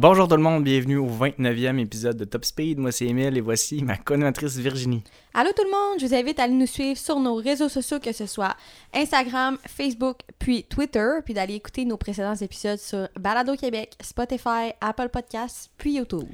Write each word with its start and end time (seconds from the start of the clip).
Bonjour 0.00 0.28
tout 0.28 0.36
le 0.36 0.42
monde, 0.42 0.64
bienvenue 0.64 0.96
au 0.96 1.06
29e 1.06 1.78
épisode 1.78 2.16
de 2.16 2.24
Top 2.24 2.44
Speed. 2.44 2.78
Moi 2.78 2.92
c'est 2.92 3.06
Emile 3.06 3.36
et 3.36 3.40
voici 3.40 3.82
ma 3.82 3.96
connatrice 3.96 4.56
Virginie. 4.56 5.02
Allô 5.34 5.50
tout 5.54 5.62
le 5.64 5.70
monde, 5.70 6.00
je 6.00 6.06
vous 6.06 6.14
invite 6.14 6.40
à 6.40 6.44
aller 6.44 6.54
nous 6.54 6.66
suivre 6.66 6.98
sur 6.98 7.20
nos 7.20 7.34
réseaux 7.34 7.68
sociaux, 7.68 8.00
que 8.00 8.12
ce 8.12 8.26
soit 8.26 8.54
Instagram, 8.94 9.58
Facebook, 9.66 10.20
puis 10.38 10.64
Twitter, 10.64 11.20
puis 11.24 11.34
d'aller 11.34 11.54
écouter 11.54 11.84
nos 11.84 11.96
précédents 11.96 12.34
épisodes 12.34 12.78
sur 12.78 13.08
Balado 13.18 13.56
Québec, 13.56 13.92
Spotify, 14.00 14.72
Apple 14.80 15.08
Podcasts, 15.10 15.70
puis 15.76 15.96
YouTube. 15.96 16.28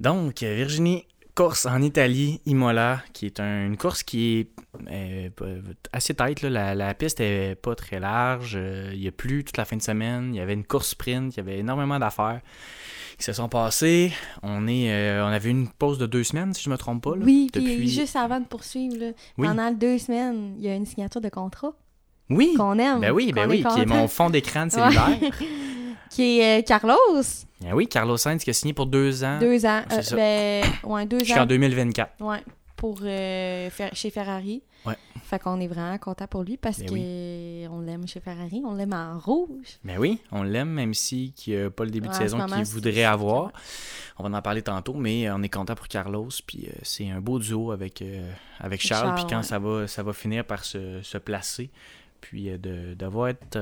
Donc, 0.00 0.40
Virginie, 0.42 1.06
course 1.38 1.66
en 1.66 1.80
Italie, 1.82 2.40
Imola, 2.46 3.00
qui 3.12 3.26
est 3.26 3.38
une 3.38 3.76
course 3.76 4.02
qui 4.02 4.38
est 4.38 4.50
euh, 4.90 5.28
assez 5.92 6.12
tight. 6.12 6.42
Là. 6.42 6.74
La, 6.74 6.94
piste 6.94 7.20
est 7.20 7.54
pas 7.54 7.76
très 7.76 8.00
large. 8.00 8.54
Euh, 8.56 8.90
il 8.92 9.00
y 9.00 9.06
a 9.06 9.12
plu 9.12 9.44
toute 9.44 9.56
la 9.56 9.64
fin 9.64 9.76
de 9.76 9.82
semaine. 9.82 10.34
Il 10.34 10.38
y 10.38 10.40
avait 10.40 10.54
une 10.54 10.64
course 10.64 10.88
sprint. 10.88 11.36
Il 11.36 11.36
y 11.36 11.40
avait 11.40 11.58
énormément 11.58 11.96
d'affaires 12.00 12.40
qui 13.18 13.24
se 13.24 13.32
sont 13.32 13.48
passées. 13.48 14.10
On, 14.42 14.66
est, 14.66 14.90
euh, 14.90 15.24
on 15.24 15.28
avait 15.28 15.50
une 15.50 15.68
pause 15.68 15.98
de 15.98 16.06
deux 16.06 16.24
semaines, 16.24 16.54
si 16.54 16.64
je 16.64 16.70
me 16.70 16.76
trompe 16.76 17.04
pas. 17.04 17.14
Là, 17.14 17.22
oui, 17.24 17.50
puis 17.52 17.88
juste 17.88 18.16
avant 18.16 18.40
de 18.40 18.46
poursuivre, 18.46 19.14
pendant 19.36 19.70
deux 19.70 19.98
semaines, 19.98 20.54
il 20.58 20.64
y 20.64 20.68
a 20.68 20.74
une 20.74 20.86
signature 20.86 21.20
de 21.20 21.28
contrat. 21.28 21.72
Oui. 22.30 22.54
Qu'on 22.56 22.80
aime. 22.80 22.98
Ben 22.98 23.12
oui, 23.12 23.30
ben 23.32 23.48
oui, 23.48 23.64
qui 23.74 23.80
est 23.80 23.86
mon 23.86 24.08
fond 24.08 24.28
d'écran 24.28 24.66
de 24.66 24.72
cellulaire. 24.72 25.18
qui 26.10 26.40
est 26.40 26.66
Carlos. 26.66 27.22
Ben 27.60 27.72
oui, 27.72 27.88
Carlos 27.88 28.16
Sainz 28.16 28.44
qui 28.44 28.50
a 28.50 28.52
signé 28.52 28.72
pour 28.72 28.86
deux 28.86 29.24
ans. 29.24 29.38
Deux 29.40 29.66
ans. 29.66 29.82
Euh, 29.90 30.02
ben, 30.12 30.64
ouais, 30.84 31.06
deux 31.06 31.18
ans. 31.18 31.24
Jusqu'en 31.24 31.46
2024. 31.46 32.22
Ouais, 32.22 32.44
pour, 32.76 33.00
euh, 33.02 33.68
chez 33.92 34.10
Ferrari. 34.10 34.62
Ouais. 34.86 34.94
Fait 35.24 35.40
qu'on 35.40 35.60
est 35.60 35.66
vraiment 35.66 35.98
content 35.98 36.28
pour 36.28 36.44
lui 36.44 36.56
parce 36.56 36.78
ben 36.78 36.88
qu'on 37.68 37.80
l'aime 37.80 38.06
chez 38.06 38.20
Ferrari, 38.20 38.62
on 38.64 38.74
l'aime 38.74 38.94
en 38.94 39.18
rouge. 39.18 39.78
Ben 39.84 39.98
oui, 39.98 40.20
on 40.30 40.44
l'aime 40.44 40.70
même 40.70 40.94
si 40.94 41.32
qui 41.34 41.54
n'a 41.54 41.68
pas 41.68 41.84
le 41.84 41.90
début 41.90 42.08
de 42.08 42.14
saison 42.14 42.46
qu'il 42.46 42.64
voudrait 42.64 43.04
avoir. 43.04 43.50
On 44.18 44.26
va 44.26 44.38
en 44.38 44.40
parler 44.40 44.62
tantôt, 44.62 44.94
mais 44.94 45.28
on 45.30 45.42
est 45.42 45.48
content 45.48 45.74
pour 45.74 45.88
Carlos. 45.88 46.28
Puis 46.46 46.68
euh, 46.68 46.78
c'est 46.82 47.10
un 47.10 47.20
beau 47.20 47.40
duo 47.40 47.72
avec, 47.72 48.04
avec 48.60 48.80
Charles. 48.80 49.16
puis 49.16 49.24
quand 49.28 49.42
ça, 49.42 49.58
va, 49.58 49.88
ça 49.88 50.02
va 50.04 50.12
finir 50.12 50.44
par 50.44 50.64
se, 50.64 51.02
se 51.02 51.18
placer, 51.18 51.70
puis 52.20 52.48
d'avoir 52.96 53.28
être 53.28 53.58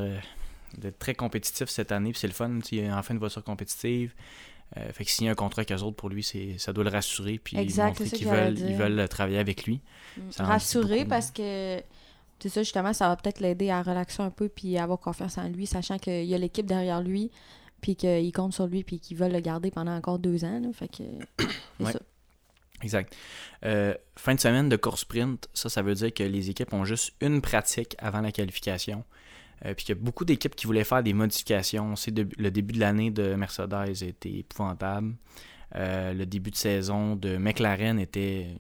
d'être 0.77 0.99
très 0.99 1.15
compétitif 1.15 1.69
cette 1.69 1.93
année. 1.93 2.11
Puis 2.11 2.21
c'est 2.21 2.27
le 2.27 2.33
fun, 2.33 2.59
il 2.71 2.85
y 2.85 2.87
a 2.87 2.97
enfin 2.97 3.15
une 3.15 3.21
voiture 3.21 3.45
compétitive. 3.45 4.15
Euh, 4.77 4.93
fait 4.93 5.05
que 5.05 5.11
signer 5.11 5.31
un 5.31 5.35
contrat 5.35 5.61
avec 5.61 5.73
eux 5.73 5.83
autres, 5.83 5.97
pour 5.97 6.09
lui, 6.09 6.25
c'est 6.25 6.59
ça 6.59 6.73
doit 6.73 6.85
le 6.85 6.91
rassurer. 6.91 7.39
Puis 7.39 7.57
montrer 7.57 8.11
qu'ils 8.11 8.29
veulent, 8.29 8.59
ils 8.59 8.75
veulent 8.75 9.09
travailler 9.09 9.39
avec 9.39 9.65
lui. 9.65 9.81
Mm. 10.17 10.23
Rassurer 10.39 11.05
parce 11.05 11.31
que 11.31 11.81
c'est 12.39 12.49
ça, 12.49 12.63
justement, 12.63 12.93
ça 12.93 13.09
va 13.09 13.17
peut-être 13.17 13.41
l'aider 13.41 13.71
à 13.71 13.83
relaxer 13.83 14.23
un 14.23 14.31
peu 14.31 14.49
puis 14.49 14.77
avoir 14.77 14.99
confiance 14.99 15.39
en 15.39 15.49
lui, 15.49 15.67
sachant 15.67 15.99
qu'il 15.99 16.25
y 16.25 16.35
a 16.35 16.39
l'équipe 16.39 16.67
derrière 16.67 17.01
lui, 17.01 17.31
puis 17.81 17.97
qu'il 17.97 18.33
compte 18.33 18.53
sur 18.53 18.67
lui, 18.67 18.85
puis 18.85 19.01
qu'ils 19.01 19.17
veulent 19.17 19.33
le 19.33 19.41
garder 19.41 19.71
pendant 19.71 19.95
encore 19.97 20.19
deux 20.19 20.45
ans. 20.45 20.61
fait 20.75 20.89
que 20.89 21.05
c'est 21.81 21.93
ça. 21.93 22.01
Exact. 22.83 23.17
Euh, 23.65 23.95
fin 24.17 24.35
de 24.35 24.41
semaine 24.41 24.69
de 24.69 24.77
course 24.77 25.01
sprint, 25.01 25.49
ça, 25.55 25.71
ça 25.71 25.81
veut 25.81 25.95
dire 25.95 26.13
que 26.13 26.23
les 26.23 26.51
équipes 26.51 26.75
ont 26.75 26.85
juste 26.85 27.15
une 27.23 27.41
pratique 27.41 27.97
avant 27.99 28.21
la 28.21 28.33
qualification. 28.33 29.03
Euh, 29.65 29.75
puis 29.75 29.87
qu'il 29.87 29.95
y 29.95 29.99
a 29.99 30.03
beaucoup 30.03 30.25
d'équipes 30.25 30.55
qui 30.55 30.67
voulaient 30.67 30.85
faire 30.85 31.03
des 31.03 31.15
modifications. 31.15 31.95
Le 32.07 32.51
début 32.51 32.75
de 32.75 32.81
l'année 32.81 33.11
de 33.11 33.35
Mercedes 33.35 34.03
était 34.03 34.33
épouvantable. 34.33 35.15
Euh, 35.75 36.13
le 36.13 36.27
début 36.27 36.51
de 36.51 36.57
saison 36.57 37.17
de 37.17 37.37
McLaren 37.37 37.99
était 37.99 38.55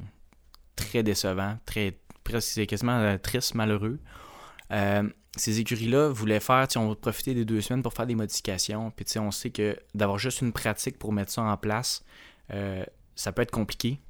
très 0.74 1.02
décevant, 1.02 1.58
très, 1.64 1.98
c'est 2.40 2.66
quasiment 2.66 2.98
euh, 2.98 3.16
triste, 3.16 3.54
malheureux. 3.54 4.00
ces 5.36 5.60
écuries-là 5.60 6.08
voulaient 6.08 6.40
faire, 6.40 6.66
on 6.76 6.88
va 6.88 6.94
profiter 6.94 7.34
des 7.34 7.44
deux 7.44 7.60
semaines 7.60 7.82
pour 7.82 7.92
faire 7.92 8.06
des 8.06 8.14
modifications. 8.14 8.90
Puis 8.90 9.18
on 9.18 9.30
sait 9.30 9.50
que 9.50 9.76
d'avoir 9.94 10.18
juste 10.18 10.40
une 10.40 10.52
pratique 10.52 10.98
pour 10.98 11.12
mettre 11.12 11.30
ça 11.30 11.42
en 11.42 11.56
place, 11.56 12.04
ça 13.14 13.32
peut 13.32 13.42
être 13.42 13.50
compliqué. 13.50 14.00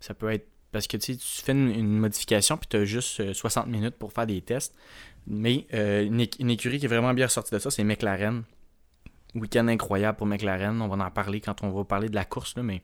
Ça 0.00 0.14
peut 0.14 0.30
être 0.30 0.48
parce 0.72 0.86
que 0.86 0.96
tu 0.96 1.14
fais 1.18 1.52
une, 1.52 1.98
modification 1.98 2.56
puis 2.56 2.66
tu 2.68 2.78
as 2.78 2.84
juste 2.86 3.32
60 3.32 3.66
minutes 3.66 3.96
pour 3.96 4.12
faire 4.12 4.26
des 4.26 4.40
tests. 4.40 4.74
Mais 5.26 5.66
euh, 5.72 6.04
une, 6.04 6.50
écurie 6.50 6.78
qui 6.78 6.86
est 6.86 6.88
vraiment 6.88 7.14
bien 7.14 7.28
sortie 7.28 7.54
de 7.54 7.58
ça, 7.58 7.70
c'est 7.70 7.84
McLaren. 7.84 8.42
Week-end 9.34 9.68
incroyable 9.68 10.18
pour 10.18 10.26
McLaren. 10.26 10.80
On 10.80 10.88
va 10.88 11.04
en 11.04 11.10
parler 11.10 11.40
quand 11.40 11.62
on 11.62 11.70
va 11.70 11.84
parler 11.84 12.08
de 12.08 12.14
la 12.14 12.24
course, 12.24 12.56
là, 12.56 12.62
mais 12.62 12.82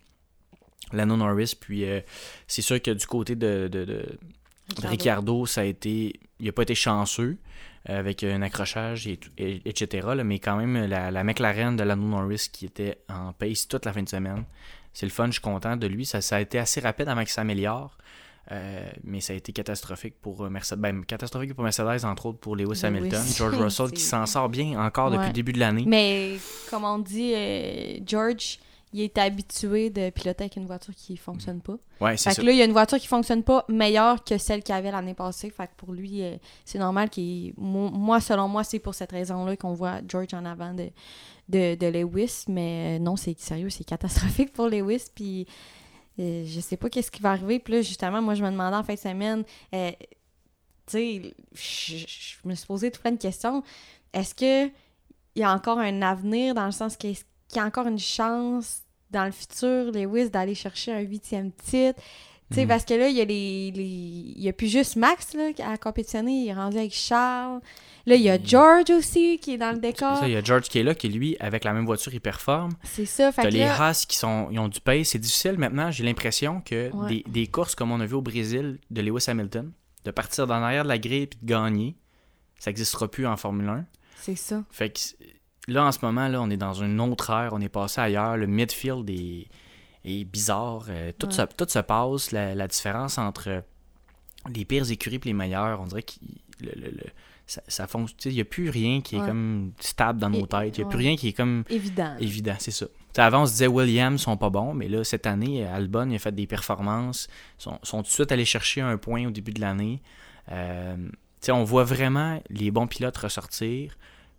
Lando 0.92 1.16
Norris. 1.16 1.54
Puis 1.58 1.84
euh, 1.84 2.00
c'est 2.46 2.62
sûr 2.62 2.80
que 2.80 2.92
du 2.92 3.06
côté 3.06 3.34
de, 3.34 3.68
de, 3.68 4.18
Ricardo. 4.82 5.46
ça 5.46 5.62
a 5.62 5.64
été. 5.64 6.20
Il 6.38 6.46
n'a 6.46 6.52
pas 6.52 6.62
été 6.62 6.74
chanceux 6.74 7.36
euh, 7.90 7.98
avec 7.98 8.22
un 8.22 8.42
accrochage, 8.42 9.06
et, 9.06 9.18
etc. 9.36 10.08
mais 10.24 10.38
quand 10.38 10.56
même, 10.56 10.86
la, 10.86 11.24
McLaren 11.24 11.76
de 11.76 11.82
Lando 11.82 12.06
Norris 12.06 12.48
qui 12.52 12.66
était 12.66 12.98
en 13.08 13.32
pace 13.32 13.66
toute 13.66 13.84
la 13.84 13.92
fin 13.92 14.02
de 14.02 14.08
semaine. 14.08 14.44
C'est 14.92 15.06
le 15.06 15.12
fun, 15.12 15.26
je 15.26 15.32
suis 15.32 15.40
content 15.40 15.76
de 15.76 15.86
lui. 15.86 16.06
Ça, 16.06 16.20
ça 16.20 16.36
a 16.36 16.40
été 16.40 16.58
assez 16.58 16.80
rapide 16.80 17.08
avant 17.08 17.20
qu'il 17.20 17.30
s'améliore. 17.30 17.98
Euh, 18.50 18.88
mais 19.04 19.20
ça 19.20 19.34
a 19.34 19.36
été 19.36 19.52
catastrophique 19.52 20.14
pour 20.20 20.42
euh, 20.42 20.48
Mercedes. 20.48 20.80
Ben, 20.80 21.04
catastrophique 21.04 21.54
pour 21.54 21.64
Mercedes, 21.64 22.04
entre 22.04 22.26
autres 22.26 22.38
pour 22.38 22.56
Lewis 22.56 22.80
Hamilton. 22.84 23.22
George 23.36 23.56
Russell 23.56 23.90
qui 23.90 24.00
s'en 24.00 24.24
sort 24.26 24.48
bien 24.48 24.80
encore 24.80 25.10
depuis 25.10 25.26
le 25.26 25.32
début 25.32 25.52
de 25.52 25.58
l'année. 25.58 25.84
Mais 25.86 26.36
comme 26.70 26.84
on 26.84 26.98
dit, 26.98 27.34
euh, 27.34 27.98
George, 28.06 28.58
il 28.94 29.02
est 29.02 29.18
habitué 29.18 29.90
de 29.90 30.08
piloter 30.08 30.44
avec 30.44 30.56
une 30.56 30.64
voiture 30.64 30.94
qui 30.94 31.18
fonctionne 31.18 31.60
pas. 31.60 31.76
Ouais, 32.00 32.16
c'est 32.16 32.30
ça. 32.30 32.40
que 32.40 32.46
là, 32.46 32.52
il 32.52 32.56
y 32.56 32.62
a 32.62 32.64
une 32.64 32.72
voiture 32.72 32.98
qui 32.98 33.06
fonctionne 33.06 33.42
pas 33.42 33.66
meilleure 33.68 34.24
que 34.24 34.38
celle 34.38 34.62
qu'il 34.62 34.74
avait 34.74 34.90
l'année 34.90 35.12
passée. 35.12 35.50
Fait 35.50 35.66
que 35.66 35.72
pour 35.76 35.92
lui, 35.92 36.22
c'est 36.64 36.78
normal 36.78 37.10
qu'il. 37.10 37.52
Moi, 37.58 38.20
selon 38.20 38.48
moi, 38.48 38.64
c'est 38.64 38.78
pour 38.78 38.94
cette 38.94 39.12
raison-là 39.12 39.56
qu'on 39.56 39.74
voit 39.74 40.00
George 40.08 40.32
en 40.32 40.46
avant 40.46 40.72
de, 40.72 40.88
de, 41.50 41.74
de 41.74 41.86
Lewis. 41.86 42.44
Mais 42.48 42.98
non, 42.98 43.16
c'est 43.16 43.38
sérieux, 43.38 43.68
c'est 43.68 43.84
catastrophique 43.84 44.54
pour 44.54 44.68
Lewis. 44.68 45.04
Puis 45.14 45.46
je 46.18 46.60
sais 46.60 46.76
pas 46.76 46.90
qu'est-ce 46.90 47.10
qui 47.10 47.22
va 47.22 47.30
arriver. 47.30 47.58
Puis 47.58 47.74
là, 47.74 47.82
justement, 47.82 48.20
moi, 48.20 48.34
je 48.34 48.42
me 48.42 48.50
demandais 48.50 48.76
en 48.76 48.82
fin 48.82 48.94
de 48.94 48.98
semaine, 48.98 49.44
euh, 49.74 49.90
tu 50.86 50.92
sais, 50.92 51.34
je, 51.54 52.48
me 52.48 52.54
suis 52.54 52.66
posé 52.66 52.90
tout 52.90 53.00
plein 53.00 53.12
de 53.12 53.18
questions. 53.18 53.62
Est-ce 54.12 54.34
que 54.34 54.66
il 54.66 55.42
y 55.42 55.44
a 55.44 55.52
encore 55.52 55.78
un 55.78 56.02
avenir 56.02 56.54
dans 56.54 56.66
le 56.66 56.72
sens 56.72 56.96
qu'il 56.96 57.16
y 57.54 57.58
a 57.58 57.64
encore 57.64 57.86
une 57.86 57.98
chance 57.98 58.80
dans 59.10 59.24
le 59.24 59.30
futur, 59.30 59.92
Lewis, 59.92 60.30
d'aller 60.30 60.54
chercher 60.54 60.92
un 60.92 61.00
huitième 61.00 61.52
titre? 61.52 62.02
Tu 62.50 62.54
sais, 62.54 62.62
mhm. 62.62 62.68
parce 62.68 62.84
que 62.84 62.94
là, 62.94 63.08
il 63.08 63.16
y 63.16 63.20
a 63.20 63.24
les, 63.24 63.72
Il 63.74 64.42
y 64.42 64.48
a 64.48 64.52
plus 64.52 64.68
juste 64.68 64.96
Max 64.96 65.34
là, 65.34 65.50
à 65.64 65.76
compétitionner, 65.76 66.44
il 66.44 66.48
est 66.48 66.54
rendu 66.54 66.78
avec 66.78 66.94
Charles. 66.94 67.60
Là, 68.06 68.14
il 68.14 68.22
y 68.22 68.30
a 68.30 68.42
George 68.42 68.88
aussi 68.90 69.38
qui 69.38 69.54
est 69.54 69.58
dans 69.58 69.72
le 69.72 69.78
décor. 69.78 70.20
il 70.24 70.30
y 70.30 70.36
a 70.36 70.42
George 70.42 70.70
qui 70.70 70.78
est 70.78 70.82
là, 70.82 70.94
qui 70.94 71.10
lui, 71.10 71.36
avec 71.40 71.64
la 71.64 71.74
même 71.74 71.84
voiture, 71.84 72.14
il 72.14 72.22
performe. 72.22 72.72
C'est 72.82 73.04
ça. 73.04 73.30
T'as 73.32 73.50
les 73.50 73.62
Haas 73.62 74.06
qui 74.08 74.16
sont, 74.16 74.48
ils 74.50 74.58
ont 74.58 74.68
du 74.68 74.80
pace. 74.80 75.08
C'est 75.08 75.18
difficile 75.18 75.58
maintenant. 75.58 75.90
J'ai 75.90 76.04
l'impression 76.04 76.62
que 76.62 76.90
des, 77.28 77.46
courses 77.48 77.74
comme 77.74 77.92
on 77.92 78.00
a 78.00 78.06
vu 78.06 78.14
au 78.14 78.22
Brésil 78.22 78.78
de 78.90 79.02
Lewis 79.02 79.24
Hamilton, 79.28 79.70
de 80.06 80.10
partir 80.10 80.46
dans 80.46 80.58
l'arrière 80.58 80.84
de 80.84 80.88
la 80.88 80.98
grille 80.98 81.22
et 81.22 81.26
de 81.26 81.36
gagner, 81.44 81.96
ça 82.58 82.70
n'existera 82.70 83.08
plus 83.08 83.26
en 83.26 83.36
Formule 83.36 83.68
1. 83.68 83.84
C'est 84.16 84.36
ça. 84.36 84.64
Fait 84.70 84.90
que 84.90 85.00
là, 85.70 85.84
en 85.84 85.92
ce 85.92 85.98
moment, 86.00 86.28
là, 86.28 86.40
on 86.40 86.48
est 86.48 86.56
dans 86.56 86.72
une 86.72 86.98
autre 87.00 87.28
ère. 87.30 87.50
On 87.52 87.60
est 87.60 87.68
passé 87.68 88.00
ailleurs. 88.00 88.38
Le 88.38 88.46
midfield 88.46 89.08
est, 89.10 89.48
est 90.08 90.24
bizarre. 90.24 90.86
Euh, 90.88 91.12
tout, 91.18 91.30
se, 91.30 91.42
tout 91.42 91.68
se 91.68 91.78
passe. 91.78 92.32
La, 92.32 92.68
différence 92.68 93.18
entre 93.18 93.62
les 94.52 94.64
pires 94.64 94.90
écuries 94.90 95.16
et 95.16 95.26
les 95.26 95.32
meilleures, 95.32 95.80
on 95.80 95.86
dirait 95.86 96.02
que 96.02 96.14
le, 96.60 96.92
ça, 97.46 97.62
ça 97.66 97.86
fonctionne. 97.86 98.32
Il 98.32 98.36
n'y 98.36 98.40
a 98.40 98.44
plus 98.44 98.70
rien 98.70 99.00
qui 99.00 99.16
est 99.16 99.20
comme 99.20 99.72
stable 99.80 100.20
dans 100.20 100.30
nos 100.30 100.46
têtes. 100.46 100.76
Il 100.78 100.82
n'y 100.82 100.86
a 100.86 100.90
plus 100.90 100.98
rien 100.98 101.16
qui 101.16 101.28
est 101.28 101.32
comme. 101.32 101.64
Évident. 101.70 102.14
Évident, 102.20 102.56
c'est 102.58 102.70
ça. 102.70 102.86
avant, 103.16 103.42
on 103.42 103.46
se 103.46 103.52
disait 103.52 103.66
Williams 103.66 104.20
sont 104.20 104.36
pas 104.36 104.50
bons, 104.50 104.74
mais 104.74 104.88
là, 104.88 105.02
cette 105.04 105.26
année, 105.26 105.64
Albon 105.64 106.10
il 106.10 106.16
a 106.16 106.18
fait 106.18 106.34
des 106.34 106.46
performances. 106.46 107.28
Ils 107.58 107.62
sont, 107.62 107.78
sont, 107.82 107.98
tout 108.02 108.08
de 108.08 108.12
suite 108.12 108.32
allés 108.32 108.44
chercher 108.44 108.82
un 108.82 108.96
point 108.98 109.26
au 109.26 109.30
début 109.30 109.52
de 109.52 109.60
l'année. 109.60 110.02
Euh, 110.50 110.96
on 111.48 111.64
voit 111.64 111.84
vraiment 111.84 112.42
les 112.50 112.70
bons 112.70 112.86
pilotes 112.86 113.16
ressortir. 113.16 113.96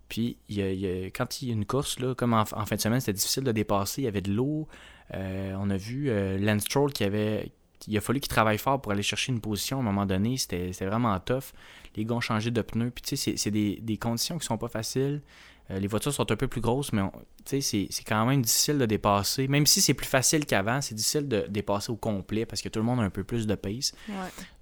Puis, 0.08 0.36
il 0.48 0.56
y 0.56 0.86
a, 0.86 1.06
quand 1.06 1.40
il 1.40 1.48
y 1.48 1.50
a 1.50 1.54
une 1.54 1.64
course, 1.64 1.98
là, 2.00 2.14
comme 2.14 2.34
en, 2.34 2.44
fin 2.44 2.76
de 2.76 2.80
semaine, 2.80 3.00
c'était 3.00 3.12
difficile 3.12 3.44
de 3.44 3.52
dépasser. 3.52 4.02
Il 4.02 4.04
y 4.04 4.08
avait 4.08 4.20
de 4.20 4.32
l'eau. 4.32 4.68
Euh, 5.14 5.54
on 5.58 5.70
a 5.70 5.76
vu 5.76 6.08
euh, 6.08 6.38
Lance 6.38 6.62
Stroll 6.62 6.92
qui 6.92 7.04
avait. 7.04 7.52
Il 7.86 7.96
a 7.96 8.00
fallu 8.02 8.20
qu'il 8.20 8.28
travaille 8.28 8.58
fort 8.58 8.80
pour 8.80 8.92
aller 8.92 9.02
chercher 9.02 9.32
une 9.32 9.40
position 9.40 9.78
à 9.78 9.80
un 9.80 9.84
moment 9.84 10.04
donné. 10.04 10.36
C'était 10.36 10.70
vraiment 10.84 11.18
tough 11.18 11.52
les 11.96 12.04
gars 12.04 12.14
ont 12.14 12.20
changé 12.20 12.50
de 12.50 12.62
pneus. 12.62 12.90
Puis 12.90 13.02
tu 13.02 13.16
sais, 13.16 13.36
c'est 13.36 13.50
des, 13.50 13.98
conditions 13.98 14.38
qui 14.38 14.46
sont 14.46 14.58
pas 14.58 14.68
faciles. 14.68 15.22
Euh, 15.70 15.78
les 15.78 15.86
voitures 15.86 16.12
sont 16.12 16.30
un 16.30 16.36
peu 16.36 16.48
plus 16.48 16.60
grosses, 16.60 16.92
mais 16.92 17.02
tu 17.44 17.60
sais, 17.60 17.88
c'est 17.90 18.04
quand 18.04 18.26
même 18.26 18.42
difficile 18.42 18.78
de 18.78 18.86
dépasser. 18.86 19.48
Même 19.48 19.66
si 19.66 19.80
c'est 19.80 19.94
plus 19.94 20.06
facile 20.06 20.46
qu'avant, 20.46 20.80
c'est 20.80 20.94
difficile 20.94 21.28
de 21.28 21.46
dépasser 21.48 21.90
au 21.90 21.96
complet 21.96 22.46
parce 22.46 22.62
que 22.62 22.68
tout 22.68 22.80
le 22.80 22.84
monde 22.84 23.00
a 23.00 23.02
un 23.02 23.10
peu 23.10 23.24
plus 23.24 23.46
de 23.46 23.54
pace. 23.54 23.92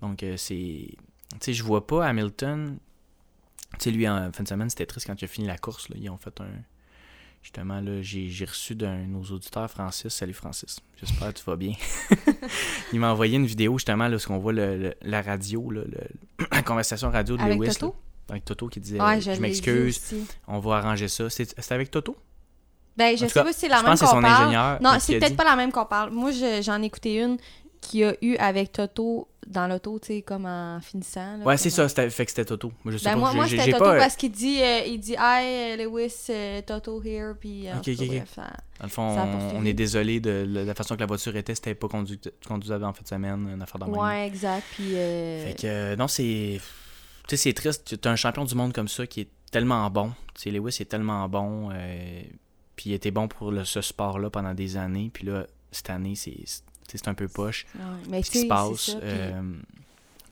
Donc, 0.00 0.24
c'est. 0.36 0.88
Tu 1.32 1.38
sais, 1.40 1.52
je 1.52 1.62
vois 1.62 1.86
pas 1.86 2.06
Hamilton. 2.06 2.78
Tu 3.78 3.84
sais, 3.84 3.90
lui, 3.90 4.08
en 4.08 4.32
fin 4.32 4.42
de 4.42 4.48
semaine, 4.48 4.70
c'était 4.70 4.86
triste 4.86 5.06
quand 5.06 5.20
il 5.20 5.24
a 5.24 5.28
fini 5.28 5.46
la 5.46 5.58
course. 5.58 5.88
Là. 5.90 5.96
Ils 5.98 6.08
ont 6.08 6.16
fait 6.16 6.40
un. 6.40 6.48
Justement, 7.42 7.80
là, 7.80 8.02
j'ai 8.02 8.28
j'ai 8.28 8.44
reçu 8.44 8.74
d'un 8.74 8.98
de 9.02 9.06
nos 9.06 9.22
auditeurs, 9.24 9.70
Francis. 9.70 10.12
Salut 10.12 10.34
Francis. 10.34 10.80
J'espère 11.00 11.32
que 11.32 11.38
tu 11.38 11.44
vas 11.44 11.56
bien. 11.56 11.72
il 12.92 13.00
m'a 13.00 13.10
envoyé 13.12 13.36
une 13.36 13.46
vidéo, 13.46 13.78
justement, 13.78 14.08
là, 14.08 14.16
où 14.16 14.32
on 14.32 14.38
voit 14.38 14.52
le- 14.52 14.76
le- 14.76 14.94
la 15.02 15.22
radio, 15.22 15.70
là, 15.70 15.82
le- 15.86 16.46
la 16.52 16.62
conversation 16.62 17.10
radio 17.10 17.36
de 17.36 17.42
Avec 17.42 17.58
Lewis. 17.58 17.68
Toto? 17.74 17.86
là, 18.28 18.32
avec 18.32 18.44
Toto 18.44 18.68
qui 18.68 18.80
disait 18.80 19.00
Ouais, 19.00 19.20
Je 19.20 19.30
m'excuse, 19.40 20.00
on 20.46 20.58
va 20.58 20.76
arranger 20.78 21.08
ça. 21.08 21.30
C'est 21.30 21.54
c'est 21.58 21.72
avec 21.74 21.90
Toto? 21.90 22.16
Ben, 22.96 23.14
En 23.14 23.16
je 23.16 23.26
sais 23.26 23.32
cas, 23.32 23.44
pas 23.44 23.52
si 23.52 23.60
c'est 23.60 23.68
la 23.68 23.76
Je 23.76 23.82
même 23.82 23.90
pense 23.92 24.00
que 24.00 24.06
c'est 24.06 24.10
qu'on 24.12 24.16
son 24.18 24.22
parle. 24.22 24.42
ingénieur. 24.42 24.82
Non, 24.82 24.96
c'est 25.00 25.18
peut-être 25.18 25.36
pas 25.36 25.44
la 25.44 25.56
même 25.56 25.70
qu'on 25.72 25.86
parle. 25.86 26.10
Moi, 26.10 26.32
je- 26.32 26.60
j'en 26.62 26.82
ai 26.82 26.86
écouté 26.86 27.14
une 27.22 27.38
qu'il 27.80 28.00
y 28.00 28.04
a 28.04 28.14
eu 28.22 28.36
avec 28.36 28.72
Toto 28.72 29.28
dans 29.46 29.66
l'auto, 29.66 29.98
tu 29.98 30.08
sais, 30.08 30.22
comme 30.22 30.44
en 30.46 30.78
finissant. 30.80 31.38
là, 31.38 31.44
Ouais, 31.44 31.56
c'est 31.56 31.70
ça, 31.70 31.88
c'était- 31.88 32.10
fait 32.10 32.24
que 32.26 32.30
c'était 32.30 32.44
Toto. 32.44 32.70
Moi, 32.84 32.92
je 32.92 32.98
sais 32.98 33.04
Ben, 33.04 33.12
pas, 33.14 33.18
moi, 33.18 33.32
moi 33.34 33.44
j'ai- 33.46 33.52
c'était 33.56 33.64
j'ai 33.66 33.72
Toto 33.72 33.84
pas, 33.84 33.94
euh, 33.94 33.98
parce 33.98 34.16
qu'il 34.16 34.30
dit, 34.30 34.60
euh, 34.62 34.80
il 34.86 34.98
dit, 35.00 35.16
Hi, 35.18 35.76
Lewis, 35.78 36.26
euh, 36.30 36.60
Toto 36.62 37.02
here, 37.02 37.32
puis. 37.38 37.66
bref, 37.66 38.32
ça- 38.34 38.42
Dans 38.80 38.84
le 38.84 38.88
fond, 38.88 39.16
on, 39.56 39.64
est 39.64 39.72
désolé 39.72 40.20
de 40.20 40.44
la, 40.48 40.64
la 40.64 40.74
façon 40.74 40.94
que 40.96 41.00
la 41.00 41.06
voiture 41.06 41.34
était. 41.36 41.54
C'était 41.54 41.74
pas 41.74 41.88
conduit, 41.88 42.20
conduisable 42.46 42.84
en 42.84 42.92
fin 42.92 43.02
de 43.02 43.08
semaine, 43.08 43.48
une 43.54 43.62
affaire 43.62 43.78
de 43.80 43.86
même. 43.86 43.94
Ouais, 43.96 44.26
exact. 44.26 44.64
Puis. 44.76 44.94
euh, 44.94 45.46
Fait 45.48 45.54
que, 45.54 45.66
euh, 45.66 45.96
non, 45.96 46.08
c'est. 46.08 46.60
Tu 47.26 47.36
sais, 47.36 47.42
c'est 47.42 47.52
triste. 47.54 48.00
T'as 48.00 48.10
un 48.10 48.16
champion 48.16 48.44
du 48.44 48.54
monde 48.54 48.72
comme 48.72 48.88
ça 48.88 49.06
qui 49.06 49.22
est 49.22 49.28
tellement 49.50 49.88
bon. 49.90 50.12
Tu 50.34 50.42
sais, 50.42 50.50
Lewis 50.50 50.76
est 50.80 50.88
tellement 50.88 51.28
bon. 51.28 51.70
euh, 51.72 52.22
puis 52.76 52.90
il 52.90 52.92
était 52.92 53.10
bon 53.10 53.26
pour 53.28 53.50
le- 53.50 53.64
ce 53.64 53.80
sport-là 53.80 54.30
pendant 54.30 54.54
des 54.54 54.76
années. 54.76 55.10
Puis 55.12 55.26
là, 55.26 55.46
cette 55.72 55.90
année, 55.90 56.14
c'est 56.14 56.36
c'est- 56.90 57.08
un 57.08 57.14
peu 57.14 57.28
poche. 57.28 57.66
ouais, 57.74 57.80
Mais 58.10 58.22
Ce 58.22 58.30
qui 58.30 58.40
se 58.42 58.46
passe. 58.46 58.80
ça, 58.80 58.98
euh, 59.02 59.42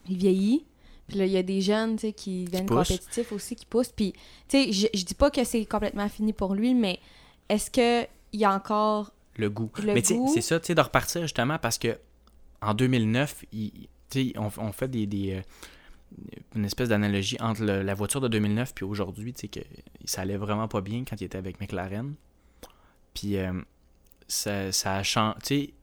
il 0.09 0.17
vieillit. 0.17 0.65
Puis 1.07 1.17
là, 1.19 1.25
il 1.25 1.31
y 1.31 1.37
a 1.37 1.43
des 1.43 1.61
jeunes, 1.61 1.95
tu 1.95 2.01
sais, 2.07 2.13
qui 2.13 2.43
deviennent 2.45 2.65
compétitifs 2.89 3.31
aussi, 3.31 3.55
qui 3.55 3.65
poussent. 3.65 3.93
Puis, 3.95 4.11
tu 4.49 4.63
sais, 4.65 4.71
je, 4.73 4.87
je 4.93 5.05
dis 5.05 5.13
pas 5.13 5.31
que 5.31 5.43
c'est 5.45 5.63
complètement 5.65 6.09
fini 6.09 6.33
pour 6.33 6.53
lui, 6.53 6.73
mais 6.73 6.99
est-ce 7.47 7.71
que 7.71 8.05
il 8.33 8.41
y 8.41 8.45
a 8.45 8.53
encore 8.53 9.13
le 9.37 9.49
goût. 9.49 9.69
Le 9.81 9.93
Mais 9.93 10.01
tu 10.01 10.15
sais, 10.15 10.19
c'est 10.33 10.41
ça, 10.41 10.59
tu 10.59 10.67
sais, 10.67 10.75
de 10.75 10.81
repartir 10.81 11.21
justement 11.21 11.57
parce 11.59 11.77
que 11.77 11.97
en 12.61 12.73
2009, 12.73 13.45
il- 13.53 13.71
tu 14.09 14.31
sais, 14.31 14.33
on, 14.37 14.49
on 14.57 14.71
fait 14.73 14.89
des, 14.89 15.05
des, 15.05 15.33
euh, 15.35 15.41
une 16.55 16.65
espèce 16.65 16.89
d'analogie 16.89 17.37
entre 17.39 17.63
le- 17.63 17.83
la 17.83 17.93
voiture 17.93 18.19
de 18.19 18.27
2009 18.27 18.73
puis 18.73 18.83
aujourd'hui, 18.83 19.31
tu 19.33 19.41
sais, 19.41 19.47
que 19.47 19.59
ça 20.03 20.21
allait 20.23 20.35
vraiment 20.37 20.67
pas 20.67 20.81
bien 20.81 21.05
quand 21.07 21.21
il 21.21 21.23
était 21.25 21.37
avec 21.37 21.61
McLaren. 21.61 22.15
Puis 23.13 23.37
euh, 23.37 23.53
ça, 24.27 24.71
ça 24.73 24.95
a 24.95 25.03
changé. 25.03 25.73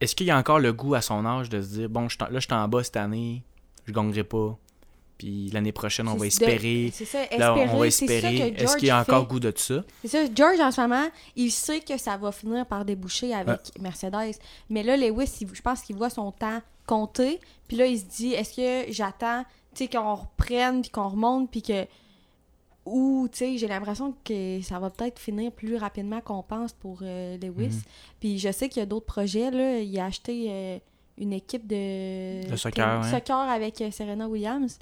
Est-ce 0.00 0.14
qu'il 0.16 0.26
y 0.26 0.30
a 0.30 0.38
encore 0.38 0.58
le 0.60 0.72
goût 0.72 0.94
à 0.94 1.00
son 1.02 1.24
âge 1.26 1.48
de 1.50 1.60
se 1.60 1.68
dire, 1.68 1.88
bon, 1.88 2.08
je 2.08 2.16
là, 2.18 2.28
je 2.32 2.38
suis 2.40 2.52
en 2.54 2.66
bas 2.68 2.82
cette 2.82 2.96
année, 2.96 3.42
je 3.86 3.92
gagnerai 3.92 4.24
pas. 4.24 4.56
Puis 5.18 5.50
l'année 5.52 5.72
prochaine, 5.72 6.08
on 6.08 6.14
va 6.16 6.26
espérer. 6.26 6.90
C'est 6.94 7.04
ça, 7.04 7.18
Là, 7.36 7.54
on 7.54 7.76
va 7.76 7.86
espérer. 7.86 8.54
Est-ce 8.56 8.76
qu'il 8.78 8.88
y 8.88 8.90
a 8.90 9.00
encore 9.00 9.24
fait. 9.24 9.28
goût 9.28 9.40
de 9.40 9.52
ça? 9.54 9.84
C'est 10.02 10.08
ça, 10.08 10.18
George, 10.34 10.58
en 10.60 10.70
ce 10.70 10.80
moment, 10.80 11.06
il 11.36 11.50
sait 11.50 11.80
que 11.80 11.98
ça 11.98 12.16
va 12.16 12.32
finir 12.32 12.64
par 12.64 12.86
déboucher 12.86 13.34
avec 13.34 13.60
Mercedes. 13.78 14.36
Mais 14.70 14.82
là, 14.82 14.96
Lewis, 14.96 15.30
il- 15.42 15.48
je 15.54 15.60
pense 15.60 15.82
qu'il 15.82 15.96
voit 15.96 16.08
son 16.08 16.32
temps 16.32 16.62
compter. 16.86 17.38
Puis 17.68 17.76
là, 17.76 17.84
il 17.84 17.98
se 17.98 18.04
dit, 18.04 18.32
est-ce 18.32 18.56
que 18.86 18.90
j'attends, 18.92 19.44
qu'on 19.92 20.14
reprenne, 20.14 20.80
puis 20.80 20.90
qu'on 20.90 21.08
remonte, 21.10 21.50
puis 21.50 21.60
que... 21.62 21.84
Ou, 22.90 23.28
tu 23.30 23.38
sais, 23.38 23.58
j'ai 23.58 23.68
l'impression 23.68 24.14
que 24.24 24.60
ça 24.62 24.78
va 24.78 24.90
peut-être 24.90 25.18
finir 25.18 25.52
plus 25.52 25.76
rapidement 25.76 26.20
qu'on 26.20 26.42
pense 26.42 26.72
pour 26.72 27.00
euh, 27.02 27.36
Lewis. 27.38 27.68
Mhm. 27.68 27.82
Puis 28.20 28.38
je 28.38 28.50
sais 28.50 28.68
qu'il 28.68 28.80
y 28.80 28.82
a 28.82 28.86
d'autres 28.86 29.06
projets, 29.06 29.50
là. 29.50 29.78
Il 29.78 29.98
a 29.98 30.06
acheté 30.06 30.46
euh, 30.48 30.78
une 31.18 31.32
équipe 31.32 31.66
de... 31.66 32.48
De 32.50 32.56
soccer, 32.56 33.00
ouais. 33.02 33.10
soccer 33.10 33.36
avec 33.48 33.80
euh, 33.80 33.90
Serena 33.90 34.28
Williams. 34.28 34.78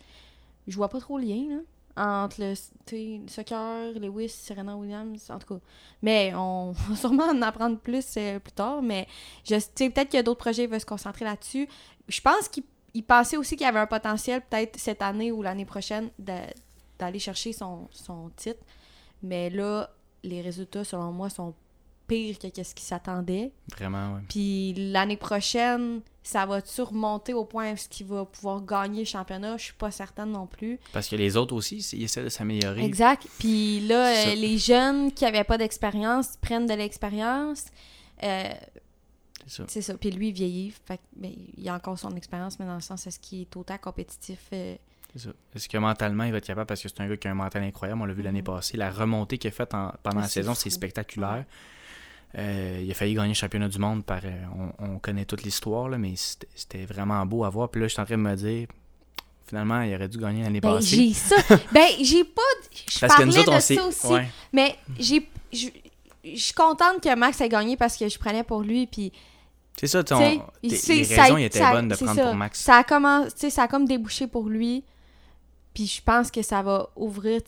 Je 0.66 0.76
vois 0.76 0.88
pas 0.88 1.00
trop 1.00 1.18
le 1.18 1.24
lien, 1.24 1.56
là 1.56 1.60
entre 2.00 2.40
le, 2.40 2.54
le 2.92 3.28
soccer, 3.28 3.92
Lewis, 3.98 4.28
Serena 4.28 4.76
Williams, 4.76 5.28
en 5.30 5.38
tout 5.38 5.54
cas. 5.54 5.60
Mais 6.00 6.32
on 6.34 6.70
va 6.88 6.96
sûrement 6.96 7.24
en 7.24 7.42
apprendre 7.42 7.78
plus 7.78 8.06
euh, 8.16 8.38
plus 8.38 8.52
tard. 8.52 8.82
Mais 8.82 9.06
je 9.44 9.56
tu 9.56 9.60
sais, 9.74 9.90
peut-être 9.90 10.08
qu'il 10.08 10.18
y 10.18 10.20
a 10.20 10.22
d'autres 10.22 10.38
projets 10.38 10.66
qui 10.66 10.70
veulent 10.70 10.80
se 10.80 10.86
concentrer 10.86 11.24
là-dessus. 11.24 11.68
Je 12.06 12.20
pense 12.20 12.48
qu'il 12.48 12.62
il 12.94 13.04
pensait 13.04 13.36
aussi 13.36 13.54
qu'il 13.56 13.64
y 13.66 13.68
avait 13.68 13.78
un 13.78 13.86
potentiel, 13.86 14.40
peut-être 14.40 14.78
cette 14.78 15.02
année 15.02 15.30
ou 15.30 15.42
l'année 15.42 15.66
prochaine, 15.66 16.08
de- 16.18 16.32
d'aller 16.98 17.18
chercher 17.18 17.52
son, 17.52 17.88
son 17.90 18.30
titre. 18.36 18.60
Mais 19.22 19.50
là, 19.50 19.90
les 20.22 20.40
résultats, 20.40 20.84
selon 20.84 21.12
moi, 21.12 21.30
sont 21.30 21.54
pires 22.06 22.38
que 22.38 22.46
ce 22.48 22.74
qu'il 22.74 22.86
s'attendait. 22.86 23.52
Vraiment, 23.76 24.14
ouais. 24.14 24.20
Puis 24.30 24.72
l'année 24.74 25.18
prochaine, 25.18 26.00
ça 26.22 26.46
va-tu 26.46 26.80
remonter 26.80 27.34
au 27.34 27.44
point 27.44 27.72
où 27.72 27.76
il 28.00 28.06
va 28.06 28.24
pouvoir 28.24 28.62
gagner 28.64 29.00
le 29.00 29.04
championnat? 29.04 29.58
Je 29.58 29.64
suis 29.64 29.74
pas 29.74 29.90
certaine 29.90 30.32
non 30.32 30.46
plus. 30.46 30.78
Parce 30.92 31.08
que 31.08 31.16
les 31.16 31.36
autres 31.36 31.54
aussi, 31.54 31.78
ils 31.92 32.04
essaient 32.04 32.24
de 32.24 32.28
s'améliorer. 32.30 32.82
Exact. 32.82 33.26
Puis 33.38 33.80
là, 33.80 34.28
euh, 34.28 34.34
les 34.34 34.56
jeunes 34.56 35.12
qui 35.12 35.24
avaient 35.26 35.44
pas 35.44 35.58
d'expérience 35.58 36.36
prennent 36.40 36.66
de 36.66 36.74
l'expérience. 36.74 37.66
Euh, 38.22 38.50
C'est 39.46 39.50
ça. 39.56 39.64
c'est 39.68 39.82
ça. 39.82 39.94
Puis 39.98 40.10
lui, 40.10 40.28
il 40.28 40.32
vieillit. 40.34 40.70
Fait 40.86 40.96
que, 40.96 41.02
ben, 41.14 41.32
il 41.58 41.68
a 41.68 41.74
encore 41.74 41.98
son 41.98 42.16
expérience, 42.16 42.58
mais 42.58 42.64
dans 42.66 42.74
le 42.74 42.80
sens, 42.80 43.06
est-ce 43.06 43.18
qu'il 43.18 43.42
est 43.42 43.56
autant 43.56 43.76
compétitif? 43.76 44.40
euh. 44.54 44.76
Est-ce 45.16 45.68
que 45.68 45.78
mentalement, 45.78 46.24
il 46.24 46.32
va 46.32 46.38
être 46.38 46.46
capable 46.46 46.66
parce 46.66 46.82
que 46.82 46.88
c'est 46.88 47.00
un 47.00 47.08
gars 47.08 47.16
qui 47.16 47.26
a 47.28 47.30
un 47.30 47.34
mental 47.34 47.62
incroyable, 47.62 48.00
on 48.02 48.04
l'a 48.04 48.12
vu 48.14 48.22
l'année 48.22 48.40
Mhm. 48.40 48.44
passée. 48.46 48.76
La 48.76 48.90
remontée 48.90 49.38
qu'il 49.38 49.48
a 49.48 49.52
faite 49.52 49.74
en- 49.74 49.92
pendant 50.02 50.20
la 50.20 50.28
saison, 50.28 50.54
c'est 50.54 50.70
spectaculaire. 50.70 51.44
Euh, 52.36 52.82
il 52.84 52.90
a 52.90 52.94
failli 52.94 53.14
gagner 53.14 53.28
le 53.28 53.34
championnat 53.34 53.68
du 53.68 53.78
monde 53.78 54.04
par. 54.04 54.20
euh, 54.24 54.30
on, 54.78 54.84
on 54.84 54.98
connaît 54.98 55.24
toute 55.24 55.42
l'histoire, 55.44 55.88
mais 55.98 56.12
c'était 56.16 56.84
vraiment 56.84 57.24
beau 57.24 57.44
à 57.44 57.48
voir. 57.50 57.70
Puis 57.70 57.80
là, 57.80 57.88
je 57.88 57.92
suis 57.94 58.02
en 58.02 58.04
train 58.04 58.18
de 58.18 58.22
me 58.22 58.34
dire, 58.36 58.68
finalement, 59.46 59.80
il 59.80 59.94
aurait 59.94 60.08
dû 60.08 60.18
gagner 60.18 60.42
l'année 60.42 60.60
Ben, 60.60 60.74
passée. 60.74 60.96
j'ai 61.08 61.14
ça. 61.14 61.36
ben, 61.72 61.86
j'ai 62.02 62.24
pas. 62.24 62.42
Je 62.90 63.00
Parce 63.00 63.14
que 63.16 63.22
nous 63.22 63.32
parlais 63.32 63.48
autres, 63.48 63.56
de 63.56 63.60
ça 63.60 63.84
aussi. 63.86 64.06
Ouais. 64.08 64.28
Mais 64.52 64.76
j'ai. 64.98 65.26
Je 65.50 66.36
suis 66.36 66.52
contente 66.52 67.00
que 67.02 67.14
Max 67.16 67.40
ait 67.40 67.48
gagné 67.48 67.78
parce 67.78 67.96
que 67.96 68.06
je 68.06 68.18
prenais 68.18 68.44
pour 68.44 68.60
lui. 68.60 68.86
Puis 68.86 69.10
C'est 69.80 69.86
ça, 69.86 70.04
tu 70.04 70.12
Tu 70.12 70.20
sais, 70.20 70.30
sais, 70.32 70.36
on- 70.38 70.50
il- 70.62 70.70
t'es- 70.70 70.76
c'est- 70.76 70.94
les 71.14 71.20
raisons 71.22 71.36
étaient 71.38 71.58
ça 71.58 71.68
a- 71.68 71.72
bonnes 71.72 71.88
de 71.88 71.94
prendre 71.94 72.14
ça. 72.14 72.24
pour 72.24 72.34
Max. 72.34 72.60
Ça 72.60 72.78
a, 72.86 73.28
sais, 73.34 73.48
ça 73.48 73.62
a 73.62 73.68
comme 73.68 73.86
débouché 73.86 74.26
pour 74.26 74.50
lui. 74.50 74.84
Puis 75.78 75.86
je 75.86 76.02
pense 76.02 76.32
que 76.32 76.42
ça 76.42 76.60
va 76.60 76.88
ouvrir 76.96 77.40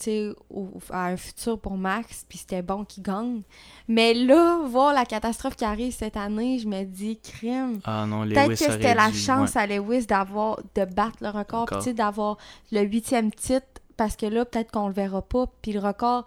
au- 0.50 0.68
à 0.90 1.06
un 1.06 1.16
futur 1.16 1.58
pour 1.58 1.76
Max. 1.76 2.24
Puis 2.28 2.38
c'était 2.38 2.62
bon 2.62 2.84
qu'il 2.84 3.02
gagne. 3.02 3.42
Mais 3.88 4.14
là, 4.14 4.60
voir 4.68 4.94
la 4.94 5.04
catastrophe 5.04 5.56
qui 5.56 5.64
arrive 5.64 5.92
cette 5.92 6.16
année, 6.16 6.60
je 6.60 6.68
me 6.68 6.84
dis, 6.84 7.18
crime. 7.18 7.80
Ah 7.84 8.06
Peut-être 8.08 8.50
que 8.50 8.54
c'était 8.72 8.94
la 8.94 9.10
dû- 9.10 9.18
chance 9.18 9.54
ouais. 9.56 9.60
à 9.62 9.66
Lewis 9.66 10.06
d'avoir 10.06 10.60
de 10.76 10.84
battre 10.84 11.16
le 11.22 11.30
record, 11.30 11.66
puis 11.82 11.92
d'avoir 11.92 12.36
le 12.70 12.82
huitième 12.82 13.32
titre, 13.32 13.66
parce 13.96 14.14
que 14.14 14.26
là, 14.26 14.44
peut-être 14.44 14.70
qu'on 14.70 14.86
le 14.86 14.94
verra 14.94 15.22
pas. 15.22 15.46
Puis 15.60 15.72
le 15.72 15.80
record, 15.80 16.24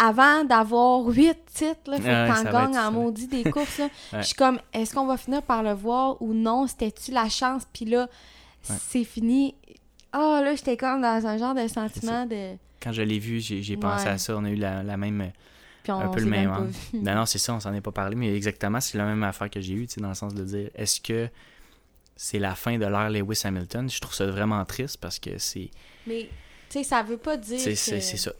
avant 0.00 0.42
d'avoir 0.42 1.04
huit 1.06 1.38
titres, 1.54 1.76
il 1.86 1.92
faut 1.98 2.02
que 2.02 2.42
t'en 2.42 2.50
gagnes 2.50 2.74
ça. 2.74 2.88
en 2.88 2.90
maudit 2.90 3.28
des 3.28 3.48
courses. 3.48 3.78
là. 3.78 3.84
Ouais. 4.12 4.22
Je 4.22 4.26
suis 4.26 4.34
comme, 4.34 4.58
est-ce 4.72 4.92
qu'on 4.92 5.06
va 5.06 5.16
finir 5.16 5.42
par 5.42 5.62
le 5.62 5.72
voir 5.72 6.20
ou 6.20 6.34
non? 6.34 6.66
C'était-tu 6.66 7.12
la 7.12 7.28
chance? 7.28 7.62
Puis 7.72 7.84
là, 7.84 8.08
Ouais. 8.68 8.76
c'est 8.88 9.04
fini. 9.04 9.54
Ah, 10.14 10.40
là, 10.44 10.54
j'étais 10.54 10.76
comme 10.76 11.02
dans 11.02 11.26
un 11.26 11.36
genre 11.36 11.54
de 11.54 11.66
sentiment 11.68 12.24
de... 12.24 12.54
Quand 12.80 12.92
je 12.92 13.02
l'ai 13.02 13.18
vu, 13.18 13.40
j'ai 13.40 13.76
pensé 13.76 14.06
à 14.06 14.16
ça. 14.18 14.36
On 14.36 14.44
a 14.44 14.50
eu 14.50 14.56
la, 14.56 14.82
la 14.82 14.96
même. 14.96 15.32
Puis 15.82 15.92
on, 15.92 15.98
Un 16.00 16.08
peu 16.08 16.20
le 16.20 16.26
même. 16.26 16.70
Non, 16.94 17.14
non, 17.14 17.26
c'est 17.26 17.38
ça, 17.38 17.52
on 17.54 17.60
s'en 17.60 17.74
est 17.74 17.80
pas 17.80 17.92
parlé, 17.92 18.14
mais 18.16 18.34
exactement, 18.34 18.80
c'est 18.80 18.96
la 18.96 19.04
même 19.04 19.22
affaire 19.22 19.50
que 19.50 19.60
j'ai 19.60 19.74
eue, 19.74 19.86
tu 19.86 19.94
sais, 19.94 20.00
dans 20.00 20.08
le 20.08 20.14
sens 20.14 20.32
de 20.34 20.42
dire, 20.44 20.70
est-ce 20.74 21.00
que 21.00 21.28
c'est 22.16 22.38
la 22.38 22.54
fin 22.54 22.78
de 22.78 22.86
l'ère 22.86 23.10
Lewis 23.10 23.42
Hamilton? 23.44 23.90
Je 23.90 24.00
trouve 24.00 24.14
ça 24.14 24.26
vraiment 24.26 24.64
triste 24.64 24.98
parce 24.98 25.18
que 25.18 25.36
c'est 25.38 25.70
Mais, 26.06 26.28
tu 26.70 26.78
sais, 26.78 26.84
ça 26.84 27.02
veut 27.02 27.16
pas 27.18 27.36
dire 27.36 27.58
c'est 27.58 27.70
que... 27.70 28.00
ça. 28.00 28.32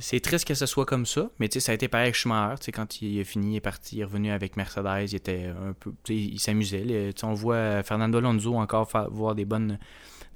C'est 0.00 0.20
triste 0.20 0.44
que 0.46 0.54
ce 0.54 0.66
soit 0.66 0.86
comme 0.86 1.06
ça, 1.06 1.28
mais 1.38 1.48
tu 1.48 1.60
sais, 1.60 1.66
ça 1.66 1.72
a 1.72 1.74
été 1.74 1.88
pareil 1.88 2.06
avec 2.06 2.14
Schumacher. 2.14 2.58
tu 2.58 2.64
sais, 2.66 2.72
Quand 2.72 3.00
il 3.02 3.18
est 3.18 3.24
fini, 3.24 3.52
il 3.52 3.56
est 3.56 3.60
parti, 3.60 3.96
il 3.96 4.00
est 4.00 4.04
revenu 4.04 4.30
avec 4.30 4.56
Mercedes, 4.56 5.10
il 5.12 5.14
était 5.14 5.46
un 5.46 5.72
peu. 5.72 5.92
tu 6.04 6.14
sais, 6.14 6.20
Il 6.20 6.38
s'amusait. 6.40 6.84
là. 6.84 7.12
Tu 7.12 7.20
sais, 7.20 7.26
On 7.26 7.34
voit 7.34 7.82
Fernando 7.82 8.18
Alonso 8.18 8.54
encore 8.56 8.90
faire, 8.90 9.10
voir 9.10 9.34
des 9.34 9.44
bonnes, 9.44 9.78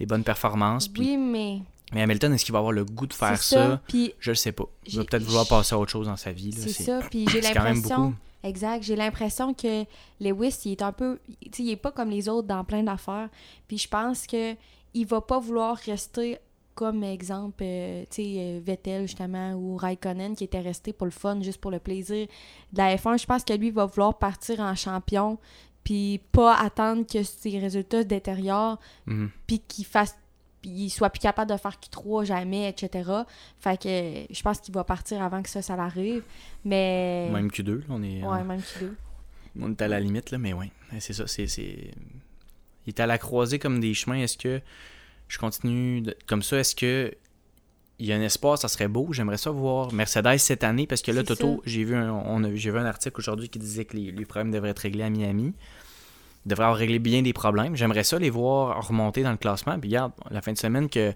des 0.03 0.07
bonnes 0.07 0.25
performances. 0.25 0.89
puis- 0.89 1.03
Oui, 1.03 1.17
mais 1.17 1.61
Mais 1.95 2.03
Hamilton, 2.03 2.33
est-ce 2.33 2.45
qu'il 2.45 2.53
va 2.53 2.59
avoir 2.59 2.73
le 2.73 2.85
goût 2.85 3.07
de 3.07 3.13
faire 3.13 3.37
ça? 3.37 3.69
ça? 3.71 3.81
Puis 3.87 4.15
Je 4.19 4.31
le 4.31 4.35
sais 4.35 4.51
pas. 4.53 4.65
Il 4.87 4.97
va 4.97 5.05
peut-être 5.05 5.23
vouloir 5.23 5.47
passer 5.47 5.75
à 5.75 5.79
autre 5.79 5.91
chose 5.93 6.07
dans 6.07 6.17
sa 6.17 6.33
vie. 6.33 6.51
c'est 6.53 6.71
ça. 6.85 7.01
Puis 7.11 7.27
j'ai 7.31 7.41
l'impression... 7.41 8.15
Exact. 8.45 8.83
J'ai 8.83 8.97
l'impression 8.97 9.55
que 9.55 9.85
Lewis, 10.21 10.59
il 10.65 10.73
est 10.73 10.83
un 10.83 10.91
peu. 10.91 11.21
Tu 11.41 11.49
sais, 11.53 11.63
il 11.63 11.71
est 11.71 11.77
pas 11.77 11.93
comme 11.93 12.11
les 12.11 12.29
autres 12.29 12.49
dans 12.49 12.65
plein 12.65 12.83
d'affaires. 12.83 13.29
Puis 13.69 13.79
je 13.79 13.87
pense 13.87 14.27
que 14.27 14.57
il 14.95 15.07
va 15.07 15.21
pas 15.21 15.39
vouloir 15.39 15.77
rester 15.77 16.39
comme 16.75 17.05
exemple, 17.05 17.63
euh, 17.63 18.03
tu 18.11 18.23
sais, 18.23 18.35
euh, 18.39 18.61
Vettel 18.65 19.03
justement, 19.03 19.53
ou 19.53 19.77
Raikkonen 19.77 20.35
qui 20.35 20.43
était 20.43 20.59
resté 20.61 20.93
pour 20.93 21.05
le 21.05 21.13
fun, 21.13 21.41
juste 21.41 21.61
pour 21.61 21.71
le 21.71 21.79
plaisir 21.79 22.27
de 22.73 22.79
la 22.79 22.97
F1. 22.97 23.17
Je 23.21 23.27
pense 23.27 23.45
que 23.45 23.53
lui, 23.53 23.69
il 23.69 23.73
va 23.75 23.85
vouloir 23.87 24.19
partir 24.19 24.59
en 24.59 24.75
champion, 24.75 25.39
puis 25.85 26.21
pas 26.33 26.55
attendre 26.57 27.05
que 27.07 27.23
ses 27.23 27.59
résultats 27.59 28.03
se 28.03 28.07
détériorent, 28.07 28.79
Mhm. 29.07 29.31
puis 29.47 29.59
qu'il 29.61 29.85
fasse 29.87 30.17
il 30.65 30.91
soit 30.91 31.11
plus 31.11 31.19
capable 31.19 31.51
de 31.51 31.57
faire 31.57 31.73
Q3 31.81 32.25
jamais, 32.25 32.69
etc. 32.69 33.11
Fait 33.59 33.77
que 33.83 33.89
euh, 33.89 34.25
je 34.31 34.43
pense 34.43 34.61
qu'il 34.61 34.73
va 34.73 34.85
partir 34.85 35.21
avant 35.21 35.43
que 35.43 35.49
ça, 35.49 35.61
ça 35.61 35.75
l'arrive. 35.75 36.23
Mais. 36.65 37.29
Même 37.33 37.49
Q2, 37.49 37.79
là, 37.79 37.85
on 37.89 38.01
est, 38.05 38.23
Ouais, 38.23 38.45
même 38.45 38.61
Q2. 38.61 38.93
on 39.61 39.71
est 39.73 39.83
à 39.83 39.89
la 39.89 39.99
limite, 39.99 40.31
là, 40.31 40.39
mais 40.39 40.53
ouais. 40.53 40.71
C'est 41.01 41.15
ça, 41.15 41.27
c'est, 41.27 41.49
c'est... 41.49 41.91
Il 42.87 42.91
est 42.91 43.01
à 43.01 43.07
la 43.09 43.19
croisée 43.19 43.59
comme 43.59 43.81
des 43.81 43.93
chemins. 43.93 44.19
Est-ce 44.19 44.39
que 44.39 44.61
je 45.27 45.37
continue 45.39 46.01
de- 46.03 46.17
comme 46.29 46.45
ça? 46.45 46.59
Est-ce 46.59 46.77
que 46.77 47.12
il 48.03 48.09
y 48.09 48.13
a 48.13 48.17
un 48.17 48.21
espoir, 48.21 48.59
ça 48.59 48.67
serait 48.67 48.89
beau. 48.89 49.13
J'aimerais 49.13 49.37
ça 49.37 49.53
voir 49.53 49.93
Mercedes 49.93 50.39
cette 50.39 50.65
année 50.65 50.89
parce 50.89 51.03
que 51.03 51.13
là, 51.13 51.23
Toto, 51.23 51.63
j'ai 51.65 51.85
vu, 51.85 51.95
un, 51.95 52.11
on 52.11 52.43
a, 52.43 52.53
j'ai 52.53 52.73
vu 52.73 52.79
un 52.79 52.85
article 52.85 53.15
aujourd'hui 53.21 53.49
qui 53.49 53.61
disait 53.61 53.85
que 53.85 53.97
les, 53.97 54.11
les 54.11 54.25
problèmes 54.25 54.51
devraient 54.51 54.71
être 54.71 54.81
réglés 54.81 55.05
à 55.05 55.11
Miami. 55.11 55.55
Ils 56.45 56.49
devraient 56.49 56.65
avoir 56.65 56.79
réglé 56.79 56.99
bien 56.99 57.23
des 57.23 57.33
problèmes. 57.33 57.77
J'aimerais 57.77 58.03
ça 58.03 58.19
les 58.19 58.29
voir 58.29 58.89
remonter 58.89 59.23
dans 59.23 59.31
le 59.31 59.37
classement. 59.37 59.79
Puis 59.79 59.89
regarde, 59.91 60.11
la 60.33 60.43
fin 60.43 60.53
de 60.53 60.59
semaine 60.59 60.89
que, 60.89 61.13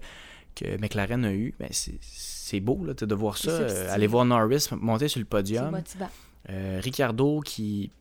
que 0.55 0.77
McLaren 0.79 1.25
a 1.25 1.33
eu, 1.33 1.53
ben 1.59 1.67
c'est, 1.71 2.61
beau 2.61 2.79
là, 2.85 2.93
de 2.93 3.15
voir 3.15 3.37
ça. 3.37 3.51
Euh, 3.51 3.93
aller 3.93 4.07
voir 4.07 4.23
Norris 4.23 4.69
monter 4.71 5.09
sur 5.09 5.19
le 5.19 5.25
podium. 5.25 5.81
Euh, 6.49 6.79
Ricardo 6.81 7.41
qui, 7.41 7.91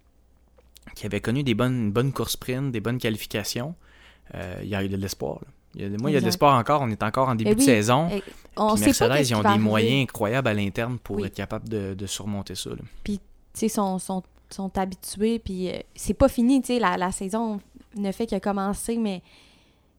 qui 0.95 1.07
avait 1.07 1.21
connu 1.21 1.43
des 1.43 1.55
bonnes, 1.55 1.87
une 1.87 1.93
bonne 1.93 2.13
course 2.13 2.35
sprint, 2.35 2.71
des 2.71 2.81
bonnes 2.81 2.99
qualifications. 2.99 3.75
Euh, 4.37 4.61
il 4.63 4.69
y 4.69 4.77
a 4.77 4.85
eu 4.85 4.89
de 4.89 4.97
l'espoir. 4.97 5.41
Il 5.77 5.83
y 5.83 5.85
a- 5.85 5.99
moi, 5.99 6.11
il 6.11 6.15
y 6.15 6.17
a 6.17 6.21
de 6.21 6.25
l'espoir 6.25 6.59
encore. 6.59 6.81
On 6.83 6.89
est 6.89 7.03
encore 7.03 7.29
en 7.29 7.35
début 7.35 7.51
Eh 7.51 7.55
de 7.55 7.61
oui. 7.61 7.65
saison. 7.67 8.09
Eh, 8.11 8.23
On 8.57 8.71
Puis 8.75 8.79
sait 8.81 8.87
Mercedes, 9.05 9.29
ils 9.29 9.35
ont 9.35 9.41
des 9.43 9.47
arriver. 9.49 9.63
moyens 9.65 10.03
incroyables 10.05 10.49
à 10.49 10.55
l'interne 10.55 10.99
pour 10.99 11.17
Oui. 11.17 11.25
être 11.27 11.35
capables 11.35 11.69
de, 11.69 11.93
de 11.95 12.07
surmonter 12.07 12.55
ça. 12.55 12.71
là. 12.71 12.77
tu 13.05 13.19
sais, 13.53 13.69
sont, 13.69 13.99
sont, 13.99 14.23
sont 14.51 14.79
habitués, 14.79 15.39
puis 15.39 15.69
euh, 15.71 15.79
c'est 15.95 16.15
pas 16.15 16.29
fini, 16.29 16.61
tu 16.63 16.69
sais, 16.69 16.79
la, 16.79 16.97
la 16.97 17.13
saison 17.13 17.61
ne 17.97 18.13
fait 18.13 18.27
que 18.27 18.39
commencer, 18.39 18.97
mais 18.97 19.23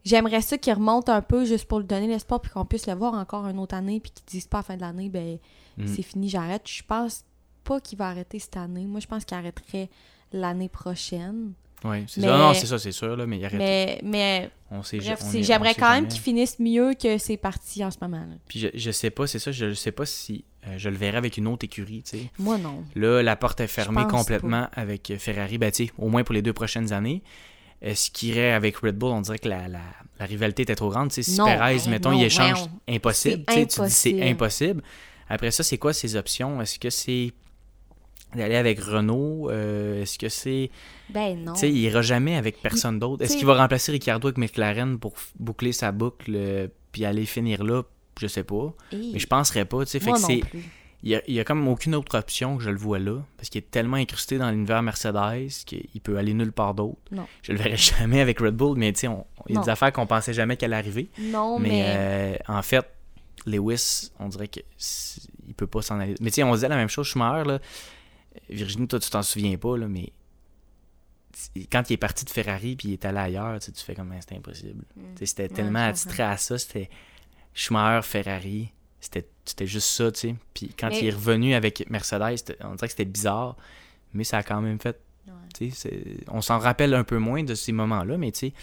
j'aimerais 0.03 0.41
ça 0.41 0.57
qu'il 0.57 0.73
remonte 0.73 1.09
un 1.09 1.21
peu 1.21 1.45
juste 1.45 1.65
pour 1.65 1.79
lui 1.79 1.85
donner 1.85 2.07
l'espoir, 2.07 2.39
puis 2.41 2.51
qu'on 2.51 2.65
puisse 2.65 2.87
le 2.87 2.93
voir 2.93 3.13
encore 3.13 3.45
une 3.47 3.59
autre 3.59 3.75
année, 3.75 3.99
puis 3.99 4.11
qu'ils 4.11 4.25
disent 4.25 4.47
pas 4.47 4.57
à 4.57 4.61
la 4.61 4.63
fin 4.63 4.75
de 4.75 4.81
l'année, 4.81 5.09
ben 5.09 5.37
Mm. 5.77 5.85
c'est 5.87 6.01
fini, 6.01 6.27
j'arrête. 6.29 6.63
Je 6.67 6.81
pense 6.87 7.23
pas 7.63 7.79
qu'il 7.79 7.99
va 7.99 8.07
arrêter 8.07 8.39
cette 8.39 8.57
année. 8.57 8.85
Moi, 8.87 8.99
je 8.99 9.05
pense 9.07 9.23
qu'il 9.25 9.37
arrêterait 9.37 9.89
l'année 10.33 10.69
prochaine. 10.69 11.53
Oui, 11.83 12.05
c'est 12.07 12.21
Mais- 12.21 12.27
ça. 12.27 12.37
Non, 12.37 12.53
c'est 12.53 12.65
ça, 12.65 12.79
c'est 12.79 12.91
sûr, 12.91 13.15
là, 13.15 13.25
mais 13.27 13.37
il 13.37 13.45
arrête. 13.45 13.59
Mais, 13.59 13.99
mais 14.03 14.49
On 14.71 14.81
sait, 14.83 14.99
j'aimerais 14.99 15.17
on 15.21 15.25
sait 15.31 15.75
quand 15.79 15.89
même 15.91 15.95
jamais. 16.03 16.07
qu'il 16.07 16.21
finisse 16.21 16.57
mieux 16.59 16.93
que 16.99 17.17
c'est 17.19 17.37
parti 17.37 17.83
en 17.85 17.91
ce 17.91 17.97
moment. 18.01 18.17
là. 18.17 18.35
Puis 18.47 18.59
je, 18.59 18.67
je 18.73 18.91
sais 18.91 19.11
pas, 19.11 19.27
c'est 19.27 19.39
ça, 19.39 19.51
je 19.51 19.73
sais 19.75 19.91
pas 19.91 20.05
si 20.07 20.43
euh, 20.65 20.73
je 20.77 20.89
le 20.89 20.95
verrai 20.97 21.17
avec 21.17 21.37
une 21.37 21.47
autre 21.47 21.65
écurie, 21.65 22.01
tu 22.03 22.17
sais. 22.17 22.23
Moi, 22.39 22.57
non. 22.57 22.83
Là, 22.95 23.21
la 23.21 23.35
porte 23.35 23.59
est 23.61 23.67
fermée 23.67 24.05
complètement 24.09 24.67
avec 24.73 25.11
euh, 25.11 25.17
Ferrari, 25.19 25.57
ben, 25.59 25.71
tu 25.71 25.85
sais, 25.85 25.91
au 25.99 26.09
moins 26.09 26.23
pour 26.23 26.33
les 26.33 26.41
deux 26.41 26.53
prochaines 26.53 26.93
années. 26.93 27.21
Est-ce 27.79 28.09
qu'il 28.09 28.29
irait 28.29 28.53
avec 28.53 28.77
Red 28.77 28.97
Bull? 28.97 29.11
On 29.11 29.21
dirait 29.21 29.37
que 29.37 29.47
la, 29.47 29.67
la, 29.67 29.81
la 30.19 30.25
rivalité 30.25 30.63
était 30.63 30.75
trop 30.75 30.89
grande. 30.89 31.09
tu 31.09 31.21
sais, 31.21 31.31
si 31.31 31.37
Non, 31.37 31.45
Perez, 31.45 31.75
ben 31.77 31.89
mettons, 31.91 32.09
non, 32.11 32.17
il 32.17 32.23
échange, 32.23 32.65
impossible. 32.89 33.43
C'est 33.47 33.67
tu 33.67 33.81
dis 33.81 33.89
c'est 33.91 34.09
impossible. 34.09 34.23
impossible. 34.23 34.83
Après 35.29 35.51
ça, 35.51 35.61
c'est 35.61 35.77
quoi 35.77 35.93
ses 35.93 36.15
options? 36.15 36.59
Est-ce 36.59 36.79
que 36.79 36.89
c'est 36.89 37.33
d'aller 38.35 38.55
avec 38.55 38.79
Renault? 38.79 39.49
Euh, 39.49 40.01
Est-ce 40.01 40.17
que 40.17 40.29
c'est... 40.29 40.69
Ben 41.09 41.43
non. 41.43 41.53
Tu 41.53 41.59
sais, 41.61 41.69
il 41.69 41.77
ira 41.77 42.01
jamais 42.01 42.35
avec 42.35 42.61
personne 42.61 42.99
d'autre. 42.99 43.23
Est-ce 43.23 43.37
qu'il 43.37 43.45
va 43.45 43.55
remplacer 43.55 43.91
Ricardo 43.91 44.27
avec 44.27 44.37
McLaren 44.37 44.99
pour 44.99 45.13
boucler 45.39 45.71
sa 45.71 45.91
boucle 45.91 46.31
euh, 46.35 46.67
puis 46.91 47.05
aller 47.05 47.25
finir 47.25 47.63
là? 47.63 47.83
Je 48.19 48.27
sais 48.27 48.43
pas. 48.43 48.73
Mais 48.91 49.19
je 49.19 49.27
penserais 49.27 49.65
pas. 49.65 49.85
tu 49.85 49.91
sais. 49.91 49.99
Fait 49.99 50.11
que 50.11 50.17
c'est... 50.19 50.41
Il 51.03 51.11
y 51.11 51.15
a, 51.15 51.21
il 51.27 51.35
y 51.35 51.39
a 51.39 51.43
comme 51.43 51.67
aucune 51.67 51.93
autre 51.93 52.17
option 52.17 52.57
que 52.57 52.63
je 52.63 52.71
le 52.71 52.75
vois 52.77 52.97
là. 52.97 53.21
Parce 53.37 53.49
qu'il 53.49 53.59
est 53.59 53.69
tellement 53.69 53.97
incrusté 53.97 54.39
dans 54.39 54.49
l'univers 54.49 54.81
Mercedes 54.81 55.47
qu'il 55.65 56.01
peut 56.01 56.17
aller 56.17 56.33
nulle 56.33 56.51
part 56.51 56.73
d'autre. 56.73 56.97
Je 57.43 57.51
le 57.51 57.59
verrai 57.59 57.77
jamais 57.99 58.19
avec 58.19 58.39
Red 58.39 58.55
Bull, 58.55 58.77
mais 58.77 58.91
tu 58.93 59.01
sais, 59.01 59.07
il 59.47 59.55
y 59.55 59.57
a 59.57 59.61
des 59.61 59.69
affaires 59.69 59.93
qu'on 59.93 60.07
pensait 60.07 60.33
jamais 60.33 60.57
qu'elle 60.57 60.73
arriver. 60.73 61.09
Non, 61.19 61.59
mais 61.59 61.69
mais... 61.69 61.83
euh, 61.85 62.35
en 62.47 62.63
fait, 62.63 62.83
Lewis, 63.45 64.11
on 64.19 64.27
dirait 64.27 64.47
que 64.47 64.59
c'est- 64.77 65.21
il 65.47 65.53
peut 65.53 65.67
pas 65.67 65.81
s'en 65.83 65.99
aller. 65.99 66.15
Mais 66.19 66.31
tu 66.31 66.35
sais, 66.35 66.43
on 66.43 66.53
disait 66.53 66.67
la 66.67 66.75
même 66.75 66.89
chose, 66.89 67.05
Schumacher, 67.07 67.47
là. 67.47 67.59
Virginie, 68.49 68.87
toi, 68.87 68.99
tu 68.99 69.09
t'en 69.09 69.23
souviens 69.23 69.57
pas, 69.57 69.77
là, 69.77 69.87
mais 69.87 70.11
quand 71.71 71.89
il 71.89 71.93
est 71.93 71.97
parti 71.97 72.25
de 72.25 72.29
Ferrari 72.29 72.75
puis 72.75 72.89
il 72.89 72.93
est 72.93 73.05
allé 73.05 73.17
ailleurs, 73.19 73.59
tu 73.59 73.71
fais 73.75 73.93
comme, 73.95 74.13
c'était 74.19 74.35
impossible. 74.35 74.83
Mm. 74.95 75.01
Tu 75.01 75.19
sais, 75.19 75.25
C'était 75.27 75.43
Ouais, 75.43 75.49
tellement 75.49 75.85
attitré 75.87 76.23
à 76.23 76.37
ça, 76.37 76.57
c'était 76.57 76.89
Schumacher, 77.53 78.05
Ferrari, 78.07 78.69
c'était 78.99 79.27
c'était 79.45 79.67
juste 79.67 79.87
ça, 79.89 80.11
tu 80.11 80.19
sais. 80.19 80.35
Puis 80.53 80.71
quand 80.77 80.89
Mais- 80.89 80.99
il 80.99 81.07
est 81.07 81.11
revenu 81.11 81.53
avec 81.53 81.89
Mercedes, 81.89 82.37
c'était- 82.37 82.57
on 82.63 82.75
dirait 82.75 82.87
que 82.87 82.91
c'était 82.91 83.05
bizarre, 83.05 83.55
mais 84.13 84.23
ça 84.25 84.39
a 84.39 84.43
quand 84.43 84.59
même 84.61 84.79
fait, 84.79 84.99
Ouais. 85.27 85.71
on 86.27 86.41
s'en 86.41 86.59
rappelle 86.59 86.93
un 86.93 87.03
peu 87.05 87.17
moins 87.17 87.43
de 87.43 87.55
ces 87.55 87.71
moments-là, 87.71 88.17
mais 88.17 88.31
tu 88.31 88.39
sais, 88.39 88.53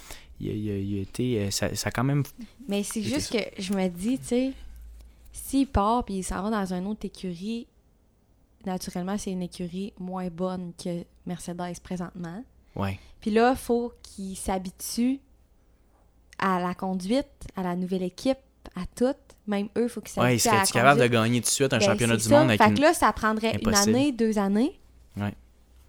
il, 0.40 0.50
a- 0.50 0.52
il 0.52 0.70
a- 0.70 0.78
il 0.78 0.98
a 0.98 1.02
été, 1.02 1.38
euh, 1.40 1.50
ça, 1.50 1.74
ça 1.74 1.88
a 1.88 1.90
quand 1.90 2.04
même 2.04 2.22
Mais 2.68 2.82
c'est 2.82 3.02
C'était 3.02 3.14
juste 3.14 3.32
que 3.32 3.62
je 3.62 3.72
me 3.72 3.88
dis, 3.88 4.18
tu 4.18 4.24
sais, 4.26 4.52
s'il 5.32 5.66
part 5.68 6.04
puis 6.04 6.14
il 6.16 6.22
s'en 6.22 6.42
va 6.42 6.50
dans 6.50 6.72
une 6.74 6.86
autre 6.86 7.04
écurie, 7.06 7.66
naturellement, 8.66 9.16
c'est 9.18 9.30
une 9.30 9.42
écurie 9.42 9.92
moins 9.98 10.28
bonne 10.28 10.72
que 10.82 11.04
Mercedes 11.26 11.80
présentement. 11.82 12.42
Ouais. 12.76 12.98
Puis 13.20 13.30
là, 13.30 13.54
faut 13.54 13.92
qu'il 14.02 14.36
s'habitue 14.36 15.20
à 16.38 16.60
la 16.60 16.74
conduite, 16.74 17.26
à 17.56 17.62
la 17.62 17.76
nouvelle 17.76 18.02
équipe, 18.02 18.38
à 18.76 18.82
tout. 18.96 19.14
Même 19.46 19.68
eux, 19.76 19.88
faut 19.88 20.00
qu'ils 20.00 20.20
Ouais, 20.22 20.36
il 20.36 20.40
s'habituent 20.40 20.78
à 20.78 20.82
la 20.82 20.90
capable 20.94 21.00
de 21.02 21.06
gagner 21.06 21.40
tout 21.40 21.46
de 21.46 21.50
suite 21.50 21.72
un 21.72 21.78
Ben, 21.78 21.84
championnat 21.86 22.16
du 22.16 22.22
ça. 22.24 22.38
monde 22.38 22.48
avec 22.48 22.62
Fait 22.62 22.68
une... 22.70 22.74
que 22.76 22.80
là, 22.80 22.94
ça 22.94 23.12
prendrait 23.12 23.54
Impossible. 23.54 23.70
une 23.90 23.96
année, 23.96 24.12
deux 24.12 24.38
années. 24.38 24.80
Ouais. 25.16 25.34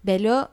Ben 0.04 0.22
là, 0.22 0.50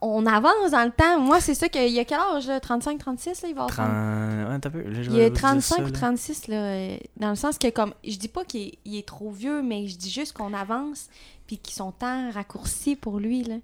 on 0.00 0.26
avance 0.26 0.72
dans 0.72 0.84
le 0.84 0.90
temps. 0.90 1.20
Moi, 1.20 1.40
c'est 1.40 1.54
ça 1.54 1.68
qu'il 1.68 1.92
y 1.92 1.98
a 1.98 2.04
quel 2.04 2.18
âge, 2.18 2.46
là? 2.46 2.60
35, 2.60 2.98
36, 2.98 3.42
là, 3.42 3.48
il 3.48 3.54
va 3.54 3.64
avoir 3.64 3.76
30... 3.76 4.50
Ouais, 4.50 4.58
peu. 4.70 4.82
Là, 4.90 5.02
je 5.02 5.10
Il 5.10 5.18
est 5.18 5.28
vous 5.28 5.34
dire 5.34 5.42
35 5.42 5.76
ça, 5.76 5.82
ou 5.82 5.86
là. 5.86 5.92
36, 5.92 6.48
là, 6.48 6.56
euh, 6.56 6.96
dans 7.16 7.30
le 7.30 7.36
sens 7.36 7.58
que, 7.58 7.70
comme, 7.70 7.94
je 8.04 8.16
dis 8.16 8.28
pas 8.28 8.44
qu'il 8.44 8.76
est, 8.84 9.06
trop 9.06 9.30
vieux, 9.30 9.62
mais 9.62 9.86
je 9.86 9.96
dis 9.96 10.10
juste 10.10 10.32
qu'on 10.32 10.52
avance, 10.52 11.08
puis 11.46 11.58
qu'ils 11.58 11.74
son 11.74 11.92
temps 11.92 12.30
raccourci 12.32 12.96
pour 12.96 13.18
lui, 13.18 13.44
là. 13.44 13.56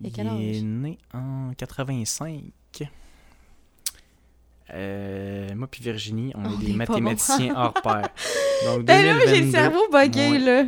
Il 0.00 0.06
a 0.06 0.10
quel 0.14 0.28
Il 0.38 0.56
est 0.56 0.62
né 0.62 0.98
en 1.12 1.50
85. 1.56 2.42
Euh, 4.74 5.48
moi 5.54 5.66
puis 5.66 5.82
Virginie, 5.82 6.30
on, 6.34 6.44
On 6.44 6.60
est 6.60 6.64
des 6.64 6.72
est 6.72 6.76
mathématiciens 6.76 7.54
hors 7.56 7.72
pair. 7.72 8.06
Donc 8.66 8.82
Ben 8.84 9.06
là, 9.06 9.14
j'ai 9.26 9.40
le 9.40 9.50
2022, 9.50 9.50
cerveau 9.50 9.80
bugué, 9.90 10.30
Ouais. 10.30 10.38
là. 10.62 10.64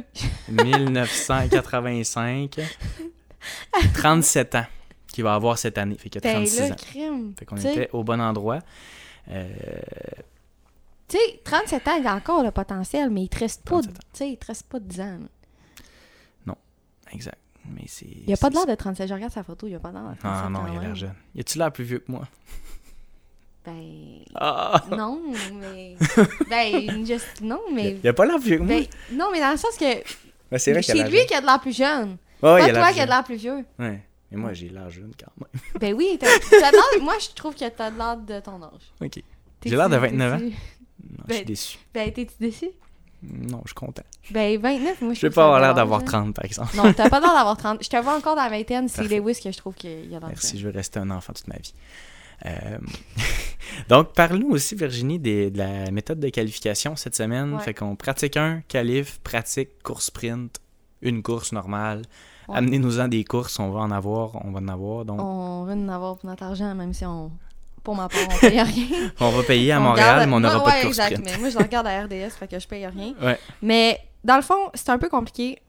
1985. 0.49 2.61
37 3.95 4.55
ans 4.55 4.67
qu'il 5.09 5.25
va 5.25 5.35
avoir 5.35 5.59
cette 5.59 5.79
année. 5.79 5.97
Fait 5.99 6.09
qu'il 6.09 6.19
a 6.19 6.23
Ben 6.23 6.45
36 6.45 6.59
là, 6.61 6.67
ans. 6.67 6.77
crime. 6.77 7.35
Fait 7.39 7.45
qu'on 7.45 7.57
était 7.57 7.91
au 7.93 8.05
bon 8.05 8.21
endroit. 8.21 8.61
Euh, 9.31 9.49
Tu 11.09 11.17
sais, 11.17 11.41
37 11.45 11.89
ans, 11.89 11.97
il 12.01 12.07
a 12.07 12.15
encore 12.15 12.43
le 12.45 12.51
potentiel, 12.51 13.11
mais 13.11 13.23
il 13.23 13.29
te 13.29 13.39
reste 13.41 13.63
pas, 13.65 13.81
37 13.83 13.95
tu 13.95 14.01
sais, 14.13 14.31
il 14.31 14.37
te 14.37 14.47
reste 14.47 14.67
pas 14.69 14.79
10 14.79 15.01
ans. 15.01 15.19
là. 16.47 16.55
exact. 17.13 17.39
Mais 17.69 17.83
c'est. 17.87 18.07
Il 18.27 18.33
a 18.33 18.37
pas 18.37 18.49
de 18.51 18.55
l'air 18.55 18.67
de 18.67 18.75
37. 18.75 19.09
Je 19.09 19.15
regarde 19.15 19.33
sa 19.33 19.43
photo, 19.43 19.67
il 19.67 19.75
a 19.75 19.79
pas 19.79 19.91
de 19.91 19.95
l'air 19.95 20.03
de 20.11 20.19
37 20.19 20.23
Ah 20.25 20.49
non, 20.49 20.61
il 20.73 20.79
a 20.79 20.81
l'air 20.81 20.95
jeune. 20.95 21.15
Y 21.35 21.41
a-tu 21.41 21.59
l'air 21.59 21.71
plus 21.73 21.85
vieux 21.85 21.99
que 21.99 22.11
moi? 22.11 22.27
Ben... 23.63 24.25
Ah! 24.35 24.83
Non, 24.91 25.21
mais... 25.53 25.95
ben, 26.49 27.05
juste... 27.07 27.43
Non, 27.43 27.61
mais... 27.75 27.99
Il 28.03 28.09
a 28.09 28.15
pas 28.15 28.25
l'air 28.25 28.37
plus 28.39 28.47
vieux 28.49 28.57
que 28.59 28.63
moi. 28.63 28.75
Ben, 28.81 28.87
non, 29.13 29.29
mais 29.31 29.39
dans 29.39 29.51
le 29.51 29.59
sens 29.59 29.77
que 29.77 30.03
Ben, 30.51 30.57
c'est 30.59 30.73
vrai 30.73 30.81
qu'il 30.83 30.93
a 30.93 30.95
l'air 30.95 31.11
lui 31.11 31.19
jeune. 31.19 31.27
qui 31.27 31.35
a 31.35 31.41
de 31.43 31.47
l'air 31.47 31.61
plus 31.61 31.77
jeune. 31.77 32.17
Ouais, 32.43 32.73
pas 32.73 32.73
toi 32.73 32.93
qui 32.93 33.01
a 33.01 33.05
de 33.07 33.11
l'air 33.11 33.25
plus 33.25 33.37
vieux. 33.37 33.65
Ouais. 33.79 34.03
Mais 34.31 34.37
moi, 34.37 34.53
j'ai 34.53 34.69
l'air 34.69 34.89
jeune 34.91 35.13
quand 35.19 35.33
même. 35.41 35.63
Ben 35.81 35.95
oui, 35.95 36.17
t'as 36.21 36.27
l'air... 36.27 36.73
Moi, 37.03 37.15
je 37.21 37.35
trouve 37.35 37.55
que 37.55 37.69
t'as 37.69 37.91
de 37.91 37.99
l'air 37.99 38.17
de 38.17 38.41
ton 38.41 38.63
âge. 38.63 38.93
Ok. 39.01 39.23
J'ai 39.65 39.77
l'air 39.77 39.89
de 39.89 39.97
29 39.97 40.33
ans? 40.35 40.39
Non, 40.39 40.51
je 41.29 41.35
suis 41.35 41.43
Ben- 41.43 41.45
déçu. 41.45 41.79
Ben, 41.93 42.13
t'es-tu 42.13 42.35
déçu? 42.41 42.69
Non, 43.23 43.61
je 43.65 43.69
suis 43.71 43.75
content. 43.75 44.03
Ben, 44.31 44.59
29, 44.59 45.01
moi, 45.03 45.13
je 45.15 45.21
Je 45.21 45.27
vais 45.27 45.31
pas 45.35 45.45
avoir 45.45 45.61
l'air 45.61 45.75
d'avoir 45.75 46.01
là. 46.01 46.07
30, 46.07 46.35
par 46.35 46.45
exemple. 46.45 46.75
Non, 46.77 46.93
t'as 46.93 47.11
pas 47.11 47.21
l'air 47.21 47.35
d'avoir 47.35 47.57
30. 47.59 47.83
Je 47.83 47.89
te 47.91 47.97
vois 47.97 48.17
encore 48.17 48.37
dans 48.37 48.43
la 48.45 48.49
vingtaine, 48.49 48.89
c'est. 48.89 49.03
Lewis 49.05 49.41
que 49.43 49.51
je 49.53 49.59
trouve 49.59 49.75
qu'il 49.75 50.11
y 50.11 50.17
a 50.17 50.21
dans 50.21 50.29
Merci, 50.29 50.59
je 50.59 50.67
veux 50.69 50.73
rester 50.73 50.99
un 51.01 51.11
enfant 51.11 51.33
toute 51.35 51.49
ma 51.49 51.57
vie. 51.57 51.75
Euh, 52.47 52.79
Donc, 53.89 54.15
parle-nous 54.15 54.49
aussi, 54.51 54.75
Virginie, 54.75 55.19
des- 55.19 55.51
de 55.51 55.59
la 55.59 55.91
méthode 55.91 56.19
de 56.21 56.29
qualification 56.29 56.97
cette 56.97 57.15
semaine. 57.17 57.55
Ouais. 57.55 57.61
Fait 57.63 57.75
qu'on 57.75 57.97
pratique 57.97 58.37
un, 58.37 58.63
qualif, 58.69 59.19
pratique, 59.21 59.83
course 59.83 60.07
sprint, 60.07 60.59
une 61.03 61.23
course 61.23 61.53
normale. 61.53 62.03
Ouais. 62.51 62.57
Amenez-nous-en 62.59 63.09
des 63.09 63.25
courses, 63.25 63.59
on 63.59 63.71
va 63.71 63.81
en 63.81 63.91
avoir, 63.91 64.45
on 64.45 64.51
va 64.51 64.61
en 64.61 64.69
avoir. 64.69 65.05
Donc, 65.05 65.21
On 65.21 65.65
veut 65.65 65.73
en 65.75 65.89
avoir 65.89 66.17
pour 66.17 66.29
notre 66.29 66.43
argent, 66.43 66.75
même 66.75 66.93
si 66.95 67.05
on... 67.05 67.31
Pour 67.83 67.97
ma 67.97 68.09
part, 68.11 68.21
on 68.31 68.39
paye 68.41 68.61
rien. 68.61 68.87
on 69.21 69.31
va 69.31 69.43
payer 69.43 69.73
à 69.73 69.81
On 69.81 69.85
Montréal, 69.85 70.07
regarde- 70.15 70.29
mais 70.29 70.37
on 70.37 70.41
n'aura 70.41 70.55
Moi, 70.57 70.65
pas 70.65 70.71
ouais, 70.73 70.81
de 70.81 70.87
course 70.87 70.99
exact, 70.99 71.23
mais 71.25 71.39
moi, 71.39 71.49
je 71.49 71.57
regarde 71.59 71.87
à 71.87 72.03
RDS, 72.05 72.31
fait 72.39 72.47
que 72.47 72.59
je 72.59 72.69
paye 72.69 72.87
rien. 72.87 73.15
Ouais. 73.23 73.39
Mais 73.63 73.99
dans 74.23 74.37
le 74.37 74.43
fond, 74.43 74.69
c'est 74.75 74.91
un 74.91 74.99
peu 74.99 75.09
compliqué. 75.09 75.63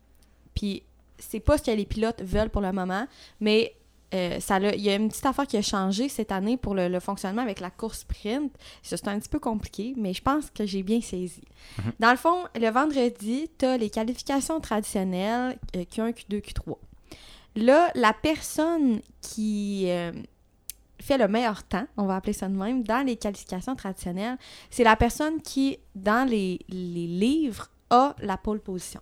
Puis 0.53 0.83
c'est 1.17 1.39
pas 1.39 1.57
ce 1.57 1.63
que 1.63 1.71
les 1.71 1.85
pilotes 1.85 2.21
veulent 2.21 2.50
pour 2.50 2.61
le 2.61 2.73
moment. 2.73 3.07
Mais 3.39 3.73
euh, 4.13 4.39
ça 4.39 4.60
il 4.60 4.82
y 4.82 4.89
a 4.89 4.96
une 4.96 5.10
petite 5.10 5.25
affaire 5.25 5.48
qui 5.48 5.58
a 5.58 5.62
changé 5.62 6.10
cette 6.10 6.32
année 6.32 6.58
pour 6.58 6.75
le, 6.75 6.88
le 6.88 7.00
fonctionnement 7.00 7.41
avec 7.41 7.60
la 7.60 7.70
course 7.70 8.00
sprint. 8.00 8.51
C'est 8.84 9.08
un 9.08 9.20
petit 9.20 9.30
peu 9.30 9.39
compliqué, 9.39 9.94
mais 9.98 10.13
je 10.13 10.22
pense 10.22 10.50
que 10.51 10.65
j'ai 10.65 10.84
bien 10.84 11.01
saisi. 11.01 11.41
Mhm. 11.77 11.91
Dans 12.00 12.12
le 12.12 12.18
fond, 12.18 12.44
le 12.56 12.70
vendredi, 12.70 13.50
tu 13.58 13.65
as 13.65 13.77
les 13.77 13.89
qualifications 13.89 14.60
traditionnelles 14.60 15.58
euh, 15.75 15.84
Q1, 15.84 16.13
Q2, 16.13 16.41
Q3. 16.41 16.77
Là, 17.56 17.91
la 17.96 18.13
personne 18.13 19.01
qui 19.22 19.86
euh, 19.88 20.12
fait 21.01 21.18
le 21.18 21.27
meilleur 21.27 21.63
temps, 21.63 21.86
on 21.98 22.06
va 22.06 22.18
appeler 22.18 22.34
ça 22.34 22.48
de 22.48 22.56
même, 22.56 22.84
dans 22.84 23.06
les 23.06 23.18
qualifications 23.18 23.75
traditionnelles, 23.75 24.38
c'est 24.70 24.84
la 24.84 24.96
personne 24.96 25.41
qui, 25.41 25.77
dans 25.96 26.27
les, 26.27 26.60
les 26.70 27.08
livres, 27.08 27.70
a 27.89 28.15
la 28.20 28.38
pole 28.38 28.60
position. 28.60 29.01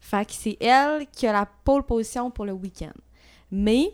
Fait 0.00 0.26
que 0.26 0.32
c'est 0.32 0.56
elle 0.60 1.06
qui 1.08 1.26
a 1.26 1.32
la 1.32 1.46
pole 1.46 1.82
position 1.82 2.30
pour 2.30 2.44
le 2.44 2.52
week-end. 2.52 2.92
Mais 3.50 3.90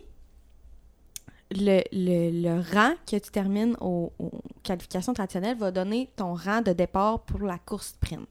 le, 1.51 1.81
le, 1.91 2.41
le 2.41 2.61
rang 2.73 2.93
que 3.05 3.17
tu 3.17 3.31
termines 3.31 3.75
aux, 3.81 4.11
aux 4.19 4.31
qualifications 4.63 5.13
traditionnelles 5.13 5.57
va 5.57 5.71
donner 5.71 6.09
ton 6.15 6.33
rang 6.33 6.61
de 6.61 6.73
départ 6.73 7.19
pour 7.21 7.41
la 7.41 7.57
course 7.59 7.89
sprint. 7.89 8.27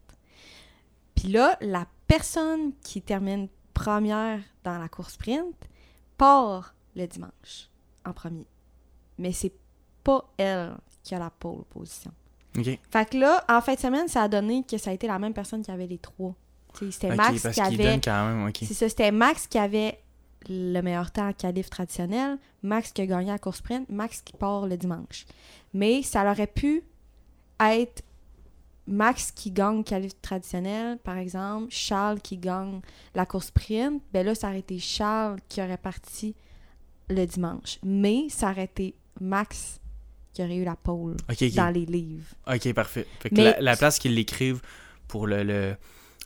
Puis 1.15 1.29
là, 1.29 1.57
la 1.61 1.87
personne 2.07 2.73
qui 2.83 3.03
termine 3.03 3.49
première 3.75 4.41
dans 4.65 4.79
la 4.79 4.89
course 4.89 5.15
sprint 5.15 5.55
part 6.17 6.75
le 6.97 7.07
dimanche 7.07 7.69
en 8.05 8.13
premier. 8.13 8.47
Mais 9.19 9.33
c'est 9.33 9.53
pas 10.03 10.25
elle 10.39 10.75
qui 11.03 11.15
a 11.15 11.19
la 11.19 11.31
pole 11.31 11.65
position. 11.71 12.13
OK. 12.57 12.79
Fait 12.91 13.11
que 13.11 13.17
là, 13.17 13.45
en 13.49 13.61
fin 13.61 13.75
de 13.75 13.79
semaine, 13.79 14.09
ça 14.09 14.23
a 14.23 14.29
donné 14.29 14.65
que 14.65 14.77
ça 14.79 14.91
a 14.91 14.93
été 14.93 15.07
la 15.07 15.19
même 15.19 15.35
personne 15.35 15.63
qui 15.63 15.71
avait 15.71 15.87
les 15.87 15.99
trois. 15.99 16.35
C'était 16.91 17.15
Max 17.15 17.43
qui 17.53 17.61
avait. 17.61 18.01
C'est 18.55 18.75
ça, 18.75 18.89
c'était 18.89 19.11
Max 19.11 19.47
qui 19.47 19.59
avait 19.59 19.99
le 20.49 20.81
meilleur 20.81 21.11
temps 21.11 21.29
en 21.29 21.33
qualif 21.33 21.69
traditionnel, 21.71 22.39
Max 22.63 22.93
qui 22.93 23.03
a 23.03 23.07
gagné 23.07 23.29
la 23.31 23.39
course 23.39 23.59
sprint, 23.59 23.89
Max 23.91 24.23
qui 24.23 24.33
part 24.33 24.67
le 24.67 24.77
dimanche. 24.77 25.27
Mais 25.75 26.03
ça 26.03 26.29
aurait 26.31 26.47
pu 26.47 26.83
être 27.61 28.03
Max 28.87 29.31
qui 29.31 29.51
gagne 29.51 29.85
qualif 29.85 30.13
traditionnel, 30.21 30.99
par 30.99 31.17
exemple, 31.19 31.67
Charles 31.71 32.21
qui 32.21 32.39
gagne 32.39 32.81
la 33.15 33.27
course 33.27 33.47
sprint, 33.49 34.03
ben 34.13 34.27
là, 34.27 34.35
ça 34.35 34.49
aurait 34.49 34.61
été 34.61 34.79
Charles 34.79 35.39
qui 35.49 35.61
aurait 35.63 35.77
parti 35.77 36.35
le 37.09 37.25
dimanche. 37.27 37.79
Mais 37.85 38.29
ça 38.31 38.51
aurait 38.51 38.65
été 38.65 38.95
Max 39.21 39.81
qui 40.33 40.43
aurait 40.43 40.57
eu 40.57 40.65
la 40.65 40.77
pole 40.77 41.17
dans 41.55 41.71
les 41.73 41.87
livres. 41.87 42.27
OK, 42.53 42.73
parfait. 42.73 43.07
Fait 43.21 43.31
que 43.31 43.35
Mais- 43.35 43.45
la, 43.45 43.61
la 43.61 43.77
place 43.77 43.99
qu'ils 43.99 44.15
l'écrivent 44.15 44.63
pour 45.07 45.27
le, 45.27 45.43
le, 45.45 45.77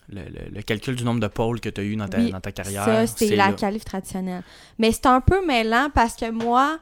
le, 0.09 0.23
le- 0.23 0.49
le 0.53 0.61
calcul 0.61 0.95
du 0.95 1.03
nombre 1.03 1.19
de 1.19 1.27
pôles 1.27 1.59
que 1.59 1.69
tu 1.69 1.81
as 1.81 1.83
eu 1.83 1.95
dans 1.95 2.07
ta, 2.07 2.17
Oui, 2.19 2.31
dans 2.31 2.41
ta 2.41 2.51
carrière, 2.51 2.85
Ça, 2.85 3.07
c'est 3.07 3.35
la 3.35 3.47
là. 3.47 3.53
qualif 3.53 3.83
traditionnelle. 3.85 4.43
Mais 4.77 4.91
c'est 4.91 5.05
un 5.07 5.21
peu 5.21 5.45
mêlant 5.45 5.89
parce 5.93 6.15
que 6.15 6.29
moi, 6.31 6.79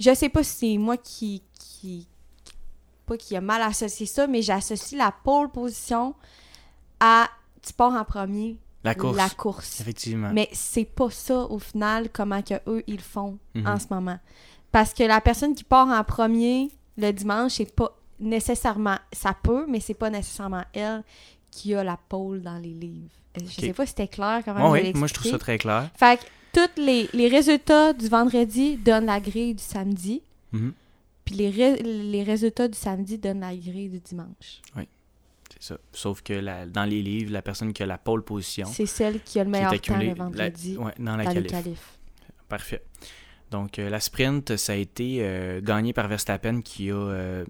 je 0.00 0.12
sais 0.14 0.28
pas 0.28 0.42
si 0.42 0.72
c'est 0.72 0.78
moi 0.78 0.96
qui, 0.96 1.42
qui. 1.58 2.08
Pas 3.06 3.16
qui 3.18 3.36
a 3.36 3.40
mal 3.40 3.60
associé 3.62 4.06
ça, 4.06 4.26
mais 4.26 4.40
j'associe 4.42 4.98
la 4.98 5.12
pole 5.12 5.50
position 5.50 6.14
à. 7.00 7.28
Tu 7.66 7.72
pars 7.72 7.92
en 7.94 8.04
premier, 8.04 8.58
La 8.82 8.94
course. 8.94 9.16
la 9.16 9.28
course. 9.30 9.80
Effectivement. 9.80 10.30
Mais 10.32 10.48
c'est 10.52 10.84
pas 10.84 11.10
ça 11.10 11.40
au 11.44 11.58
final, 11.58 12.08
comment 12.12 12.42
que 12.42 12.54
eux 12.66 12.82
ils 12.86 13.00
font 13.00 13.38
Mhm. 13.54 13.66
en 13.66 13.78
ce 13.78 13.86
moment. 13.90 14.18
Parce 14.72 14.92
que 14.92 15.02
la 15.04 15.20
personne 15.20 15.54
qui 15.54 15.64
part 15.64 15.88
en 15.88 16.02
premier 16.04 16.70
le 16.98 17.10
dimanche, 17.12 17.52
c'est 17.52 17.74
pas 17.74 17.96
nécessairement. 18.20 18.96
Ça 19.12 19.34
peut, 19.40 19.64
mais 19.68 19.80
c'est 19.80 19.94
pas 19.94 20.10
nécessairement 20.10 20.64
elle 20.72 21.02
qui 21.54 21.74
a 21.74 21.84
la 21.84 21.96
pole 22.08 22.42
dans 22.42 22.58
les 22.58 22.74
livres. 22.74 23.10
Euh, 23.36 23.40
Je 23.40 23.44
Ok. 23.44 23.52
sais 23.66 23.72
pas 23.72 23.86
si 23.86 23.90
c'était 23.90 24.08
clair 24.08 24.42
comment 24.44 24.74
je 24.74 24.82
oui, 24.82 24.92
moi 24.94 25.06
je 25.08 25.14
trouve 25.14 25.30
ça 25.30 25.38
très 25.38 25.58
clair. 25.58 25.90
Fait 25.96 26.18
que 26.18 26.24
tous 26.52 26.80
les, 26.80 27.08
les 27.12 27.28
résultats 27.28 27.92
du 27.92 28.08
vendredi 28.08 28.76
donnent 28.76 29.06
la 29.06 29.20
grille 29.20 29.54
du 29.54 29.62
samedi, 29.62 30.22
Mhm. 30.52 30.72
puis 31.24 31.34
les, 31.36 31.50
ré- 31.50 31.82
les 31.82 32.22
résultats 32.22 32.68
du 32.68 32.76
samedi 32.78 33.18
donnent 33.18 33.40
la 33.40 33.54
grille 33.54 33.88
du 33.88 34.00
dimanche. 34.00 34.60
C'est 35.52 35.62
ça. 35.62 35.78
Sauf 35.92 36.22
que 36.22 36.32
la- 36.32 36.66
dans 36.66 36.84
les 36.84 37.02
livres, 37.02 37.32
la 37.32 37.42
personne 37.42 37.72
qui 37.72 37.82
a 37.82 37.86
la 37.86 37.98
pole 37.98 38.24
position, 38.24 38.66
C'est 38.66 38.86
celle 38.86 39.20
qui 39.22 39.38
a 39.38 39.44
le 39.44 39.50
meilleur 39.50 39.70
temps 39.80 39.98
le 39.98 40.14
vendredi 40.14 40.74
la- 40.74 40.80
ouais, 40.80 40.92
dans 40.98 41.16
la 41.16 41.24
dans 41.24 41.42
qualif. 41.44 41.98
Parfait. 42.48 42.82
Donc, 43.50 43.78
euh, 43.78 43.88
la 43.88 44.00
sprint, 44.00 44.56
ça 44.56 44.72
a 44.72 44.76
été 44.76 45.18
euh, 45.20 45.60
gagné 45.60 45.92
par 45.92 46.08
Verstappen 46.08 46.60
qui 46.62 46.90
a. 46.90 46.94
euh, 46.94 47.44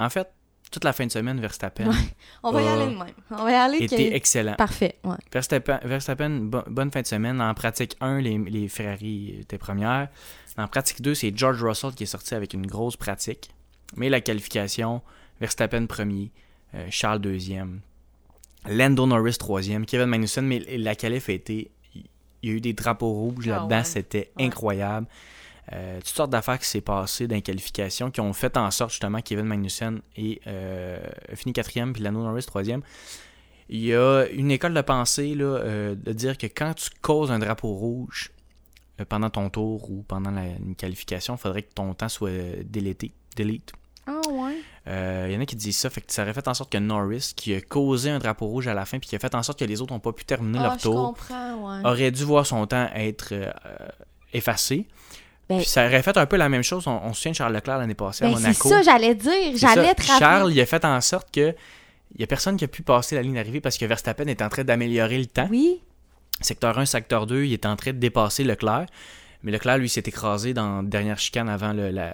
En 0.00 0.08
fait, 0.08 0.28
toute 0.70 0.84
la 0.84 0.92
fin 0.92 1.06
de 1.06 1.10
semaine, 1.12 1.40
Verstappen 1.40 1.86
Ouais. 1.88 1.94
On 2.42 2.52
va 2.52 2.62
y 2.62 2.68
aller 2.68 2.86
de 2.92 2.98
même. 2.98 3.06
On 3.30 3.44
va 3.44 3.50
y 3.50 3.54
aller 3.54 3.78
était 3.84 4.10
que... 4.10 4.14
excellent. 4.14 4.54
Parfait, 4.54 4.96
ouais. 5.04 5.16
Verstappen, 5.32 5.80
Verstappen, 5.84 6.30
bo- 6.42 6.62
bonne 6.68 6.90
fin 6.90 7.02
de 7.02 7.06
semaine. 7.06 7.40
En 7.40 7.54
pratique 7.54 7.96
1, 8.00 8.20
les, 8.20 8.38
les 8.38 8.68
Ferrari 8.68 9.38
étaient 9.40 9.58
premières. 9.58 10.08
En 10.56 10.66
pratique 10.68 11.00
2, 11.02 11.14
c'est 11.14 11.36
George 11.36 11.62
Russell 11.62 11.92
qui 11.94 12.02
est 12.02 12.06
sorti 12.06 12.34
avec 12.34 12.52
une 12.54 12.66
grosse 12.66 12.96
pratique. 12.96 13.50
Mais 13.96 14.08
la 14.08 14.20
qualification, 14.20 15.00
Verstappen 15.40 15.86
premier, 15.86 16.30
euh, 16.74 16.86
Charles 16.90 17.20
deuxième, 17.20 17.80
Lando 18.68 19.06
Norris 19.06 19.36
troisième, 19.38 19.86
Kevin 19.86 20.06
Magnussen, 20.06 20.46
mais 20.46 20.58
la 20.76 20.94
qualif 20.94 21.28
a 21.28 21.32
été... 21.32 21.70
Il 22.42 22.50
y 22.50 22.52
a 22.52 22.56
eu 22.56 22.60
des 22.60 22.72
drapeaux 22.72 23.10
rouges 23.12 23.48
Ah 23.48 23.56
là-dedans, 23.58 23.78
ouais. 23.78 23.84
c'était 23.84 24.30
Ouais. 24.36 24.44
incroyable. 24.44 25.06
Euh, 25.74 25.98
toutes 25.98 26.08
sortes 26.08 26.30
d'affaires 26.30 26.58
qui 26.58 26.66
s'est 26.66 26.80
passées 26.80 27.26
dans 27.26 27.34
les 27.34 27.42
qualifications 27.42 28.10
qui 28.10 28.20
ont 28.22 28.32
fait 28.32 28.56
en 28.56 28.70
sorte 28.70 28.90
justement 28.90 29.18
que 29.18 29.24
Kevin 29.24 29.44
Magnussen 29.44 30.00
ait 30.16 30.40
euh, 30.46 30.98
fini 31.34 31.52
quatrième 31.52 31.92
puis 31.92 32.02
Lando 32.02 32.22
Norris 32.22 32.44
troisième. 32.46 32.80
Il 33.68 33.80
y 33.84 33.94
a 33.94 34.24
une 34.32 34.50
école 34.50 34.72
de 34.72 34.80
pensée 34.80 35.34
là, 35.34 35.44
euh, 35.44 35.94
de 35.94 36.12
dire 36.14 36.38
que 36.38 36.46
quand 36.46 36.72
tu 36.72 36.88
causes 37.02 37.30
un 37.30 37.38
drapeau 37.38 37.74
rouge 37.74 38.30
euh, 38.98 39.04
pendant 39.06 39.28
ton 39.28 39.50
tour 39.50 39.90
ou 39.90 40.02
pendant 40.08 40.30
la, 40.30 40.46
une 40.46 40.74
qualification, 40.74 41.34
il 41.34 41.38
faudrait 41.38 41.62
que 41.62 41.74
ton 41.74 41.92
temps 41.92 42.08
soit 42.08 42.62
délété, 42.64 43.12
delete. 43.36 43.72
Ah 44.06 44.22
ouais? 44.30 44.56
Il 45.28 45.34
y 45.34 45.36
en 45.36 45.40
a 45.42 45.44
qui 45.44 45.54
disent 45.54 45.76
ça, 45.76 45.90
fait 45.90 46.00
que 46.00 46.10
ça 46.10 46.22
aurait 46.22 46.32
fait 46.32 46.48
en 46.48 46.54
sorte 46.54 46.72
que 46.72 46.78
Norris, 46.78 47.34
qui 47.36 47.52
a 47.52 47.60
causé 47.60 48.08
un 48.08 48.18
drapeau 48.18 48.46
rouge 48.46 48.68
à 48.68 48.72
la 48.72 48.86
fin 48.86 48.98
puis 48.98 49.10
qui 49.10 49.16
a 49.16 49.18
fait 49.18 49.34
en 49.34 49.42
sorte 49.42 49.58
que 49.58 49.66
les 49.66 49.82
autres 49.82 49.92
n'ont 49.92 50.00
pas 50.00 50.14
pu 50.14 50.24
terminer 50.24 50.60
Ah, 50.60 50.62
leur 50.62 50.78
je 50.78 50.82
tour, 50.84 51.14
ouais. 51.30 51.80
aurait 51.84 52.10
dû 52.10 52.24
voir 52.24 52.46
son 52.46 52.66
temps 52.66 52.88
être 52.94 53.34
effacé. 54.32 54.86
Ben- 55.48 55.58
Puis 55.58 55.66
ça 55.66 55.86
aurait 55.86 56.02
fait 56.02 56.16
un 56.16 56.26
peu 56.26 56.36
la 56.36 56.48
même 56.48 56.62
chose. 56.62 56.86
On, 56.86 57.00
on 57.04 57.12
se 57.14 57.20
souvient 57.20 57.32
de 57.32 57.36
Charles 57.36 57.54
Leclerc 57.54 57.78
l'année 57.78 57.94
passée 57.94 58.24
à 58.24 58.28
Ben, 58.28 58.36
c'est 58.36 58.42
Monaco. 58.42 58.68
ça, 58.68 58.82
j'allais 58.82 59.14
dire. 59.14 59.32
C'est 59.52 59.56
J'allais. 59.58 59.94
Charles, 60.18 60.52
il 60.52 60.60
a 60.60 60.66
fait 60.66 60.84
en 60.84 61.00
sorte 61.00 61.30
que 61.34 61.54
il 62.14 62.20
y 62.20 62.24
a 62.24 62.26
personne 62.26 62.56
qui 62.56 62.64
a 62.64 62.68
pu 62.68 62.82
passer 62.82 63.14
la 63.14 63.22
ligne 63.22 63.34
d'arrivée 63.34 63.60
parce 63.60 63.76
que 63.78 63.84
Verstappen 63.84 64.26
est 64.26 64.40
en 64.42 64.48
train 64.48 64.64
d'améliorer 64.64 65.18
le 65.18 65.26
temps. 65.26 65.48
Oui. 65.50 65.80
Secteur 66.40 66.78
1, 66.78 66.86
secteur 66.86 67.26
2, 67.26 67.44
il 67.44 67.52
est 67.52 67.66
en 67.66 67.76
train 67.76 67.92
de 67.92 67.98
dépasser 67.98 68.44
Leclerc. 68.44 68.86
Mais 69.42 69.52
Leclerc, 69.52 69.78
lui, 69.78 69.88
s'est 69.88 70.02
écrasé 70.04 70.52
dans 70.54 70.82
la 70.82 70.88
dernière 70.88 71.18
chicane 71.18 71.48
avant 71.48 71.72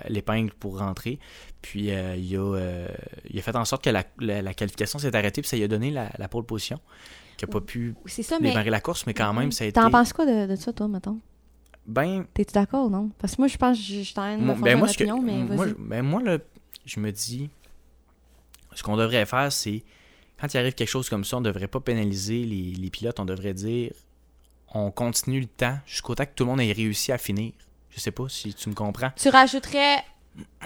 l'épingle 0.09 0.53
pour 0.53 0.79
rentrer. 0.79 1.19
Puis 1.63 1.91
euh, 1.91 2.15
il, 2.17 2.37
a, 2.37 2.41
euh, 2.57 2.89
il 3.31 3.39
a 3.39 3.43
fait 3.43 3.57
en 3.57 3.65
sorte 3.65 3.83
que 3.85 3.91
la, 3.91 4.05
la- 4.21 4.43
la 4.43 4.53
qualification 4.55 4.99
s'est 4.99 5.15
arrêtée, 5.17 5.41
puis 5.41 5.49
ça 5.49 5.57
lui 5.57 5.65
a 5.65 5.69
donné 5.69 5.91
la, 5.91 6.11
la 6.19 6.29
pole 6.29 6.45
position. 6.45 6.79
Qui 7.39 7.47
n'a 7.47 7.51
pas 7.53 7.61
pu 7.61 7.95
C'est 8.07 8.29
mais. 8.41 8.51
démarrer 8.51 8.71
la 8.71 8.81
course, 8.81 9.07
mais 9.07 9.15
quand 9.15 9.33
même, 9.33 9.51
ça 9.53 9.65
a 9.65 9.67
été. 9.69 9.81
T'en 9.81 9.91
penses 9.91 10.13
quoi 10.13 10.27
de, 10.27 10.47
de 10.47 10.57
ça, 10.57 10.73
toi, 10.73 10.87
mettons? 10.89 11.19
Ben, 11.87 12.25
T'es-tu 12.33 12.53
d'accord, 12.55 12.89
non? 12.91 13.11
Parce 13.19 13.37
que 13.37 13.43
moi, 13.43 13.49
je 13.49 13.57
pense 13.59 13.77
que 13.77 13.83
je 13.85 14.03
je 14.03 14.15
t'en 14.15 14.33
de 14.37 14.41
me 14.41 14.47
Moi, 14.47 14.55
former 14.55 14.71
ben, 14.73 14.79
moi, 14.79 14.89
que- 14.89 14.93
opinion, 14.95 15.21
mais 15.21 15.37
moi, 15.55 15.67
ben, 15.79 16.03
moi, 16.03 16.23
là, 16.23 16.39
je 16.87 16.99
me 17.01 17.11
dis, 17.13 17.51
ce 18.75 18.83
qu'on 18.83 18.97
devrait 18.97 19.27
faire, 19.27 19.53
c'est, 19.53 19.83
quand 20.41 20.53
il 20.53 20.57
arrive 20.59 20.75
quelque 20.75 20.89
chose 20.89 21.09
comme 21.09 21.25
ça, 21.25 21.37
on 21.37 21.41
devrait 21.41 21.69
pas 21.69 21.81
pénaliser 21.81 22.45
les, 22.45 22.73
les 22.73 22.91
pilotes, 22.91 23.21
on 23.21 23.25
devrait 23.25 23.55
dire, 23.55 23.93
on 24.73 24.91
continue 24.91 25.41
le 25.41 25.47
temps 25.47 25.79
jusqu'au 25.87 26.15
temps 26.15 26.25
que 26.25 26.33
tout 26.35 26.45
le 26.45 26.51
monde 26.51 26.61
ait 26.61 26.73
réussi 26.73 27.13
à 27.13 27.19
finir. 27.19 27.53
Je 27.91 28.01
sais 28.01 28.11
pas 28.11 28.29
si 28.29 28.53
tu 28.55 28.69
me 28.71 28.75
comprends. 28.75 29.11
Tu 29.15 29.29
rajouterais, 29.29 29.99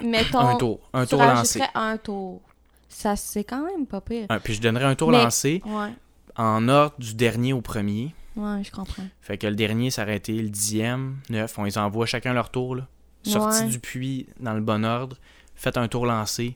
mettons... 0.03 0.39
un 0.39 0.55
tour, 0.55 0.79
un 0.93 1.03
tu 1.03 1.09
tour 1.11 1.19
lancé. 1.21 1.59
rajouterais 1.59 1.69
un 1.79 1.97
tour. 1.97 2.41
Ça, 2.87 3.15
c'est 3.15 3.43
quand 3.43 3.63
même 3.65 3.85
pas 3.85 4.01
pire. 4.01 4.25
Puis 4.43 4.55
je 4.55 4.61
donnerais 4.61 4.85
un 4.85 4.95
tour 4.95 5.11
Mais- 5.11 5.21
lancé 5.23 5.61
Ouais, 5.65 5.91
en 6.37 6.67
ordre 6.69 6.95
du 6.97 7.13
dernier 7.13 7.53
au 7.53 7.61
premier. 7.61 8.15
Ouais, 8.35 8.63
je 8.63 8.71
comprends. 8.71 9.03
Fait 9.21 9.37
que 9.37 9.47
le 9.47 9.55
dernier, 9.55 9.91
ça 9.91 10.03
aurait 10.03 10.17
été 10.17 10.33
le 10.33 10.49
dixième, 10.49 11.17
neuf. 11.29 11.57
On 11.57 11.63
les 11.63 11.77
envoie 11.77 12.05
chacun 12.05 12.33
leur 12.33 12.49
tour, 12.51 12.75
là. 12.75 12.87
Ouais. 13.27 13.67
du 13.67 13.79
puits 13.79 14.27
dans 14.39 14.53
le 14.53 14.61
bon 14.61 14.85
ordre. 14.85 15.17
Faites 15.55 15.77
un 15.77 15.87
tour 15.89 16.05
lancé, 16.05 16.55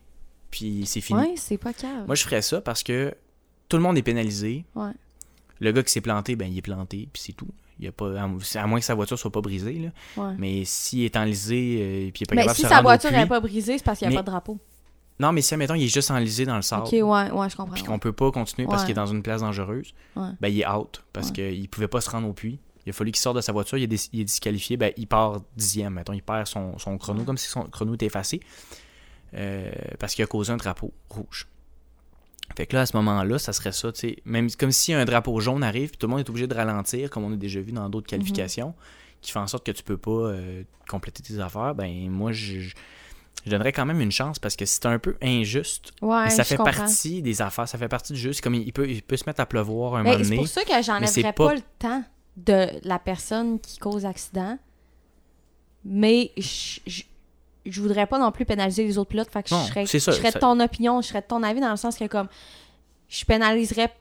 puis 0.49 0.85
c'est 0.85 1.01
fini. 1.01 1.19
Ouais, 1.19 1.33
c'est 1.35 1.57
pas 1.57 1.73
grave. 1.73 2.05
Moi, 2.07 2.15
je 2.15 2.23
ferais 2.23 2.41
ça 2.41 2.61
parce 2.61 2.83
que 2.83 3.13
tout 3.67 3.75
le 3.75 3.83
monde 3.83 3.97
est 3.97 4.03
pénalisé. 4.03 4.63
Ouais. 4.75 4.91
Le 5.59 5.71
gars 5.71 5.83
qui 5.83 5.91
s'est 5.91 6.01
planté, 6.01 6.35
ben, 6.35 6.49
il 6.51 6.57
est 6.57 6.61
planté, 6.61 7.09
puis 7.11 7.21
c'est 7.21 7.33
tout. 7.33 7.49
Il 7.79 7.85
y 7.85 7.87
a 7.87 7.91
pas, 7.91 8.13
à, 8.21 8.67
moins 8.67 8.79
que 8.79 8.85
sa 8.85 8.93
voiture 8.95 9.19
soit 9.19 9.31
pas 9.31 9.41
brisée. 9.41 9.73
Là. 9.73 10.23
Ouais. 10.23 10.35
Mais 10.37 10.63
s'il 10.63 11.03
est 11.03 11.17
enlisé 11.17 11.79
euh, 11.81 12.11
puis 12.11 12.21
il 12.21 12.23
est 12.23 12.25
pas 12.27 12.35
Mais 12.35 12.41
capable 12.43 12.55
si 12.55 12.61
de 12.63 12.67
se 12.67 12.73
sa 12.73 12.81
voiture 12.81 13.11
n'est 13.11 13.25
pas 13.25 13.39
brisée, 13.39 13.77
c'est 13.77 13.83
parce 13.83 13.99
qu'il 13.99 14.07
n'y 14.07 14.13
a 14.13 14.17
Mais- 14.17 14.23
pas 14.23 14.31
de 14.31 14.31
drapeau. 14.31 14.59
Non, 15.19 15.31
mais 15.31 15.41
si, 15.41 15.53
admettons, 15.53 15.75
il 15.75 15.83
est 15.83 15.93
juste 15.93 16.09
enlisé 16.11 16.45
dans 16.45 16.55
le 16.55 16.61
sable, 16.63 16.83
Ok, 16.87 16.91
ouais, 16.93 17.01
ouais, 17.31 17.49
je 17.49 17.55
comprends. 17.55 17.73
puis 17.75 17.83
qu'on 17.83 17.99
peut 17.99 18.11
pas 18.13 18.31
continuer 18.31 18.67
parce 18.67 18.81
Ouais. 18.81 18.87
qu'il 18.87 18.91
est 18.93 18.95
dans 19.01 19.05
une 19.05 19.21
place 19.23 19.41
dangereuse, 19.41 19.93
Ouais. 20.15 20.29
ben, 20.41 20.47
il 20.49 20.59
est 20.61 20.67
out 20.67 21.03
parce 21.13 21.27
Ouais. 21.29 21.33
qu'il 21.53 21.69
pouvait 21.69 21.87
pas 21.87 22.01
se 22.01 22.09
rendre 22.09 22.27
au 22.27 22.33
puits. 22.33 22.59
Il 22.85 22.89
a 22.89 22.93
fallu 22.93 23.11
qu'il 23.11 23.21
sorte 23.21 23.35
de 23.37 23.41
sa 23.41 23.51
voiture, 23.53 23.77
il 23.77 23.83
est, 23.83 23.87
dis- 23.87 24.09
il 24.11 24.21
est 24.21 24.25
disqualifié, 24.25 24.75
ben, 24.75 24.91
il 24.97 25.07
part 25.07 25.41
dixième. 25.55 25.93
Mettons, 25.93 26.13
il 26.13 26.21
perd 26.23 26.47
son, 26.47 26.77
son 26.79 26.97
chrono, 26.97 27.23
comme 27.23 27.37
si 27.37 27.47
son 27.47 27.63
chrono 27.63 27.93
était 27.93 28.07
effacé, 28.07 28.41
euh, 29.35 29.71
parce 29.99 30.15
qu'il 30.15 30.23
a 30.23 30.27
causé 30.27 30.51
un 30.51 30.57
drapeau 30.57 30.91
rouge. 31.09 31.47
Fait 32.57 32.65
que 32.67 32.75
là, 32.75 32.81
à 32.81 32.85
ce 32.85 32.95
moment-là, 32.97 33.39
ça 33.39 33.53
serait 33.53 33.71
ça, 33.71 33.91
tu 33.91 33.99
sais, 34.01 34.17
même 34.25 34.49
comme 34.51 34.71
si 34.71 34.93
un 34.93 35.05
drapeau 35.05 35.39
jaune 35.39 35.63
arrive, 35.63 35.89
puis 35.89 35.97
tout 35.97 36.07
le 36.07 36.11
monde 36.11 36.19
est 36.19 36.29
obligé 36.29 36.45
de 36.45 36.53
ralentir, 36.53 37.09
comme 37.09 37.23
on 37.23 37.33
a 37.33 37.35
déjà 37.37 37.61
vu 37.61 37.71
dans 37.71 37.87
d'autres 37.89 38.07
qualifications, 38.07 38.73
qui 39.21 39.31
fait 39.31 39.39
en 39.39 39.47
sorte 39.47 39.65
que 39.65 39.71
tu 39.71 39.81
peux 39.83 39.97
pas 39.97 40.11
euh, 40.11 40.63
compléter 40.89 41.23
tes 41.23 41.39
affaires, 41.39 41.73
ben 41.73 42.09
moi, 42.09 42.31
je, 42.33 42.73
je- 43.45 43.51
donnerais 43.51 43.71
quand 43.73 43.85
même 43.85 43.99
une 44.01 44.11
chance, 44.11 44.39
parce 44.39 44.55
que 44.55 44.65
c'est 44.65 44.85
un 44.85 44.99
peu 44.99 45.15
injuste, 45.21 45.91
Ouais, 46.01 46.25
mais 46.25 46.29
ça 46.29 46.43
fait 46.43 46.55
comprends. 46.57 46.73
partie 46.73 47.21
des 47.21 47.41
affaires, 47.41 47.67
ça 47.67 47.77
fait 47.77 47.87
partie 47.87 48.13
du 48.13 48.19
jeu, 48.19 48.33
c'est 48.33 48.41
comme 48.41 48.55
il 48.55 48.71
peut, 48.73 48.89
il 48.89 49.01
peut 49.01 49.17
se 49.17 49.23
mettre 49.27 49.39
à 49.41 49.45
pleuvoir 49.45 49.95
un 49.95 50.03
Mais 50.03 50.11
moment 50.11 50.23
c'est 50.23 50.29
donné. 50.29 50.37
pour 50.37 50.47
ça 50.47 50.63
que 50.63 50.69
c'est 50.71 50.83
j'enlèverais 50.83 51.33
pas- 51.33 51.47
pas... 51.47 51.53
le 51.55 51.61
temps 51.79 52.03
de 52.37 52.67
la 52.87 52.99
personne 52.99 53.59
qui 53.59 53.77
cause 53.77 54.03
l'accident. 54.03 54.57
Mais 55.85 56.31
je, 56.37 56.79
je, 56.87 57.03
je 57.65 57.81
voudrais 57.81 58.07
pas 58.07 58.17
non 58.19 58.31
plus 58.31 58.45
pénaliser 58.45 58.83
les 58.85 58.97
autres 58.97 59.09
pilotes. 59.09 59.29
Fait 59.29 59.43
que 59.43 59.53
Non, 59.53 59.61
je 59.63 59.67
serais, 59.67 59.85
c'est 59.85 59.99
ça, 59.99 60.11
je 60.11 60.17
serais 60.17 60.31
ça- 60.31 60.39
de 60.39 60.41
ton 60.41 60.59
opinion, 60.59 61.01
je 61.01 61.07
serais 61.09 61.21
de 61.21 61.27
ton 61.27 61.43
avis 61.43 61.59
dans 61.59 61.71
le 61.71 61.77
sens 61.77 61.97
que 61.97 62.05
comme 62.07 62.27
je 63.09 63.25
pénaliserais 63.25 63.93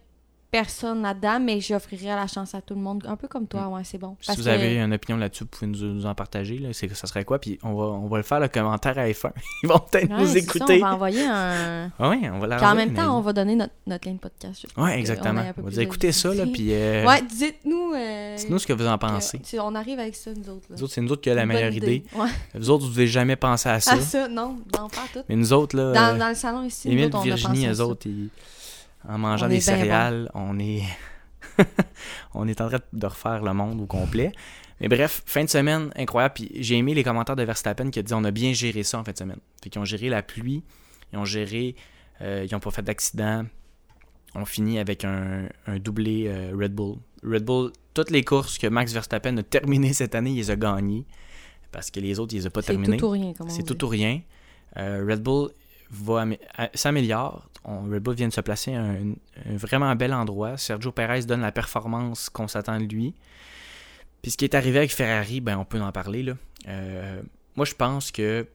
personne 0.52 1.00
là-dedans, 1.02 1.40
mais 1.40 1.60
j'offrirais 1.62 2.14
la 2.14 2.26
chance 2.26 2.54
à 2.54 2.60
tout 2.60 2.74
le 2.74 2.80
monde. 2.80 3.04
Un 3.08 3.16
peu 3.16 3.26
comme 3.26 3.46
toi, 3.46 3.68
ouais, 3.68 3.80
c'est 3.84 3.96
bon. 3.96 4.16
Si 4.20 4.26
Parce 4.26 4.38
vous 4.38 4.44
que- 4.44 4.50
avez 4.50 4.76
une 4.76 4.92
opinion 4.92 5.16
là-dessus, 5.16 5.44
vous 5.44 5.48
pouvez 5.48 5.66
nous, 5.66 5.78
nous 5.94 6.04
en 6.06 6.14
partager. 6.14 6.58
Là. 6.58 6.68
C'est, 6.74 6.94
ça 6.94 7.06
serait 7.06 7.24
quoi? 7.24 7.38
Puis 7.40 7.58
on 7.62 7.72
va, 7.74 7.84
on 7.84 8.06
va 8.06 8.18
le 8.18 8.22
faire 8.22 8.38
le 8.38 8.48
commentaire 8.48 8.98
à 8.98 9.06
F1. 9.08 9.30
Ils 9.62 9.68
vont 9.70 9.78
peut-être 9.78 10.10
Ouais, 10.10 10.18
nous 10.20 10.26
c'est 10.26 10.40
ça, 10.42 10.56
écouter. 10.58 10.76
on 10.82 10.86
va 10.86 10.94
envoyer 10.94 11.24
un. 11.26 11.90
Ah 11.98 12.10
oui, 12.10 12.18
on 12.30 12.38
va 12.38 12.46
la 12.46 12.56
Puis 12.58 12.66
en 12.66 12.74
même 12.74 12.90
mais- 12.90 12.96
temps, 13.02 13.16
on 13.18 13.22
va 13.22 13.32
donner 13.32 13.56
notre, 13.56 13.72
notre 13.86 14.06
lien 14.06 14.14
de 14.14 14.18
podcast. 14.20 14.66
A 14.76 14.96
exactement. 14.98 15.42
On 15.56 15.62
va 15.62 15.70
dire 15.70 15.80
écoutez 15.80 16.12
ça, 16.12 16.34
là, 16.34 16.44
puis 16.44 16.68
euh, 16.74 17.06
Ouais, 17.06 17.22
dites-nous. 17.22 17.94
euh, 17.96 18.36
dites-nous 18.36 18.58
ce 18.58 18.66
que 18.66 18.74
vous 18.74 18.86
en 18.86 18.98
pensez. 18.98 19.40
on 19.58 19.74
arrive 19.74 19.98
avec 19.98 20.14
ça, 20.14 20.30
nous 20.32 20.50
autres. 20.52 20.66
là. 20.68 20.76
Nous 20.76 20.82
autres, 20.84 20.92
c'est 20.92 21.00
nous 21.00 21.12
autres 21.12 21.22
qui 21.22 21.30
a 21.30 21.34
la 21.34 21.46
meilleure 21.46 21.72
idée. 21.72 22.04
Ouais. 22.14 22.28
Vous 22.54 22.68
autres, 22.68 22.84
vous 22.84 22.90
n'avez 22.92 23.06
jamais 23.06 23.36
pensé 23.36 23.70
à 23.70 23.80
ça. 23.80 23.92
Ah, 23.94 24.00
ça, 24.00 24.28
non, 24.28 24.58
on 24.74 24.88
parle 24.90 25.08
tout. 25.14 25.20
Mais 25.30 25.36
nous 25.36 25.52
autres, 25.54 25.76
là, 25.76 25.92
Dans, 25.92 26.14
euh, 26.14 26.18
dans 26.18 26.28
le 26.28 26.34
salon 26.34 26.62
ici, 26.64 26.94
nous 26.94 27.04
autres, 27.04 27.16
on 27.16 27.20
a 27.22 27.24
Virginie, 27.24 27.48
pensé 27.54 27.66
à 27.66 27.70
eux 27.70 27.74
ça. 27.74 27.86
autres, 27.86 28.06
ils- 28.06 28.28
en 29.08 29.18
mangeant 29.18 29.48
des 29.48 29.60
céréales, 29.60 30.30
on 30.34 30.58
est 30.58 30.82
on 32.34 32.48
est 32.48 32.60
en 32.60 32.68
train 32.68 32.80
de 32.92 33.06
refaire 33.06 33.42
le 33.42 33.52
monde 33.52 33.80
au 33.80 33.86
complet. 33.86 34.32
Mais 34.80 34.88
bref, 34.88 35.22
fin 35.26 35.44
de 35.44 35.48
semaine 35.50 35.90
incroyable. 35.96 36.34
Puis 36.34 36.50
j'ai 36.56 36.76
aimé 36.76 36.94
les 36.94 37.04
commentaires 37.04 37.36
de 37.36 37.42
Verstappen 37.42 37.90
qui 37.90 37.98
a 37.98 38.02
dit 38.02 38.14
on 38.14 38.24
a 38.24 38.30
bien 38.30 38.52
géré 38.52 38.82
ça 38.82 38.98
en 38.98 39.04
fin 39.04 39.12
de 39.12 39.18
semaine. 39.18 39.38
Fait 39.62 39.70
qu'ils 39.70 39.80
ont 39.80 39.84
géré 39.84 40.08
la 40.08 40.22
pluie, 40.22 40.62
ils 41.12 41.18
ont 41.18 41.24
géré, 41.24 41.76
euh, 42.20 42.46
ils 42.48 42.52
n'ont 42.52 42.60
pas 42.60 42.70
fait 42.70 42.82
d'accident. 42.82 43.44
On 44.34 44.44
finit 44.44 44.78
avec 44.78 45.04
un, 45.04 45.46
un 45.66 45.78
doublé 45.78 46.24
euh, 46.26 46.56
Red 46.58 46.74
Bull. 46.74 46.96
Red 47.22 47.44
Bull, 47.44 47.70
toutes 47.94 48.10
les 48.10 48.24
courses 48.24 48.56
que 48.58 48.66
Max 48.66 48.92
Verstappen 48.92 49.36
a 49.36 49.42
terminées 49.42 49.92
cette 49.92 50.14
année, 50.14 50.30
il 50.30 50.36
les 50.36 50.50
a 50.50 50.56
gagnées. 50.56 51.04
Parce 51.70 51.90
que 51.90 52.00
les 52.00 52.18
autres, 52.18 52.34
il 52.34 52.38
les 52.38 52.46
a 52.46 52.50
pas 52.50 52.62
C'est 52.62 52.72
terminées. 52.72 52.96
tout 52.96 53.06
ou 53.06 53.10
rien, 53.10 53.32
C'est 53.48 53.62
tout 53.64 53.84
ou 53.84 53.88
rien. 53.88 54.20
Euh, 54.78 55.04
Red 55.08 55.22
Bull 55.22 55.50
va 55.92 56.24
à- 56.56 56.68
s'améliore. 56.74 57.48
Red 57.64 58.02
Bull 58.02 58.14
vient 58.16 58.28
de 58.28 58.32
se 58.32 58.40
placer 58.40 58.74
à 58.74 58.80
un, 58.82 59.12
un 59.46 59.56
vraiment 59.56 59.94
bel 59.94 60.12
endroit. 60.12 60.56
Sergio 60.56 60.90
Perez 60.90 61.22
donne 61.22 61.42
la 61.42 61.52
performance 61.52 62.28
qu'on 62.28 62.48
s'attend 62.48 62.78
de 62.80 62.84
lui. 62.86 63.14
Puis 64.20 64.32
ce 64.32 64.36
qui 64.36 64.44
est 64.44 64.54
arrivé 64.54 64.78
avec 64.78 64.92
Ferrari, 64.92 65.40
ben 65.40 65.56
on 65.58 65.64
peut 65.64 65.80
en 65.80 65.92
parler. 65.92 66.22
Là. 66.22 66.34
Euh, 66.68 67.22
moi, 67.56 67.64
je 67.66 67.74
pense 67.74 68.10
que 68.10 68.46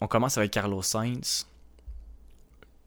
on 0.00 0.06
commence 0.06 0.38
avec 0.38 0.50
Carlos 0.52 0.82
Sainz. 0.82 1.46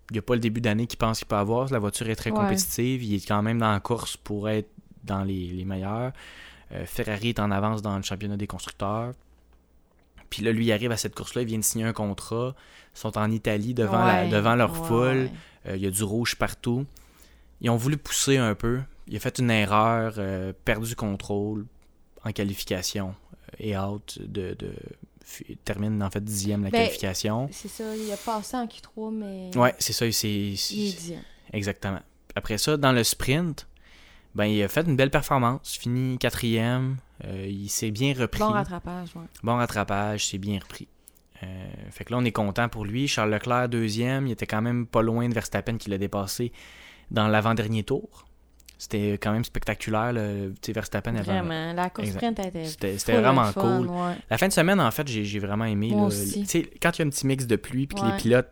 Il 0.10 0.14
n'y 0.14 0.20
a 0.20 0.22
pas 0.22 0.34
le 0.36 0.40
début 0.42 0.62
d'année 0.62 0.88
qu'il 0.88 0.98
pense 1.00 1.20
qu'il 1.20 1.28
peut 1.28 1.36
avoir. 1.36 1.70
La 1.72 1.80
voiture 1.80 2.10
est 2.10 2.16
très 2.16 2.32
Ouais. 2.32 2.38
compétitive. 2.38 3.04
Il 3.04 3.16
est 3.16 3.26
quand 3.28 3.42
même 3.42 3.60
dans 3.60 3.72
la 3.72 3.80
course 3.80 4.16
pour 4.18 4.50
être 4.50 4.70
dans 5.04 5.24
les, 5.24 5.48
les 5.48 5.66
meilleurs. 5.66 6.12
Euh, 6.74 6.86
Ferrari 6.86 7.30
est 7.30 7.40
en 7.40 7.50
avance 7.52 7.82
dans 7.82 7.96
le 7.98 8.04
championnat 8.04 8.38
des 8.38 8.48
constructeurs. 8.48 9.14
Puis 10.32 10.42
là, 10.44 10.52
lui, 10.52 10.66
il 10.66 10.72
arrive 10.72 10.92
à 10.92 10.98
cette 10.98 11.14
course-là, 11.14 11.44
il 11.44 11.48
vient 11.48 11.60
de 11.60 11.64
signer 11.64 11.86
un 11.86 11.94
contrat. 11.94 12.56
Ils 12.96 13.00
sont 13.00 13.16
en 13.20 13.30
Italie 13.30 13.76
devant, 13.76 14.04
la- 14.04 14.28
devant 14.28 14.56
leur 14.56 14.72
ouais, 14.82 14.88
foule. 14.88 14.98
ouais. 15.26 15.32
Euh, 15.68 15.76
il 15.76 15.84
y 15.84 15.86
a 15.86 15.92
du 15.92 16.02
rouge 16.04 16.36
partout. 16.36 16.86
Ils 17.62 17.70
ont 17.70 17.76
voulu 17.78 17.98
pousser 17.98 18.38
un 18.38 18.56
peu. 18.56 18.80
Il 19.08 19.16
a 19.16 19.20
fait 19.20 19.38
une 19.38 19.52
erreur, 19.52 20.16
euh, 20.18 20.52
perdu 20.66 20.96
contrôle 20.96 21.66
en 22.24 22.32
qualification 22.32 23.14
euh, 23.34 23.56
et 23.60 23.78
out 23.78 24.18
de, 24.20 24.56
de- 24.58 24.74
termine 25.64 26.02
en 26.04 26.10
fait 26.10 26.24
dixième 26.24 26.64
la 26.64 26.72
Ben, 26.72 26.80
qualification. 26.84 27.48
C'est 27.52 27.68
ça, 27.68 27.96
il 27.96 28.12
a 28.12 28.18
passé 28.18 28.58
en 28.58 28.66
Q3, 28.66 29.14
mais. 29.14 29.56
Ouais, 29.58 29.76
c'est 29.80 29.94
ça. 29.94 30.12
c'est- 30.12 30.28
Il 30.30 30.54
est 30.54 30.94
dixième. 30.98 31.22
Exactement. 31.54 32.00
Après 32.36 32.58
ça, 32.58 32.78
dans 32.78 32.92
le 32.92 33.04
sprint, 33.04 33.68
ben, 34.36 34.46
il 34.46 34.64
a 34.64 34.68
fait 34.70 34.86
une 34.88 34.96
belle 34.96 35.12
performance. 35.12 35.78
Fini 35.78 36.18
quatrième. 36.18 36.98
Euh, 37.26 37.46
il 37.48 37.70
s'est 37.70 37.92
bien 37.92 38.14
repris. 38.18 38.40
Bon 38.40 38.50
rattrapage, 38.52 39.10
ouais. 39.16 39.26
Bon 39.44 39.56
rattrapage, 39.56 40.28
c'est 40.28 40.38
bien 40.38 40.60
repris. 40.60 40.88
Euh, 41.44 41.48
fait 41.90 42.04
que 42.04 42.12
là, 42.14 42.20
on 42.20 42.26
est 42.26 42.32
content 42.32 42.70
pour 42.70 42.86
lui. 42.86 43.08
Charles 43.08 43.32
Leclerc, 43.32 43.70
deuxième. 43.70 44.28
Il 44.28 44.32
était 44.32 44.46
quand 44.48 44.62
même 44.62 44.86
pas 44.86 45.02
loin 45.02 45.28
de 45.28 45.34
Verstappen 45.34 45.78
qui 45.78 45.90
l'a 45.90 45.98
dépassé 45.98 46.52
dans 47.10 47.28
l'avant-dernier 47.28 47.84
tour. 47.84 48.26
C'était 48.78 49.14
quand 49.14 49.32
même 49.32 49.44
spectaculaire. 49.44 50.12
Tu 50.14 50.54
sais, 50.64 50.72
Verstappen 50.72 51.16
avait. 51.16 51.24
Vraiment. 51.24 51.74
La 51.74 51.90
course 51.92 52.10
sprint 52.10 52.40
était. 52.40 52.66
C'était 52.98 53.20
vraiment 53.22 53.46
fun, 53.46 53.78
cool. 53.80 53.88
ouais. 53.90 54.16
La 54.30 54.38
fin 54.40 54.48
de 54.48 54.54
semaine, 54.54 54.80
en 54.80 54.90
fait, 54.90 55.08
j'ai 55.08 55.40
vraiment 55.40 55.66
aimé. 55.66 55.90
Moi 55.90 56.02
là. 56.02 56.06
aussi. 56.08 56.42
Tu 56.42 56.48
sais, 56.48 56.70
quand 56.82 56.98
il 56.98 57.02
y 57.02 57.04
a 57.04 57.06
un 57.06 57.10
petit 57.10 57.28
mix 57.28 57.46
de 57.46 57.56
pluie 57.56 57.86
puis 57.86 58.00
que 58.02 58.06
les 58.08 58.18
pilotes. 58.18 58.50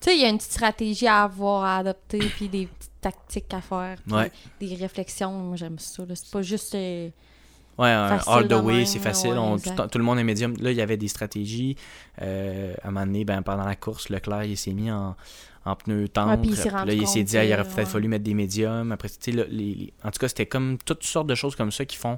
Tu 0.00 0.10
sais, 0.10 0.16
il 0.16 0.20
y 0.20 0.24
a 0.24 0.28
une 0.28 0.36
petite 0.36 0.50
stratégie 0.52 1.06
à 1.06 1.22
avoir, 1.22 1.64
à 1.64 1.76
adopter, 1.78 2.18
puis 2.18 2.48
des 2.48 2.66
petites 2.66 2.90
tactiques 3.00 3.54
à 3.54 3.60
faire, 3.60 3.96
puis 4.04 4.14
Ouais. 4.14 4.32
des 4.60 4.74
réflexions. 4.74 5.30
Moi, 5.32 5.56
j'aime 5.56 5.78
ça. 5.78 6.02
C'est 6.14 6.30
pas 6.30 6.42
juste. 6.42 6.74
euh, 6.74 7.08
Ouais, 7.78 7.88
un 7.88 8.18
all 8.26 8.46
the 8.48 8.52
way, 8.52 8.84
c'est 8.84 8.98
facile. 8.98 9.30
ouais, 9.32 9.38
on- 9.38 9.56
exact. 9.56 9.76
tout, 9.76 9.86
tout 9.88 9.98
le 9.98 10.04
monde 10.04 10.18
est 10.18 10.24
médium. 10.24 10.54
Là, 10.60 10.70
il 10.70 10.76
y 10.76 10.80
avait 10.82 10.96
des 10.98 11.08
stratégies. 11.08 11.76
Euh, 12.20 12.74
à 12.82 12.88
un 12.88 12.90
moment 12.90 13.06
donné, 13.06 13.24
ben, 13.24 13.42
pendant 13.42 13.64
la 13.64 13.76
course, 13.76 14.08
Leclerc 14.10 14.44
il 14.44 14.56
s'est 14.58 14.74
mis 14.74 14.90
en, 14.90 15.16
en 15.64 15.76
pneu 15.76 16.06
tendre. 16.08 16.32
Ouais, 16.42 16.48
il 16.48 16.70
là, 16.86 16.92
il 16.92 17.06
s'est 17.08 17.22
dit, 17.24 17.38
ah, 17.38 17.44
il 17.44 17.52
aurait 17.52 17.62
peut-être 17.64 17.76
ouais. 17.78 17.84
fallu 17.86 18.08
mettre 18.08 18.24
des 18.24 18.34
médiums. 18.34 18.92
Après, 18.92 19.08
là, 19.28 19.44
les- 19.48 19.74
les- 19.74 19.92
en 20.04 20.10
tout 20.10 20.18
cas, 20.18 20.28
c'était 20.28 20.46
comme 20.46 20.76
toutes 20.84 21.02
sortes 21.04 21.26
de 21.26 21.34
choses 21.34 21.56
comme 21.56 21.72
ça 21.72 21.84
qui 21.86 21.96
font. 21.96 22.16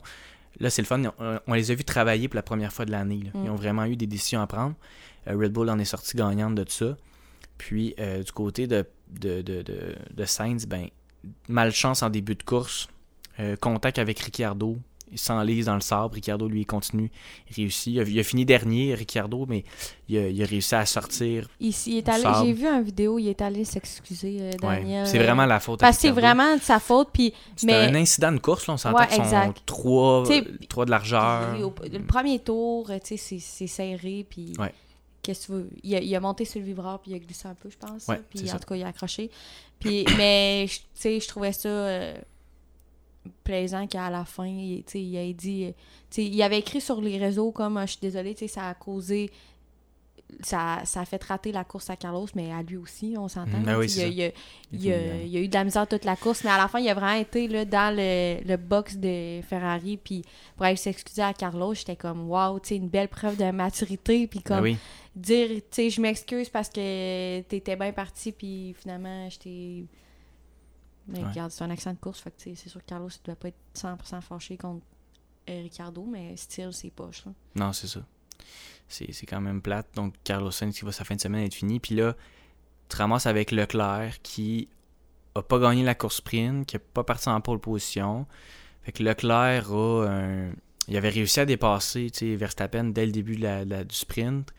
Là, 0.60 0.70
c'est 0.70 0.82
le 0.82 0.86
fun. 0.86 1.02
On, 1.18 1.38
on 1.46 1.54
les 1.54 1.70
a 1.70 1.74
vus 1.74 1.84
travailler 1.84 2.28
pour 2.28 2.36
la 2.36 2.42
première 2.42 2.72
fois 2.72 2.84
de 2.84 2.90
l'année. 2.90 3.20
Ils 3.34 3.40
Mm. 3.40 3.50
ont 3.50 3.56
vraiment 3.56 3.84
eu 3.84 3.96
des 3.96 4.06
décisions 4.06 4.40
à 4.40 4.46
prendre. 4.46 4.74
Euh, 5.28 5.36
Red 5.36 5.52
Bull 5.52 5.68
en 5.70 5.78
est 5.78 5.84
sorti 5.84 6.16
gagnante 6.16 6.54
de 6.56 6.64
ça. 6.68 6.96
Puis, 7.58 7.94
euh, 8.00 8.22
du 8.22 8.32
côté 8.32 8.66
de, 8.66 8.84
de, 9.10 9.40
de, 9.42 9.62
de, 9.62 9.94
de 10.12 10.24
Sainz, 10.24 10.66
ben, 10.66 10.88
malchance 11.48 12.02
en 12.02 12.10
début 12.10 12.34
de 12.34 12.42
course. 12.42 12.88
Euh, 13.40 13.56
contact 13.56 13.98
avec 13.98 14.18
Ricciardo. 14.20 14.76
Il 15.12 15.18
s'enlise 15.18 15.66
dans 15.66 15.74
le 15.74 15.80
sabre. 15.80 16.14
Ricciardo, 16.14 16.48
lui, 16.48 16.62
il 16.62 16.66
continue. 16.66 17.10
Il 17.50 17.54
réussit. 17.56 17.94
Il 17.94 18.00
a, 18.00 18.02
il 18.02 18.18
a 18.18 18.22
fini 18.24 18.44
dernier, 18.44 18.94
Ricciardo, 18.94 19.46
mais 19.48 19.62
il 20.08 20.18
a, 20.18 20.28
il 20.28 20.42
a 20.42 20.46
réussi 20.46 20.74
à 20.74 20.84
sortir. 20.86 21.48
Il 21.60 21.68
est 21.96 22.08
allé, 22.08 22.22
Sable. 22.22 22.46
j'ai 22.46 22.52
vu 22.52 22.66
une 22.66 22.82
vidéo, 22.82 23.18
il 23.18 23.28
est 23.28 23.40
allé 23.40 23.64
s'excuser, 23.64 24.38
euh, 24.40 24.50
Ouais. 24.66 24.80
Daniel. 24.80 25.06
C'est 25.06 25.18
vraiment 25.18 25.46
la 25.46 25.60
faute 25.60 25.80
Parce 25.80 25.96
que 25.96 26.02
c'est 26.02 26.10
vraiment 26.10 26.56
de 26.56 26.60
sa 26.62 26.80
faute, 26.80 27.08
puis. 27.12 27.32
Mais- 27.62 27.74
un 27.74 27.94
incident 27.94 28.32
de 28.32 28.38
course, 28.38 28.66
là, 28.66 28.74
on 28.74 28.76
s'entend 28.76 28.98
Ouais, 28.98 29.14
exact. 29.14 29.62
trois, 29.66 30.24
T'sais, 30.24 30.44
trois 30.68 30.84
de 30.84 30.90
largeur. 30.90 31.56
Le 31.58 31.98
premier 32.06 32.38
tour, 32.40 32.90
euh, 32.90 32.98
c'est- 33.02 33.18
serré, 33.66 34.26
puis... 34.28 34.52
Ouais. 34.58 34.72
Qu'est-ce 35.22 35.42
que 35.42 35.46
tu 35.46 35.52
veux? 35.52 35.70
Il 35.82 35.94
a, 35.94 36.00
il 36.00 36.14
a 36.14 36.20
monté 36.20 36.44
sur 36.44 36.60
le 36.60 36.66
vibreur, 36.66 36.98
puis 36.98 37.12
il 37.12 37.14
a 37.14 37.18
glissé 37.18 37.48
un 37.48 37.54
peu, 37.54 37.70
je 37.70 37.78
pense. 37.78 38.06
Puis 38.28 38.46
ça. 38.46 38.56
en 38.56 38.58
tout 38.58 38.66
cas, 38.68 38.74
il 38.76 38.82
a 38.82 38.88
accroché. 38.88 39.30
Puis, 39.80 40.04
mais, 40.18 40.66
je- 40.68 40.80
tu 40.80 40.84
sais, 40.94 41.18
je 41.20 41.26
trouvais 41.28 41.52
ça 41.52 41.68
euh, 41.68 42.14
plaisant 43.42 43.86
qu'à 43.86 44.10
la 44.10 44.24
fin, 44.24 44.46
il, 44.46 44.84
il 44.94 45.16
a 45.16 45.32
dit... 45.32 45.64
euh, 45.66 45.72
il 46.22 46.42
avait 46.42 46.58
écrit 46.58 46.80
sur 46.80 47.00
les 47.00 47.18
réseaux 47.18 47.52
comme 47.52 47.76
euh, 47.78 47.82
«Je 47.86 47.92
suis 47.92 48.00
désolé, 48.00 48.34
tu 48.34 48.40
sais, 48.40 48.48
ça 48.48 48.68
a 48.68 48.74
causé... 48.74 49.30
Ça, 50.40 50.80
ça 50.84 51.02
a 51.02 51.04
fait 51.04 51.22
rater 51.22 51.52
la 51.52 51.62
course 51.64 51.90
à 51.90 51.96
Carlos, 51.96 52.26
mais 52.34 52.50
à 52.50 52.62
lui 52.62 52.76
aussi, 52.76 53.14
on 53.16 53.28
s'entend. 53.28 53.60
Ben 53.60 53.78
oui, 53.78 53.88
sais, 53.88 54.00
c'est 54.00 54.12
il, 54.12 54.22
a, 54.22 54.26
il, 54.26 54.30
a, 54.30 54.32
Il 54.72 54.82
il, 54.82 54.92
a, 54.92 54.98
voulait- 54.98 55.28
il 55.28 55.36
a 55.36 55.40
eu 55.40 55.48
de 55.48 55.54
la 55.54 55.64
misère 55.64 55.86
toute 55.86 56.04
la 56.04 56.16
course, 56.16 56.42
mais 56.42 56.50
à 56.50 56.56
la 56.58 56.66
fin, 56.66 56.80
il 56.80 56.88
a 56.88 56.94
vraiment 56.94 57.20
été 57.20 57.46
là, 57.46 57.64
dans 57.64 57.94
le, 57.94 58.42
le 58.44 58.56
box 58.56 58.96
de 58.96 59.40
Ferrari, 59.42 59.96
puis 59.96 60.24
pour 60.56 60.64
aller 60.66 60.76
s'excuser 60.76 61.22
à 61.22 61.34
Carlos, 61.34 61.74
j'étais 61.74 61.94
comme, 61.94 62.26
sais, 62.68 62.76
une 62.76 62.88
belle 62.88 63.08
preuve 63.08 63.36
de 63.36 63.48
maturité, 63.52 64.26
puis 64.26 64.40
Ben 64.44 64.56
comme 64.56 64.64
oui. 64.64 64.76
dire, 65.14 65.60
je 65.90 66.00
m'excuse 66.00 66.48
parce 66.48 66.68
que 66.68 67.40
t'étais 67.42 67.76
bien 67.76 67.92
parti, 67.92 68.32
puis 68.32 68.74
finalement, 68.80 69.28
j'étais. 69.30 69.84
Mais 71.08 71.20
Ouais. 71.20 71.28
regarde, 71.28 71.50
c'est 71.50 71.64
un 71.64 71.70
accent 71.70 71.92
de 71.92 71.98
course, 71.98 72.20
fait 72.20 72.30
que 72.30 72.36
c'est 72.40 72.54
sûr 72.68 72.80
que 72.80 72.86
Carlos, 72.86 73.08
il 73.10 73.22
doit 73.24 73.36
pas 73.36 73.48
être 73.48 73.58
100% 73.74 74.20
fâché 74.22 74.56
contre 74.56 74.84
Ricardo, 75.46 76.04
mais 76.10 76.36
still, 76.36 76.70
c'est 76.72 76.90
poche, 76.90 77.26
là. 77.26 77.32
Non, 77.56 77.72
c'est 77.72 77.86
ça. 77.86 78.00
C'est 78.88 79.12
c'est 79.12 79.26
quand 79.26 79.40
même 79.40 79.60
plate. 79.62 79.88
Donc, 79.94 80.14
Carlos 80.24 80.50
Sainz 80.50 80.78
qui 80.78 80.84
va 80.84 80.92
sa 80.92 81.04
fin 81.04 81.14
de 81.16 81.20
semaine 81.20 81.44
être 81.44 81.54
fini. 81.54 81.80
Puis 81.80 81.94
là, 81.94 82.14
tu 82.88 82.96
ramasses 82.96 83.26
avec 83.26 83.50
Leclerc 83.50 84.20
qui 84.22 84.68
a 85.34 85.42
pas 85.42 85.58
gagné 85.58 85.82
la 85.82 85.94
course 85.94 86.16
sprint, 86.16 86.66
qui 86.66 86.76
a 86.76 86.78
pas 86.78 87.04
parti 87.04 87.28
en 87.28 87.40
pole 87.40 87.58
position. 87.60 88.26
Fait 88.82 88.92
que 88.92 89.02
Leclerc 89.02 89.70
a 89.72 90.06
un... 90.08 90.52
Il 90.88 90.96
avait 90.98 91.08
réussi 91.08 91.40
à 91.40 91.46
dépasser 91.46 92.10
Verstappen 92.36 92.84
dès 92.84 93.06
le 93.06 93.12
début 93.12 93.36
de 93.36 93.42
la- 93.42 93.64
de 93.64 93.70
la- 93.70 93.84
du 93.84 93.94
sprint, 93.94 94.52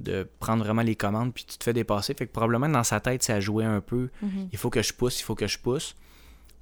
de 0.00 0.28
prendre 0.40 0.64
vraiment 0.64 0.82
les 0.82 0.96
commandes, 0.96 1.32
puis 1.34 1.44
tu 1.44 1.56
te 1.58 1.64
fais 1.64 1.72
dépasser. 1.72 2.14
Fait 2.14 2.26
que 2.26 2.32
probablement 2.32 2.68
dans 2.68 2.84
sa 2.84 3.00
tête, 3.00 3.22
ça 3.22 3.38
jouait 3.40 3.64
un 3.64 3.80
peu 3.80 4.08
il 4.52 4.58
faut 4.58 4.70
que 4.70 4.82
je 4.82 4.92
pousse, 4.92 5.20
il 5.20 5.24
faut 5.24 5.34
que 5.34 5.46
je 5.46 5.58
pousse. 5.58 5.94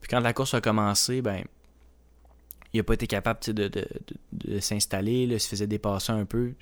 Puis 0.01 0.09
quand 0.11 0.20
la 0.20 0.33
course 0.33 0.55
a 0.55 0.61
commencé, 0.61 1.22
ben, 1.22 1.42
il 2.72 2.81
a 2.81 2.83
pas 2.85 2.94
été 2.94 3.07
capable 3.07 3.40
de, 3.46 3.53
de, 3.53 3.68
de- 3.68 3.87
de 4.33 4.61
s'installer, 4.61 5.27
là, 5.27 5.35
il 5.35 5.40
se 5.40 5.48
faisait 5.48 5.66
dépasser 5.66 6.12
un 6.12 6.24
peu. 6.24 6.53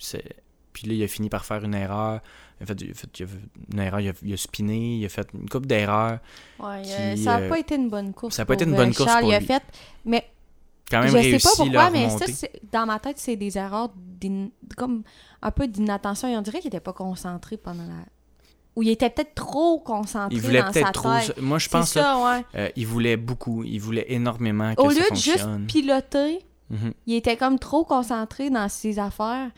Puis 0.72 0.86
là, 0.86 0.94
il 0.94 1.02
a 1.02 1.08
fini 1.08 1.28
par 1.28 1.44
faire 1.44 1.64
une 1.64 1.74
erreur. 1.74 2.20
Il 2.60 2.64
a 2.64 2.66
fait, 2.66 2.80
il 2.82 2.90
a 2.90 2.94
fait- 2.94 3.26
une 3.72 3.78
erreur, 3.80 4.00
il 4.00 4.08
a, 4.10 4.12
il 4.22 4.32
a 4.32 4.36
spiné, 4.36 4.96
il 4.98 5.04
a 5.04 5.08
fait 5.08 5.26
une 5.34 5.48
coupe 5.48 5.66
d'erreurs. 5.66 6.18
Ouais, 6.60 6.82
euh, 6.86 7.16
ça 7.16 7.34
a 7.36 7.40
euh, 7.40 7.48
pas 7.48 7.58
été 7.58 7.74
une 7.74 7.88
bonne 7.90 8.12
course. 8.14 8.36
ça 8.36 8.42
a 8.42 8.44
pas 8.44 8.54
été 8.54 8.64
une 8.64 8.74
bonne 8.74 8.90
euh, 8.90 8.92
course 8.92 9.12
pour 9.20 9.28
il 9.30 9.34
a 9.34 9.40
lui. 9.40 9.46
fait. 9.46 9.62
Mais 10.04 10.26
Quand 10.90 11.00
même 11.02 11.08
je 11.08 11.38
sais 11.38 11.48
pas 11.48 11.50
pourquoi, 11.56 11.90
mais 11.90 12.08
ça, 12.10 12.26
c'est- 12.26 12.52
dans 12.72 12.86
ma 12.86 12.98
tête, 13.00 13.18
c'est 13.18 13.36
des 13.36 13.58
erreurs, 13.58 13.92
comme 14.76 15.02
un 15.42 15.50
peu 15.50 15.66
d'inattention. 15.66 16.28
Et 16.28 16.36
on 16.36 16.42
dirait 16.42 16.60
qu'il 16.60 16.68
était 16.68 16.80
pas 16.80 16.92
concentré 16.92 17.56
pendant 17.56 17.82
la. 17.84 18.04
Ou 18.76 18.82
il 18.82 18.90
était 18.90 19.08
peut-être 19.10 19.34
trop 19.34 19.78
concentré 19.80 20.36
il 20.36 20.40
voulait 20.42 20.62
dans 20.62 20.72
sa 20.72 20.92
trop. 20.92 21.10
tête. 21.18 21.40
Moi, 21.40 21.58
je 21.58 21.64
C'est 21.64 21.70
pense 21.70 21.90
ça, 21.92 22.18
ouais. 22.24 22.44
euh, 22.54 22.68
il 22.76 22.86
voulait 22.86 23.16
beaucoup. 23.16 23.64
Il 23.64 23.78
voulait 23.80 24.04
énormément 24.12 24.74
que 24.74 24.82
Au 24.82 24.90
ça 24.90 25.00
lieu 25.00 25.06
de 25.10 25.16
juste 25.16 25.46
piloter, 25.66 26.40
Mhm. 26.70 26.92
il 27.06 27.14
était 27.14 27.36
comme 27.38 27.58
trop 27.58 27.84
concentré 27.84 28.50
dans 28.50 28.68
ses 28.68 28.98
affaires. 28.98 29.50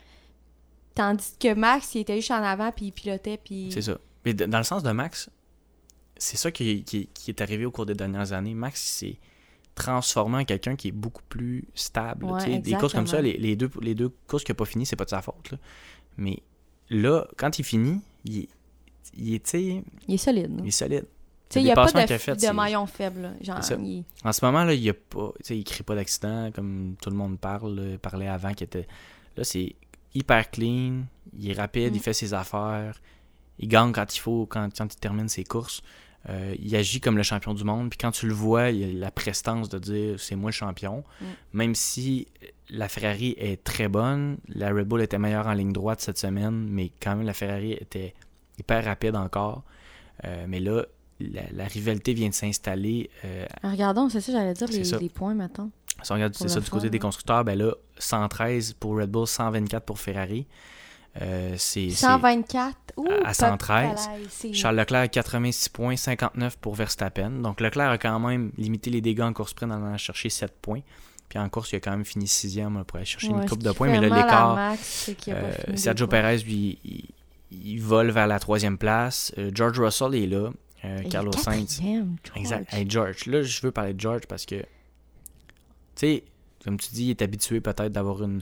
Tandis 0.95 1.33
que 1.39 1.53
Max, 1.53 1.95
il 1.95 2.01
était 2.01 2.15
juste 2.15 2.31
en 2.31 2.43
avant, 2.43 2.71
puis 2.71 2.87
il 2.87 2.91
pilotait, 2.91 3.37
puis... 3.43 3.69
C'est 3.71 3.81
ça. 3.81 3.97
Mais 4.25 4.33
dans 4.33 4.57
le 4.57 4.63
sens 4.63 4.83
de 4.83 4.91
Max, 4.91 5.29
c'est 6.17 6.35
ça 6.37 6.51
qui, 6.51 6.83
qui- 6.83 7.07
qui 7.13 7.31
est 7.31 7.41
arrivé 7.41 7.65
au 7.65 7.71
cours 7.71 7.85
des 7.85 7.93
dernières 7.93 8.33
années. 8.33 8.53
Max 8.53 8.81
s'est 8.81 9.17
transformé 9.79 10.37
en 10.37 10.45
quelqu'un 10.45 10.75
qui 10.75 10.89
est 10.89 10.91
beaucoup 10.93 11.23
plus 11.29 11.65
stable. 11.73 12.25
Ouais, 12.25 12.59
des 12.59 12.73
courses 12.73 12.93
comme 12.93 13.07
ça, 13.07 13.21
les, 13.21 13.37
les 13.37 13.55
deux, 13.55 13.69
les 13.81 13.95
deux 13.95 14.09
courses 14.27 14.43
qu'il 14.43 14.53
n'a 14.53 14.57
pas 14.57 14.65
fini, 14.65 14.85
c'est 14.85 14.95
pas 14.95 15.05
de 15.05 15.09
sa 15.09 15.21
faute. 15.21 15.51
là. 15.51 15.57
Mais 16.17 16.37
là, 16.89 17.25
quand 17.37 17.57
il 17.59 17.63
finit, 17.63 18.01
il, 18.25 18.37
est- 18.39 18.49
il 19.17 19.33
est, 19.33 19.53
Il 20.07 20.19
solide. 20.19 20.59
il 20.61 20.67
est 20.67 20.71
solide. 20.71 21.05
Il 21.55 21.63
n'y 21.63 21.71
a 21.71 21.73
pas 21.75 21.87
de, 21.87 21.91
qu'il 21.91 22.13
a 22.13 22.19
fait, 22.19 22.35
de 22.35 22.51
maillon 22.53 22.85
faible. 22.85 23.33
Genre, 23.41 23.57
il- 23.79 24.03
En 24.23 24.31
ce 24.31 24.45
moment, 24.45 24.63
là, 24.65 24.73
il 24.73 24.87
il 25.49 25.63
crée 25.63 25.83
pas 25.83 25.95
d'accident, 25.95 26.51
comme 26.51 26.95
tout 27.01 27.09
le 27.09 27.15
monde 27.15 27.39
parle, 27.39 27.97
parlait 28.01 28.27
avant 28.27 28.53
était. 28.65 28.87
Là, 29.35 29.43
c'est 29.43 29.75
hyper 30.13 30.51
clean, 30.51 31.03
il 31.37 31.49
est 31.49 31.53
rapide, 31.53 31.93
Mm. 31.93 31.95
il 31.95 32.01
fait 32.01 32.13
ses 32.13 32.33
affaires, 32.35 32.99
il 33.57 33.67
gagne 33.67 33.91
quand 33.93 34.15
il 34.15 34.19
faut, 34.19 34.45
quand, 34.45 34.69
quand 34.77 34.93
il 34.93 34.99
termine 34.99 35.27
ses 35.29 35.43
courses. 35.43 35.81
Euh, 36.27 36.53
il 36.59 36.75
agit 36.75 36.99
comme 36.99 37.15
le 37.15 37.23
champion 37.23 37.53
du 37.53 37.63
monde, 37.63 37.89
puis 37.89 37.97
quand 37.97 38.11
tu 38.11 38.27
le 38.27 38.33
vois, 38.33 38.71
il 38.71 38.97
a 38.97 38.99
la 38.99 39.11
prestance 39.11 39.69
de 39.69 39.79
dire 39.79 40.19
c'est 40.19 40.35
moi 40.35 40.49
le 40.49 40.53
champion. 40.53 41.03
Mm. 41.21 41.25
Même 41.53 41.75
si 41.75 42.27
la 42.69 42.89
Ferrari 42.89 43.35
est 43.37 43.63
très 43.63 43.87
bonne, 43.87 44.37
la 44.49 44.71
Red 44.71 44.87
Bull 44.87 45.01
était 45.01 45.17
meilleure 45.17 45.47
en 45.47 45.53
ligne 45.53 45.71
droite 45.71 46.01
cette 46.01 46.17
semaine, 46.17 46.67
mais 46.69 46.91
quand 47.01 47.15
même 47.15 47.25
la 47.25 47.33
Ferrari 47.33 47.73
était 47.73 48.13
hyper 48.57 48.83
rapide 48.83 49.15
encore. 49.15 49.63
Euh, 50.25 50.45
mais 50.47 50.59
là, 50.59 50.85
la, 51.21 51.41
la 51.53 51.65
rivalité 51.65 52.13
vient 52.13 52.29
de 52.29 52.33
s'installer. 52.33 53.09
euh, 53.23 53.45
Regardons, 53.63 54.09
c'est 54.09 54.21
ça, 54.21 54.31
j'allais 54.33 54.53
dire, 54.53 54.67
les, 54.99 55.09
points 55.09 55.33
maintenant. 55.33 55.71
si 56.03 56.11
on 56.11 56.15
regarde 56.15 56.35
c'est 56.35 56.49
ça 56.49 56.59
du 56.59 56.69
côté 56.69 56.89
des 56.89 56.95
ouais. 56.95 56.99
constructeurs, 56.99 57.45
ben 57.45 57.57
là, 57.57 57.73
113 57.97 58.73
pour 58.73 58.97
Red 58.97 59.09
Bull, 59.09 59.25
124 59.25 59.85
pour 59.85 59.99
Ferrari. 59.99 60.45
Euh, 61.21 61.55
c'est 61.57 61.89
c'est 61.89 62.05
124. 62.05 62.75
Ouh, 62.99 63.07
à 63.25 63.33
113. 63.33 63.89
papalaï, 64.05 64.25
c'est- 64.29 64.53
Charles 64.53 64.75
Leclerc 64.77 65.01
à 65.01 65.07
86 65.07 65.69
points, 65.69 65.95
59 65.95 66.57
pour 66.57 66.75
Verstappen. 66.75 67.29
Donc 67.29 67.61
Leclerc 67.61 67.89
a 67.89 67.97
quand 67.97 68.19
même 68.19 68.51
limité 68.57 68.89
les 68.89 69.01
dégâts 69.01 69.21
en 69.21 69.33
course 69.33 69.51
sprint 69.51 69.71
en 69.71 69.83
allant 69.85 69.97
chercher 69.97 70.29
7 70.29 70.53
points. 70.61 70.81
Puis 71.27 71.37
en 71.37 71.47
course, 71.47 71.71
il 71.71 71.75
a 71.75 71.79
quand 71.79 71.91
même 71.91 72.05
fini 72.05 72.27
sixième 72.27 72.83
pour 72.85 72.97
aller 72.97 73.05
chercher 73.05 73.29
Ouais, 73.29 73.43
une 73.43 73.49
coupe 73.49 73.61
de 73.61 73.71
points. 73.71 73.87
Mais 73.89 73.99
là, 74.01 74.09
l'écart, 74.15 74.57
euh, 74.57 75.75
Sergio. 75.75 76.07
Perez, 76.07 76.37
lui, 76.39 76.79
il, 76.83 77.05
il 77.51 77.77
vole 77.81 78.09
vers 78.09 78.25
la 78.27 78.39
troisième 78.39 78.77
place. 78.79 79.31
Euh, 79.37 79.51
George 79.53 79.79
Russell 79.79 80.15
est 80.15 80.25
là. 80.27 80.49
Euh, 80.85 81.01
Carlos 81.09 81.31
Sainz. 81.33 81.81
Exact. 82.35 82.73
Hey, 82.73 82.89
George. 82.89 83.25
Là, 83.27 83.43
je 83.43 83.61
veux 83.61 83.71
parler 83.71 83.93
de 83.93 83.99
George 83.99 84.21
parce 84.27 84.45
que, 84.45 84.55
tu 84.55 84.65
sais, 85.95 86.23
comme 86.63 86.79
tu 86.79 86.89
dis, 86.93 87.05
il 87.05 87.09
est 87.11 87.21
habitué 87.21 87.59
peut-être 87.61 87.91
d'avoir 87.91 88.23
une, 88.23 88.41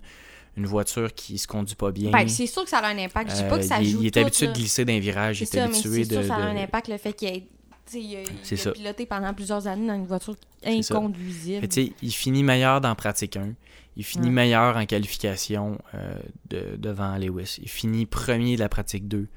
une 0.58 0.66
voiture 0.66 1.14
qui 1.14 1.38
se 1.38 1.48
conduit 1.48 1.76
pas 1.76 1.92
bien. 1.92 2.12
Ben, 2.12 2.28
c'est 2.28 2.48
sûr 2.48 2.64
que 2.64 2.70
ça 2.70 2.80
a 2.80 2.88
un 2.88 2.98
impact. 2.98 3.30
Je 3.32 3.36
dis 3.36 3.42
pas 3.44 3.56
Euh, 3.56 3.58
que 3.60 3.64
ça 3.64 3.80
il, 3.80 3.90
joue 3.90 4.02
il 4.02 4.08
est 4.08 4.12
tout, 4.12 4.20
habitué 4.20 4.48
là. 4.48 4.52
de 4.54 4.58
glisser 4.58 4.86
d'un 4.86 5.00
virage, 5.00 5.42
il 5.42 5.48
C'est 5.48 5.58
est 5.58 5.62
habitué 5.62 6.04
c'est 6.04 6.10
sûr 6.10 6.18
de. 6.18 6.22
que 6.24 6.28
ça 6.28 6.36
a 6.36 6.40
un 6.40 6.54
de- 6.56 6.60
impact 6.60 6.88
le 6.90 6.98
fait 6.98 7.14
qu'il 7.14 7.28
ait, 7.30 7.48
il 7.94 8.00
il 8.02 8.18
a 8.68 8.72
piloté 8.74 9.06
pendant 9.06 9.34
plusieurs 9.34 9.66
années 9.68 9.88
dans 9.88 9.96
une 9.96 10.08
voiture 10.08 10.36
inconduisible. 10.66 11.68
Il 12.02 12.12
finit 12.12 12.44
meilleur 12.44 12.82
dans 12.82 12.94
pratique 12.96 13.38
1. 13.38 13.54
Il 13.96 14.04
finit 14.04 14.28
Ouais. 14.28 14.34
meilleur 14.34 14.78
en 14.78 14.86
qualification 14.86 15.78
euh, 15.96 16.14
de- 16.50 16.76
devant 16.78 17.16
Lewis. 17.18 17.58
Il 17.62 17.70
finit 17.70 18.06
premier 18.06 18.56
de 18.56 18.60
la 18.60 18.70
pratique 18.70 19.08
2. 19.08 19.28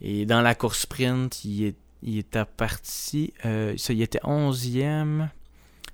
Et 0.00 0.24
dans 0.26 0.40
la 0.40 0.54
course 0.54 0.80
sprint, 0.80 1.44
il, 1.44 1.64
est, 1.66 1.76
il 2.02 2.18
était 2.18 2.44
parti. 2.44 3.32
euh, 3.44 3.74
ça, 3.76 3.92
il 3.92 4.02
était 4.02 4.20
11e. 4.24 5.28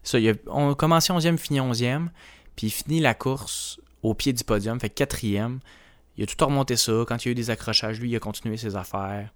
Ça, 0.02 0.18
il 0.20 0.28
a 0.30 0.34
on 0.46 0.70
a 0.70 0.74
commencé 0.74 1.12
11e, 1.12 1.36
fini 1.36 1.60
11e. 1.60 2.08
Puis 2.54 2.68
il 2.68 2.70
finit 2.70 3.00
la 3.00 3.14
course 3.14 3.78
au 4.02 4.14
pied 4.14 4.32
du 4.32 4.44
podium, 4.44 4.78
fait 4.80 4.90
quatrième. 4.90 5.60
Il 6.16 6.22
a 6.24 6.26
tout 6.26 6.42
remonté 6.44 6.76
ça. 6.76 7.04
Quand 7.06 7.24
il 7.24 7.28
y 7.28 7.30
a 7.30 7.32
eu 7.32 7.34
des 7.34 7.50
accrochages, 7.50 8.00
lui, 8.00 8.10
il 8.10 8.16
a 8.16 8.20
continué 8.20 8.56
ses 8.56 8.76
affaires. 8.76 9.32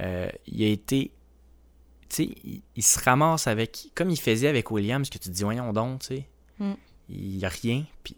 Euh, 0.00 0.28
il 0.46 0.62
a 0.64 0.68
été. 0.68 1.10
Tu 2.08 2.16
sais, 2.16 2.24
il, 2.44 2.62
il 2.76 2.82
se 2.82 2.98
ramasse 3.02 3.46
avec. 3.46 3.90
Comme 3.94 4.10
il 4.10 4.18
faisait 4.20 4.48
avec 4.48 4.70
Williams, 4.70 5.08
que 5.10 5.18
tu 5.18 5.28
te 5.28 5.34
dis, 5.34 5.42
voyons 5.42 5.72
donc, 5.72 6.00
tu 6.00 6.06
sais. 6.06 6.28
Mm. 6.58 6.72
Il 7.10 7.36
n'y 7.38 7.44
a 7.44 7.48
rien. 7.48 7.84
Puis 8.02 8.16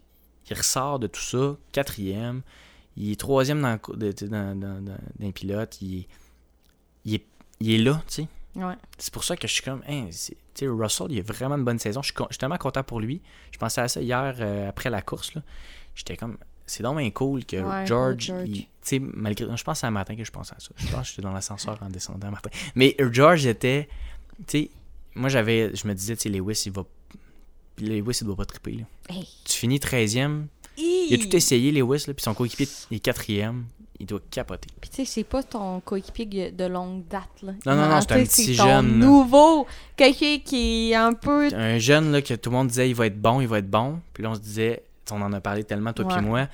il 0.49 0.55
ressort 0.57 0.99
de 0.99 1.07
tout 1.07 1.19
ça, 1.21 1.57
quatrième. 1.73 2.41
Il 2.95 3.11
est 3.11 3.19
troisième 3.19 3.61
dans, 3.61 3.77
dans, 3.95 4.55
dans, 4.59 4.81
dans- 4.81 4.97
d'un 5.19 5.31
pilote. 5.31 5.77
Il, 5.81 5.99
est- 5.99 6.07
il, 7.05 7.13
est, 7.15 7.25
il 7.59 7.71
est 7.73 7.77
là, 7.83 8.01
tu 8.07 8.13
sais. 8.23 8.27
Ouais. 8.57 8.75
C'est 8.97 9.13
pour 9.13 9.23
ça 9.23 9.37
que 9.37 9.47
je 9.47 9.53
suis 9.53 9.61
comme, 9.63 9.81
hein, 9.87 10.07
c'est- 10.11 10.33
tu 10.53 10.65
sais, 10.65 10.67
Russell, 10.67 11.07
il 11.11 11.19
a 11.19 11.23
vraiment 11.23 11.55
une 11.55 11.63
bonne 11.63 11.79
saison. 11.79 12.01
Je 12.01 12.07
suis, 12.07 12.13
con- 12.15 12.27
je 12.29 12.33
suis 12.33 12.39
tellement 12.39 12.57
content 12.57 12.83
pour 12.83 12.99
lui. 12.99 13.21
Je 13.51 13.57
pensais 13.57 13.81
à 13.81 13.87
ça 13.87 14.01
hier 14.01 14.35
euh, 14.39 14.67
après 14.69 14.89
la 14.89 15.01
course. 15.01 15.33
là. 15.35 15.41
J'étais 15.95 16.17
comme, 16.17 16.37
c'est 16.65 16.83
donc 16.83 16.97
bien 16.97 17.09
cool 17.11 17.45
que 17.45 17.57
Ouais, 17.57 17.85
George, 17.85 18.25
George. 18.25 18.47
il- 18.49 18.61
tu 18.63 18.67
sais, 18.81 18.99
malgré. 18.99 19.45
Je 19.55 19.63
pense 19.63 19.79
c'est 19.79 19.87
un 19.87 19.91
matin 19.91 20.15
que 20.15 20.23
je 20.23 20.31
pensais 20.31 20.53
à 20.55 20.59
ça. 20.59 20.69
Je 20.77 20.87
pense 20.87 21.01
que 21.01 21.07
j'étais 21.09 21.21
dans 21.21 21.31
l'ascenseur 21.33 21.77
en 21.81 21.89
descendant 21.89 22.27
un 22.27 22.31
matin. 22.31 22.49
Mais 22.75 22.95
George 23.11 23.45
était, 23.45 23.87
tu 24.47 24.59
sais, 24.63 24.69
moi 25.15 25.29
j'avais, 25.29 25.75
je 25.75 25.87
me 25.87 25.93
disais, 25.93 26.15
tu 26.15 26.23
sais, 26.23 26.29
Lewis, 26.29 26.63
il 26.65 26.71
va. 26.71 26.83
Lewis, 27.79 28.17
il 28.21 28.25
doit 28.25 28.35
pas 28.35 28.45
triper. 28.45 28.71
Là. 28.73 28.83
Hey. 29.09 29.27
Tu 29.45 29.53
finis 29.53 29.79
13e. 29.79 30.47
Il 30.77 31.13
a 31.13 31.17
tout 31.23 31.35
essayé, 31.35 31.71
Lewis, 31.71 32.03
là, 32.07 32.13
puis 32.13 32.23
son 32.23 32.33
coéquipier 32.33 32.67
est 32.91 32.99
quatrième. 32.99 33.65
Il 33.99 34.05
doit 34.05 34.19
capoter. 34.29 34.67
Puis 34.79 34.89
tu 34.91 34.95
sais, 34.97 35.05
c'est 35.05 35.23
pas 35.23 35.41
ton 35.41 35.79
coéquipier 35.79 36.51
de- 36.51 36.65
longue 36.65 37.07
date, 37.07 37.23
là. 37.41 37.53
Non, 37.65 37.75
non, 37.75 37.89
non, 37.89 38.01
c'est 38.01 38.11
un 38.11 38.23
petit 38.23 38.53
jeune, 38.53 38.99
nouveau. 38.99 39.65
Quelqu'un 39.95 40.37
qui 40.45 40.91
est 40.91 40.95
un 40.95 41.13
peu... 41.13 41.49
un 41.53 41.79
jeune 41.79 42.11
là, 42.11 42.21
que 42.21 42.35
tout 42.35 42.51
le 42.51 42.55
monde 42.57 42.67
disait 42.67 42.87
il 42.89 42.95
va 42.95 43.07
être 43.07 43.19
bon, 43.19 43.41
il 43.41 43.47
va 43.47 43.57
être 43.57 43.69
bon. 43.69 43.99
Puis 44.13 44.21
là, 44.23 44.29
on 44.29 44.35
se 44.35 44.39
disait, 44.39 44.83
on 45.11 45.21
en 45.21 45.33
a 45.33 45.41
parlé 45.41 45.63
tellement, 45.63 45.93
toi 45.93 46.05
puis 46.07 46.21
moi. 46.21 46.47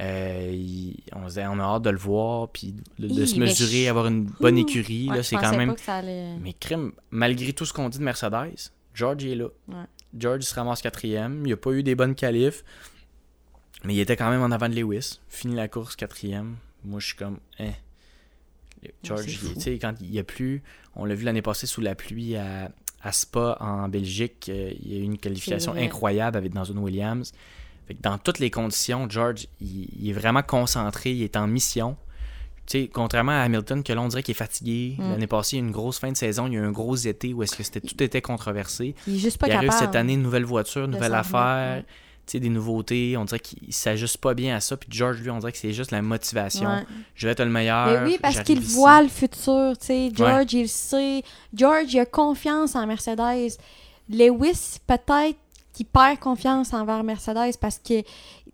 euh, 0.00 0.50
il- 0.52 1.02
on, 1.16 1.22
se 1.24 1.28
disait, 1.30 1.46
on 1.48 1.58
a 1.58 1.62
hâte 1.64 1.82
de 1.82 1.90
le 1.90 1.98
voir, 1.98 2.48
puis 2.50 2.74
de, 3.00 3.24
se 3.26 3.38
mesurer, 3.40 3.84
je- 3.84 3.90
avoir 3.90 4.06
une 4.06 4.24
bonne 4.40 4.58
écurie. 4.58 5.08
Ouais, 5.10 5.16
là, 5.16 5.22
c'est 5.24 5.34
quand 5.36 5.56
même. 5.56 5.74
allait... 5.88 6.36
Mais 6.40 6.52
crime, 6.52 6.92
malgré 7.10 7.52
tout 7.52 7.64
ce 7.66 7.72
qu'on 7.72 7.88
dit 7.88 7.98
de 7.98 8.04
Mercedes, 8.04 8.70
George 8.94 9.24
est 9.24 9.34
là. 9.34 9.46
Ouais. 9.68 9.74
George 10.16 10.38
il 10.44 10.46
se 10.46 10.54
ramasse 10.54 10.80
quatrième. 10.80 11.44
Il 11.44 11.52
a 11.52 11.56
pas 11.56 11.72
eu 11.72 11.82
des 11.82 11.96
bonnes 11.96 12.14
qualifs. 12.14 12.62
Mais 13.82 13.94
il 13.94 14.00
était 14.00 14.16
quand 14.16 14.30
même 14.30 14.42
en 14.42 14.50
avant 14.52 14.68
de 14.68 14.74
Lewis. 14.74 15.18
Fini 15.28 15.56
la 15.56 15.66
course 15.68 15.96
quatrième. 15.96 16.54
Moi, 16.84 17.00
je 17.00 17.06
suis 17.06 17.16
comme, 17.16 17.38
hein. 17.58 17.72
George, 19.02 19.38
fou. 19.38 19.54
tu 19.54 19.60
sais, 19.60 19.78
quand 19.78 19.94
il 20.00 20.12
y 20.12 20.18
a 20.18 20.24
plu, 20.24 20.62
on 20.94 21.04
l'a 21.04 21.14
vu 21.14 21.24
l'année 21.24 21.42
passée 21.42 21.66
sous 21.66 21.80
la 21.80 21.94
pluie 21.94 22.36
à, 22.36 22.70
à 23.02 23.12
Spa 23.12 23.56
en 23.60 23.88
Belgique. 23.88 24.46
euh, 24.48 24.72
il 24.82 24.92
y 24.92 24.96
a 24.96 24.98
eu 24.98 25.02
une 25.02 25.18
qualification 25.18 25.74
incroyable 25.74 26.36
avec 26.36 26.52
dans 26.52 26.64
une 26.64 26.78
Williams. 26.78 27.32
Fait 27.86 27.94
que 27.94 28.02
dans 28.02 28.18
toutes 28.18 28.38
les 28.38 28.50
conditions, 28.50 29.08
George, 29.08 29.46
il, 29.60 29.88
il 29.98 30.10
est 30.10 30.12
vraiment 30.12 30.42
concentré, 30.42 31.12
il 31.12 31.22
est 31.22 31.36
en 31.36 31.46
mission. 31.46 31.96
Tu 32.66 32.80
sais, 32.80 32.88
contrairement 32.88 33.32
à 33.32 33.42
Hamilton, 33.42 33.82
que 33.82 33.92
là, 33.92 34.00
on 34.00 34.08
dirait 34.08 34.22
qu'il 34.22 34.32
est 34.32 34.38
fatigué. 34.38 34.96
Mm. 34.98 35.10
L'année 35.10 35.26
passée, 35.26 35.56
il 35.56 35.58
y 35.58 35.62
a 35.62 35.64
eu 35.64 35.66
une 35.66 35.72
grosse 35.72 35.98
fin 35.98 36.10
de 36.10 36.16
saison, 36.16 36.46
il 36.46 36.54
y 36.54 36.56
a 36.56 36.60
eu 36.60 36.64
un 36.64 36.72
gros 36.72 36.96
été 36.96 37.34
où 37.34 37.42
est-ce 37.42 37.56
que 37.56 37.62
c'était, 37.62 37.82
tout 37.82 38.02
était 38.02 38.22
controversé. 38.22 38.94
Il 39.06 39.16
est 39.16 39.18
juste 39.18 39.38
pas 39.38 39.48
il 39.48 39.52
arrive 39.52 39.72
cette 39.72 39.96
année, 39.96 40.16
nouvelle 40.16 40.44
voiture, 40.44 40.88
nouvelle 40.88 41.14
affaire, 41.14 41.84
des 42.32 42.48
nouveautés. 42.48 43.16
On 43.16 43.24
dirait 43.24 43.40
qu'il 43.40 43.72
s'ajuste 43.72 44.18
pas 44.18 44.34
bien 44.34 44.56
à 44.56 44.60
ça. 44.60 44.76
Puis 44.76 44.88
George, 44.92 45.20
lui, 45.20 45.30
on 45.30 45.38
dirait 45.38 45.52
que 45.52 45.58
c'est 45.58 45.72
juste 45.72 45.90
la 45.90 46.02
motivation. 46.02 46.68
Ouais. 46.68 46.84
Je 47.14 47.26
vais 47.26 47.32
être 47.32 47.44
le 47.44 47.50
meilleur. 47.50 48.02
Mais 48.02 48.12
oui, 48.12 48.18
parce 48.20 48.40
qu'il 48.40 48.60
voit 48.60 49.02
le 49.02 49.08
futur. 49.08 49.74
George, 50.14 50.52
il 50.52 50.68
sait. 50.68 51.22
George, 51.52 51.92
il 51.92 52.00
a 52.00 52.06
confiance 52.06 52.74
en 52.74 52.86
Mercedes. 52.86 53.56
Lewis, 54.08 54.78
peut-être 54.86 55.38
qu'il 55.72 55.86
perd 55.86 56.18
confiance 56.18 56.72
envers 56.72 57.02
Mercedes 57.02 57.56
parce 57.60 57.78
que 57.78 58.02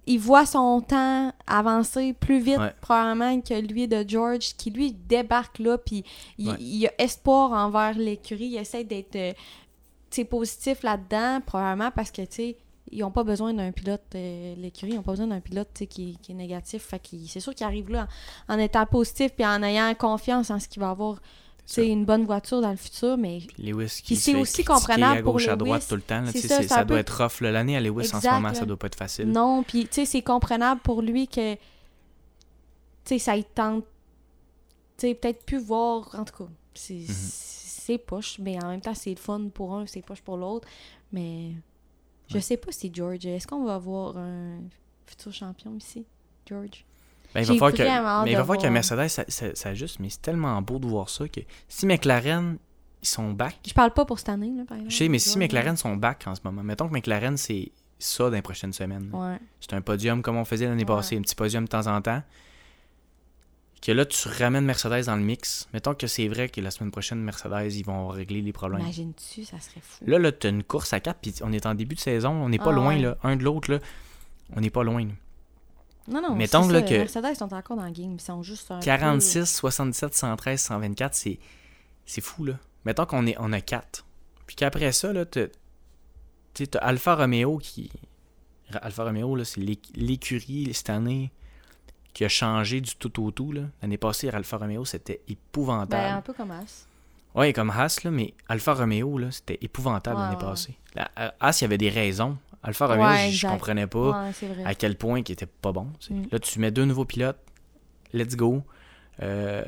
il 0.07 0.19
voit 0.19 0.47
son 0.47 0.81
temps 0.81 1.33
avancer 1.47 2.15
plus 2.15 2.41
vite 2.41 2.59
Ouais. 2.59 2.73
probablement 2.81 3.39
que 3.43 3.55
lui 3.61 3.87
de 3.87 4.03
George 4.09 4.55
qui 4.57 4.71
lui 4.71 4.93
débarque 4.93 5.59
là 5.59 5.77
puis 5.77 6.03
il, 6.39 6.49
Ouais. 6.49 6.57
il 6.59 6.87
a 6.87 6.93
espoir 7.03 7.53
envers 7.53 7.93
l'écurie 7.99 8.47
il 8.47 8.57
essaie 8.57 8.83
d'être 8.85 9.15
euh, 9.17 10.25
positif 10.25 10.83
là-dedans 10.83 11.41
probablement 11.45 11.91
parce 11.91 12.11
que 12.11 12.23
tu 12.23 12.29
sais 12.31 12.57
ils 12.93 13.05
ont 13.05 13.11
pas 13.11 13.25
besoin 13.25 13.55
d'un 13.55 13.73
pilote 13.73 14.03
euh, 14.15 14.55
l'écurie 14.57 14.93
ils 14.93 14.99
ont 14.99 15.03
pas 15.03 15.13
besoin 15.13 15.29
d'un 15.29 15.41
pilote 15.41 15.69
qui, 15.89 16.19
qui 16.23 16.33
est 16.33 16.35
négatif 16.35 16.83
fait 16.83 17.01
c'est 17.29 17.41
sûr 17.41 17.55
qu'il 17.55 17.67
arrive 17.67 17.91
là 17.91 18.09
en, 18.49 18.57
en 18.57 18.59
étant 18.59 18.87
positif 18.87 19.33
puis 19.33 19.47
en 19.47 19.63
ayant 19.63 19.95
confiance 19.95 20.51
en 20.51 20.59
ce 20.59 20.69
qu'il 20.69 20.81
va 20.81 20.91
avoir 20.91 21.21
C'est 21.67 21.87
une 21.87 22.05
bonne 22.05 22.25
voiture 22.25 22.61
dans 22.61 22.71
le 22.71 22.77
futur 22.77 23.17
mais 23.17 23.41
c'est 23.97 24.35
aussi 24.35 24.65
comprenable 24.65 25.19
à 25.19 25.23
gauche, 25.23 25.45
pour 25.45 25.53
à 25.53 25.57
droite 25.57 25.87
tout 25.89 25.95
le 25.95 26.03
temps. 26.03 26.23
là, 26.23 26.33
ça, 26.33 26.85
doit 26.85 26.99
être 26.99 27.23
rough. 27.23 27.41
L'année 27.41 27.77
à 27.77 27.81
Lewis 27.81 28.11
en 28.13 28.21
ce 28.21 28.29
moment, 28.29 28.49
là. 28.49 28.55
ça 28.55 28.67
doit 28.67 28.77
pas 28.77 28.89
être 28.89 28.97
facile. 28.97 29.31
Non, 29.31 29.63
puis 29.63 29.85
tu 29.85 29.89
sais, 29.93 30.05
c'est 30.05 30.23
comprenable 30.23 30.81
pour 30.81 31.01
lui 31.01 31.29
que, 31.29 31.55
tu 31.55 31.61
sais, 33.05 33.19
ça 33.19 33.37
il 33.37 33.45
tente, 33.45 33.85
peut-être 34.99 35.45
plus 35.45 35.59
voir, 35.59 36.13
en 36.19 36.25
tout 36.25 36.45
cas, 36.45 36.51
c'est 36.75 37.99
poche, 37.99 38.39
mais 38.41 38.63
en 38.63 38.69
même 38.69 38.81
temps, 38.81 38.95
c'est 38.95 39.11
le 39.11 39.17
fun 39.17 39.49
pour 39.53 39.75
un, 39.75 39.87
c'est 39.87 40.03
poche 40.03 40.23
pour 40.23 40.37
l'autre, 40.37 40.67
mais 41.13 41.53
je 42.31 42.39
sais 42.39 42.57
pas 42.57 42.73
si 42.73 42.91
George, 42.93 43.27
est-ce 43.27 43.47
qu'on 43.47 43.65
va 43.65 43.75
avoir 43.77 44.17
un 44.17 44.59
futur 45.07 45.33
champion 45.33 45.75
ici, 45.77 46.05
George? 46.47 46.85
Ben, 47.35 47.43
il 47.43 47.47
va 47.47 47.55
falloir 47.55 47.73
que, 47.73 48.25
mais 48.25 48.31
il 48.33 48.37
va 48.37 48.43
falloir 48.45 48.59
que. 48.59 48.67
Mercedes 48.67 49.09
ça, 49.09 49.25
ça, 49.29 49.55
ça 49.55 49.69
ajuste, 49.69 50.01
mais 50.01 50.09
c'est 50.11 50.21
tellement 50.23 50.61
beau 50.63 50.79
de 50.79 50.87
voir 50.87 51.09
ça 51.09 51.29
que 51.29 51.41
si 51.69 51.87
McLaren 51.87 52.59
ils 53.03 53.09
sont 53.09 53.31
back, 53.33 53.57
Je 53.67 53.73
parle 53.73 53.93
pas 53.95 54.05
pour 54.05 54.19
cette 54.19 54.29
année, 54.31 54.53
là, 54.57 54.65
par 54.67 54.77
exemple. 54.77 54.93
je 54.93 54.97
sais, 54.99 55.09
mais 55.09 55.19
si 55.19 55.39
McLaren 55.39 55.77
sont 55.77 55.97
back 55.97 56.25
en 56.27 56.35
ce 56.35 56.41
moment, 56.45 56.63
mettons 56.63 56.89
que 56.89 56.93
McLaren 56.93 57.37
c'est 57.37 57.71
ça 57.99 58.25
dans 58.25 58.37
les 58.37 58.43
prochaines 58.43 58.73
semaines. 58.73 59.11
Ouais. 59.13 59.39
C'est 59.61 59.75
un 59.75 59.81
podium 59.81 60.23
comme 60.23 60.37
on 60.37 60.45
faisait 60.45 60.67
l'année 60.67 60.83
Ouais. 60.83 60.87
passée, 60.87 61.17
un 61.17 61.23
petit 61.23 61.35
podium 61.35 61.65
de 61.65 61.69
temps 61.69 61.87
en 61.87 62.01
temps. 62.03 62.23
Que 63.83 63.93
là, 63.93 64.05
tu 64.05 64.29
ramènes 64.29 64.65
Mercedes 64.67 65.07
dans 65.07 65.17
le 65.17 65.23
mix. 65.23 65.69
Mettons 65.73 65.95
que 65.95 66.07
c'est 66.07 66.29
vrai 66.29 66.49
que 66.49 66.61
la 66.61 66.71
semaine 66.71 66.91
prochaine, 66.91 67.21
Mercedes, 67.23 67.75
ils 67.75 67.85
vont 67.85 68.09
régler 68.09 68.43
les 68.43 68.53
problèmes. 68.53 68.83
Imagine-tu, 68.83 69.45
ça 69.45 69.59
serait 69.59 69.81
fou. 69.83 70.05
Là, 70.07 70.19
là, 70.19 70.33
tu 70.33 70.47
as 70.47 70.51
une 70.51 70.63
course 70.65 70.93
à 70.93 71.01
4, 71.01 71.19
puis 71.21 71.35
on 71.43 71.53
est 71.53 71.65
en 71.67 71.75
début 71.75 71.95
de 71.95 72.01
saison, 72.01 72.31
on 72.31 72.49
n'est 72.51 72.59
pas 72.59 72.71
Ah 72.71 72.73
loin, 72.73 72.89
ouais. 72.97 73.01
là. 73.01 73.17
Un 73.23 73.37
de 73.37 73.43
l'autre, 73.45 73.71
là. 73.73 73.79
On 74.55 74.61
n'est 74.61 74.71
pas 74.71 74.83
loin. 74.85 75.05
là. 75.05 75.13
Non, 76.09 76.21
non, 76.23 76.35
Mettons, 76.35 76.65
c'est 76.65 76.73
là, 76.73 76.81
ça, 76.81 76.87
que- 76.87 76.95
Mercedes 76.99 77.35
sont 77.37 77.55
encore 77.55 77.77
dans 77.77 77.85
le 77.85 77.93
game. 77.93 78.15
Ils 78.15 78.21
sont 78.21 78.43
juste 78.43 78.71
un 78.71 78.79
peu- 78.81 78.85
46, 78.85 79.47
77, 79.47 80.15
113, 80.15 80.61
124, 80.61 81.15
c'est, 81.15 81.39
c'est 82.05 82.21
fou, 82.21 82.45
là. 82.45 82.55
Mettons 82.85 83.07
qu'on 83.07 83.27
est, 83.27 83.37
on 83.39 83.53
a 83.53 83.61
4. 83.61 84.05
Puis 84.47 84.57
qu'après 84.57 84.93
ça, 84.93 85.13
là, 85.13 85.25
t'as, 85.25 85.47
tu 86.55 86.67
t'as 86.67 86.81
Alfa 86.81 87.15
Romeo 87.15 87.59
qui. 87.59 87.91
Alfa 88.83 89.05
Romeo, 89.05 89.37
là, 89.37 89.45
c'est 89.45 89.61
l'éc- 89.61 89.91
l'écurie 89.95 90.73
cette 90.75 90.91
année 90.91 91.31
qui 92.13 92.25
a 92.25 92.29
changé 92.29 92.81
du 92.81 92.95
tout 92.97 93.23
au 93.25 93.31
tout, 93.31 93.53
là. 93.53 93.63
L'année 93.83 93.99
passée, 93.99 94.29
Alfa 94.29 94.57
Romeo, 94.57 94.85
c'était 94.85 95.21
Ben, 95.27 95.33
épouvantable. 95.35 96.05
un 96.05 96.21
peu 96.23 96.33
comme 96.33 96.51
As. 96.51 96.87
Ouais, 97.35 97.53
comme 97.53 97.71
Haas, 97.71 98.01
là, 98.03 98.11
mais 98.11 98.35
Alfa 98.49 98.75
Romeo, 98.75 99.17
là, 99.19 99.31
c'était 99.31 99.59
épouvantable 99.63 100.17
Ouais, 100.17 100.23
l'année 100.25 100.37
ouais. 100.37 100.43
passée. 100.43 100.75
La- 100.97 101.11
euh, 101.19 101.31
Haas, 101.39 101.59
il 101.61 101.63
y 101.63 101.65
avait 101.67 101.79
des 101.79 101.89
raisons. 101.91 102.37
Alfa 102.63 102.89
Romeo, 102.89 103.05
Ouais, 103.05 103.31
je- 103.31 103.47
comprenais 103.47 103.87
pas 103.87 104.27
à 104.65 104.75
quel 104.75 104.97
point 104.97 105.21
il 105.21 105.31
était 105.33 105.47
pas 105.47 105.71
bon. 105.73 105.87
Mm. 106.11 106.25
Là, 106.33 106.39
tu 106.41 106.59
mets 106.59 106.71
deux 106.73 106.85
nouveaux 106.85 107.05
pilotes. 107.05 107.39
Let's 108.13 108.35
go. 108.37 108.63
Euh, 109.23 109.65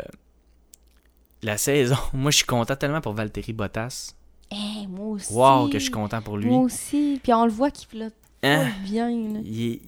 la 1.42 1.56
saison, 1.56 1.96
moi, 2.12 2.30
je 2.30 2.38
suis 2.38 2.46
content 2.46 2.76
tellement 2.76 3.00
pour 3.00 3.14
Valtteri 3.14 3.52
Bottas. 3.52 4.14
Eh, 4.50 4.86
moi 4.88 5.06
aussi. 5.06 5.32
Wow, 5.32 5.68
que 5.68 5.78
je 5.78 5.84
suis 5.84 5.90
content 5.92 6.20
pour 6.20 6.36
lui. 6.36 6.46
Moi 6.50 6.60
aussi. 6.60 7.18
Puis 7.22 7.32
on 7.32 7.44
le 7.46 7.50
voit 7.52 7.70
qu'il 7.70 7.88
pilote 7.88 8.12
Hein? 8.42 8.68
bien. 8.84 9.08
là. 9.08 9.38
Il 9.44 9.72
est... 9.74 9.80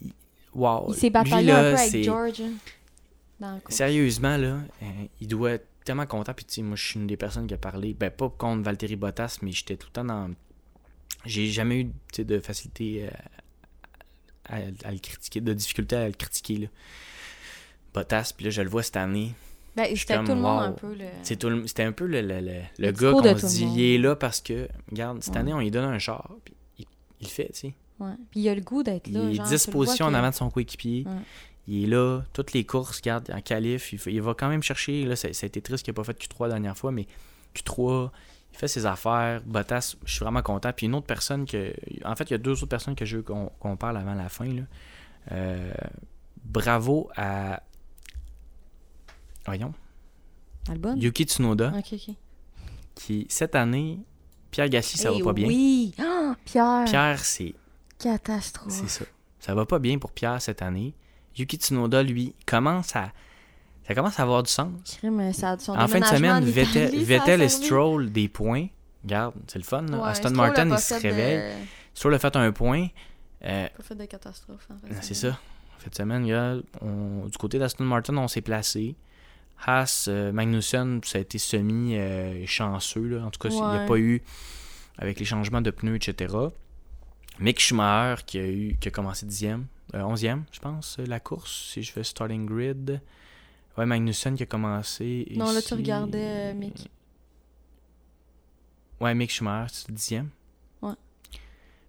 Wow. 0.55 0.87
Il 0.89 0.95
s'est 0.95 1.11
bataillé 1.11 1.51
un 1.51 1.75
peu 1.75 1.79
avec 1.81 2.05
George. 2.05 2.41
hein, 2.41 2.53
dans. 3.41 3.61
Sérieusement, 3.69 4.37
là, 4.37 4.59
euh, 4.83 4.87
il 5.21 5.29
doit 5.29 5.53
être 5.53 5.67
tellement 5.85 6.07
content. 6.07 6.33
Puis, 6.35 6.45
tu 6.45 6.55
sais, 6.55 6.63
moi, 6.63 6.77
je 6.77 6.85
suis 6.87 7.01
une 7.01 7.07
des 7.07 7.17
personnes 7.17 7.47
qui 7.47 7.55
a 7.55 7.59
parlé, 7.59 7.95
ben, 7.95 8.11
pas 8.11 8.29
contre 8.31 8.63
Valtteri 8.63 8.97
Bottas, 8.97 9.39
mais 9.43 9.51
j'étais 9.53 9.77
tout 9.77 9.89
le 9.89 9.93
temps 9.93 10.05
dans. 10.05 10.31
J'ai 11.27 11.47
jamais 11.49 11.81
eu 11.81 11.91
de 12.23 12.39
facilité 12.39 13.07
euh, 13.07 13.11
à, 14.49 14.89
à 14.89 14.93
le 14.93 14.99
critiquer, 14.99 15.41
de 15.41 15.53
difficulté 15.53 15.97
à 15.97 16.07
le 16.07 16.13
critiquer, 16.15 16.57
là. 16.59 16.67
Bottas, 17.95 18.33
puis 18.37 18.45
là, 18.45 18.51
je 18.51 18.63
le 18.63 18.69
vois 18.69 18.83
cette 18.83 18.97
année. 18.97 19.33
Ben, 19.77 19.87
c'était 19.97 20.17
tout 20.19 20.29
le 20.29 20.35
monde 20.37 20.61
wow. 20.61 20.67
un 20.69 20.73
peu. 20.73 20.95
Le... 20.95 21.07
C'était 21.67 21.83
un 21.83 21.93
peu 21.93 22.07
le, 22.07 22.21
le, 22.21 22.41
le- 22.79 22.93
gars 22.93 23.11
qu'on 23.11 23.37
se 23.39 23.47
dit, 23.47 23.65
il 23.65 23.81
est 23.83 23.99
là 23.99 24.15
parce 24.15 24.41
que, 24.41 24.69
regarde, 24.91 25.23
cette 25.23 25.35
Ouais. 25.35 25.41
année, 25.41 25.53
on 25.53 25.59
lui 25.61 25.71
donne 25.73 25.85
un 25.93 25.99
char, 25.99 26.31
puis 26.45 26.55
il, 26.79 26.85
il 27.21 27.25
le 27.25 27.29
fait, 27.31 27.49
tu 27.53 27.59
sais. 27.61 27.75
Ouais. 28.01 28.13
Puis 28.31 28.41
il 28.41 28.49
a 28.49 28.55
le 28.55 28.61
goût 28.61 28.83
d'être 28.83 29.07
Il 29.09 29.15
là. 29.15 29.31
est 29.31 29.35
genre, 29.35 29.47
10 29.47 29.63
tu 29.65 29.71
le 29.71 29.73
vois 29.73 29.85
positions 29.85 30.07
en 30.07 30.15
avant 30.15 30.31
de 30.31 30.35
son 30.35 30.51
coéquipier. 30.51 31.05
Ouais. 31.07 31.13
Il 31.67 31.85
est 31.85 31.87
là, 31.87 32.23
toutes 32.33 32.53
les 32.53 32.65
courses, 32.65 32.97
regarde, 32.99 33.31
en 33.35 33.41
qualif, 33.41 33.93
il, 33.93 34.01
il 34.13 34.21
va 34.21 34.35
quand 34.35 34.49
même 34.49 34.63
chercher, 34.63 35.05
là, 35.07 35.17
ça, 35.17 35.33
ça 35.33 35.45
a 35.45 35.47
été 35.47 35.63
triste 35.63 35.85
qu'il 35.85 35.93
n'a 35.93 35.97
pas 35.97 36.05
fait 36.05 36.19
Q3 36.21 36.43
la 36.45 36.49
dernière 36.55 36.77
fois, 36.77 36.93
mais 36.93 37.07
Q3, 37.57 38.11
il 38.53 38.59
fait 38.59 38.69
ses 38.69 38.85
affaires, 38.85 39.41
Bottas, 39.47 39.97
je 40.05 40.13
suis 40.15 40.25
vraiment 40.25 40.43
content. 40.43 40.73
Puis 40.75 40.87
une 40.87 40.95
autre 40.95 41.07
personne 41.07 41.47
que, 41.47 41.73
en 42.05 42.15
fait, 42.17 42.25
il 42.25 42.31
y 42.33 42.35
a 42.35 42.39
deux 42.39 42.53
autres 42.53 42.67
personnes 42.67 42.95
que 42.95 43.05
je 43.07 43.17
veux 43.19 43.23
qu'on 43.23 43.77
parle 43.77 43.97
avant 43.97 44.15
la 44.15 44.29
fin, 44.29 44.45
là. 44.47 44.63
Euh, 45.33 45.73
bravo 46.45 47.09
à, 47.17 47.63
voyons, 49.47 49.73
Albon? 50.69 50.97
Yuki 50.97 51.25
Tsunoda, 51.25 51.73
Ok, 51.79 51.95
ok. 51.95 52.15
qui, 52.95 53.27
cette 53.31 53.55
année, 53.55 54.01
Pierre 54.51 54.69
Gasly, 54.69 54.99
ça 54.99 55.11
Eh 55.13 55.19
va 55.19 55.25
pas 55.25 55.33
bien. 55.33 55.49
Oui! 55.49 55.95
Ah, 55.99 56.35
Pierre! 56.45 56.85
Pierre, 56.87 57.19
c'est 57.25 57.55
Catastrophe. 58.05 58.73
C'est 58.73 58.89
ça. 58.89 59.05
Ça 59.41 59.55
va 59.55 59.67
pas 59.67 59.79
bien 59.79 59.99
pour 59.99 60.13
Pierre 60.13 60.41
cette 60.41 60.63
année. 60.63 60.95
Yuki 61.37 61.57
Tsunoda, 61.57 62.03
lui, 62.03 62.35
commence 62.47 62.95
à. 62.97 63.13
Ça 63.87 63.95
commence 63.95 64.19
à 64.19 64.23
avoir 64.23 64.43
du 64.43 64.51
sens. 64.51 64.71
Ça 65.33 65.59
son 65.59 65.73
En 65.73 65.89
fin 65.89 66.01
de 66.01 66.05
semaine, 66.05 66.31
en 66.33 66.41
Vettel, 66.41 66.89
Italie, 66.89 67.05
Vettel 67.05 67.43
et. 67.43 67.49
Stroll 67.49 68.11
des 68.11 68.29
points. 68.29 68.69
Regarde, 69.03 69.35
c'est 69.49 69.59
le 69.59 69.65
fun. 69.65 69.83
là. 69.83 69.99
Ouais, 69.99 70.09
Aston 70.09 70.29
Stroll 70.31 70.37
Martin, 70.47 70.71
il 70.71 70.79
se 70.79 70.95
fait 70.95 71.01
de- 71.09 71.15
réveille. 71.15 71.53
Stroll 71.93 72.15
a 72.15 72.19
fait 72.19 72.37
un 72.37 72.53
point. 72.53 72.89
Euh, 73.45 73.69
Pas 73.77 73.83
fait 73.83 73.95
de 73.95 74.05
catastrophe, 74.07 74.67
en 74.71 74.79
fait. 74.89 74.95
c'est 75.03 75.15
ça. 75.15 75.29
En 75.29 75.81
fin 75.81 75.91
de 75.91 75.95
semaine, 75.95 76.25
regarde, 76.25 76.63
on- 76.81 77.27
du 77.27 77.37
côté 77.37 77.59
d'Aston 77.59 77.85
Martin, 77.85 78.17
on 78.17 78.29
s'est 78.29 78.41
placé. 78.41 78.95
Haas, 79.67 80.07
euh, 80.09 80.33
Magnussen, 80.33 81.01
ça 81.05 81.19
a 81.19 81.21
été 81.21 81.37
semi-chanceux. 81.39 83.09
là. 83.09 83.25
en 83.27 83.31
tout 83.31 83.39
cas, 83.41 83.49
il 83.51 83.57
n'y 83.57 83.77
a 83.85 83.87
pas 83.87 83.99
eu, 83.99 84.23
avec 84.99 85.19
les 85.19 85.25
changements 85.27 85.61
de 85.61 85.71
pneus, 85.71 85.97
etc. 85.97 86.35
Mick 87.41 87.61
Schumacher, 87.61 88.23
qui 88.25 88.39
a, 88.39 88.47
eu, 88.47 88.77
qui 88.81 88.89
a 88.89 88.91
commencé 88.91 89.27
10e, 89.27 89.63
euh, 89.95 90.01
11e, 90.03 90.43
je 90.53 90.61
pense, 90.61 90.99
euh, 90.99 91.07
la 91.07 91.21
course, 91.21 91.71
si 91.73 91.83
je 91.83 91.93
fais 91.93 92.05
starting 92.05 92.47
grid. 92.47 93.01
Ouais, 93.77 93.87
Magnussen 93.87 94.37
qui 94.37 94.45
a 94.45 94.47
commencé. 94.47 95.27
Non, 95.35 95.51
là, 95.53 95.61
tu 95.61 95.75
regardais, 95.75 96.53
euh, 96.53 96.55
Mick. 96.55 96.89
Ouais, 99.01 99.15
Mick 99.15 99.31
Schumacher, 99.33 99.73
c'est 99.73 99.89
le 99.89 99.95
10e. 99.95 100.27
Ouais. 100.83 100.95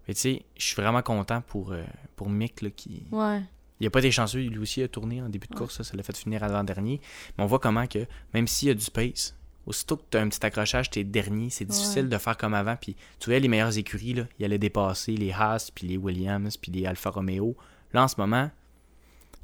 Mais 0.08 0.13
tu 0.15 0.19
sais, 0.21 0.45
je 0.58 0.63
suis 0.65 0.75
vraiment 0.75 1.01
content 1.03 1.41
pour, 1.41 1.71
euh, 1.71 1.84
pour 2.15 2.29
Mick, 2.29 2.62
là, 2.62 2.69
qui. 2.71 3.05
Ouais. 3.12 3.41
Il 3.79 3.86
a 3.88 3.89
pas 3.89 3.99
été 3.99 4.10
chanceux, 4.10 4.39
lui 4.39 4.58
aussi 4.58 4.81
a 4.81 4.88
tourné 4.88 5.21
en 5.21 5.29
début 5.29 5.47
de 5.47 5.53
Ouais. 5.53 5.60
course, 5.60 5.75
ça, 5.77 5.84
ça 5.84 5.95
l'a 5.95 6.01
fait 6.03 6.15
finir 6.17 6.43
à 6.43 6.47
l'avant-dernier. 6.47 7.01
Mais 7.38 7.43
on 7.43 7.47
voit 7.47 7.60
comment 7.60 7.86
que, 7.88 8.08
même 8.34 8.47
s'il 8.47 8.69
y 8.69 8.71
a 8.71 8.73
du 8.73 8.84
space, 8.84 9.36
aussitôt 9.65 9.97
que 9.97 10.04
tu 10.12 10.17
as 10.17 10.21
un 10.21 10.30
petit 10.30 10.45
accrochage, 10.45 10.89
t'es 10.89 11.04
dernier, 11.04 11.49
c'est 11.49 11.65
difficile 11.65 12.04
Ouais. 12.04 12.10
de 12.10 12.17
faire 12.17 12.38
comme 12.38 12.54
avant. 12.54 12.75
Puis 12.75 12.95
tu 13.19 13.30
vois, 13.30 13.39
les 13.39 13.47
meilleures 13.47 13.78
écuries, 13.78 14.13
là, 14.13 14.23
ils 14.39 14.45
allaient 14.45 14.58
dépasser 14.58 15.13
les 15.13 15.32
Haas, 15.32 15.71
puis 15.73 15.88
les 15.88 15.97
Williams, 15.97 16.58
puis 16.58 16.71
les 16.71 16.86
Alfa 16.86 17.10
Romeo. 17.10 17.56
Là, 17.93 18.04
en 18.04 18.08
ce 18.08 18.15
moment, 18.17 18.49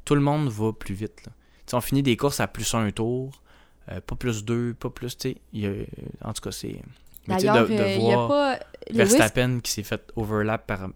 tout 0.04 0.14
le 0.14 0.20
monde 0.20 0.48
va 0.48 0.72
plus 0.72 0.94
vite. 0.94 1.24
Là. 1.26 1.32
Tu 1.66 1.74
on 1.74 1.80
finit 1.80 2.02
des 2.02 2.16
courses 2.16 2.40
à 2.40 2.46
plus 2.46 2.72
un 2.74 2.90
tour, 2.90 3.42
euh, 3.90 4.00
pas 4.00 4.16
plus 4.16 4.44
deux, 4.44 4.74
pas 4.74 4.90
plus, 4.90 5.16
tu 5.16 5.36
sais. 5.54 5.86
En 6.24 6.32
tout 6.32 6.42
cas, 6.42 6.50
c'est... 6.52 6.80
mais 7.28 7.36
tu 7.36 7.40
sais, 7.42 7.46
D'ailleurs, 7.46 7.66
euh, 7.70 7.94
il 7.96 8.02
y 8.02 8.10
a 8.12 8.14
voir 8.16 8.28
pas. 8.28 8.54
Lewis- 8.90 8.96
Verstappen 8.96 9.60
qui 9.60 9.70
s'est 9.72 9.82
fait 9.82 10.12
overlap 10.16 10.66
par... 10.66 10.88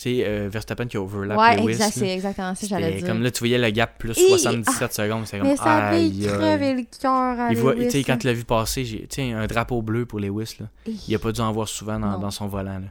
Tu 0.00 0.08
sais, 0.16 0.24
euh, 0.26 0.48
Verstappen 0.50 0.86
qui 0.86 0.96
a 0.96 1.02
overlap 1.02 1.38
Ouais, 1.38 1.56
Lewis, 1.58 1.72
exact, 1.72 1.92
c'est 1.92 2.08
exactement 2.08 2.54
ça 2.54 2.60
que 2.62 2.66
j'allais 2.68 2.86
C'était 2.86 2.98
dire. 3.00 3.06
Comme 3.08 3.22
là, 3.22 3.30
tu 3.30 3.38
voyais 3.40 3.58
le 3.58 3.68
gap 3.68 3.98
plus 3.98 4.16
Hi! 4.16 4.28
77 4.30 4.94
secondes. 4.94 5.26
C'est 5.26 5.38
comme, 5.38 5.48
Mais 5.48 5.56
ça 5.58 5.88
avait 5.88 6.08
crevé 6.08 6.72
le 6.72 6.84
cœur 6.98 7.38
à 7.38 7.50
Il 7.52 7.58
voit, 7.58 7.74
Lewis, 7.74 7.84
tu 7.84 7.90
sais, 7.90 8.04
quand 8.04 8.16
tu 8.16 8.26
l'as 8.26 8.32
vu 8.32 8.44
passer, 8.44 8.82
tu 8.82 9.06
sais, 9.10 9.32
un 9.32 9.46
drapeau 9.46 9.82
bleu 9.82 10.06
pour 10.06 10.18
Lewis, 10.18 10.56
là. 10.58 10.68
Il 10.86 11.14
a 11.14 11.18
pas 11.18 11.32
dû 11.32 11.42
en 11.42 11.52
voir 11.52 11.68
souvent 11.68 11.98
dans, 12.00 12.30
son 12.30 12.46
volant, 12.46 12.78
là. 12.78 12.86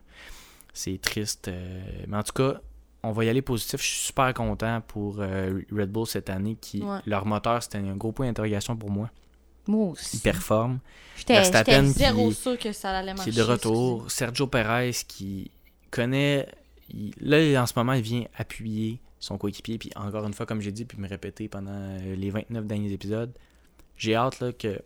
C'est 0.72 1.02
triste. 1.02 1.48
euh, 1.48 1.82
mais 2.08 2.17
en 2.17 2.22
tout 2.22 2.32
cas, 2.34 2.60
on 3.02 3.12
va 3.12 3.26
y 3.26 3.30
aller 3.30 3.41
positif. 3.41 3.82
Je 3.82 3.88
suis 3.88 4.06
super 4.06 4.32
content 4.36 4.80
pour 4.88 5.17
euh, 5.19 5.62
Red 5.76 5.91
Bull 5.91 6.06
cette 6.06 6.30
année. 6.30 6.58
qui 6.62 6.84
Ouais. 6.84 7.00
Leur 7.08 7.26
moteur, 7.26 7.63
c'était 7.63 7.80
un 7.80 7.95
gros 7.95 8.12
point 8.12 8.28
d'interrogation 8.28 8.78
pour 8.78 8.91
moi. 8.91 9.10
Moi 9.67 9.88
Ils 9.88 9.91
aussi. 9.93 10.19
performent. 10.19 10.78
J'étais 11.17 11.34
Verstappen 11.34 11.86
j'étais 11.88 12.00
zéro 12.06 12.30
qui- 12.30 12.36
sûr 12.36 12.58
que 12.60 12.72
ça 12.72 12.91
allait 12.91 13.13
marcher. 13.15 13.32
qui 13.32 13.38
est 13.39 13.41
de 13.41 13.48
retour. 13.48 14.12
Sergio 14.12 14.45
Perez 14.48 14.91
qui 15.08 15.50
connaît. 15.91 16.48
Il- 16.93 17.13
là, 17.19 17.62
en 17.62 17.65
ce 17.65 17.73
moment, 17.75 17.93
il 17.93 18.02
vient 18.02 18.25
appuyer 18.38 18.99
son 19.19 19.38
coéquipier. 19.38 19.78
Puis 19.78 19.89
encore 19.95 20.25
une 20.25 20.34
fois, 20.34 20.45
comme 20.45 20.62
j'ai 20.62 20.71
dit, 20.71 20.86
puis 20.86 20.97
me 20.97 21.08
répéter 21.08 21.47
pendant 21.47 21.71
euh, 21.73 22.15
les 22.15 22.30
29 22.30 22.65
derniers 22.65 22.91
épisodes, 22.91 23.32
j'ai 23.97 24.15
hâte 24.15 24.39
là, 24.39 24.52
que 24.54 24.82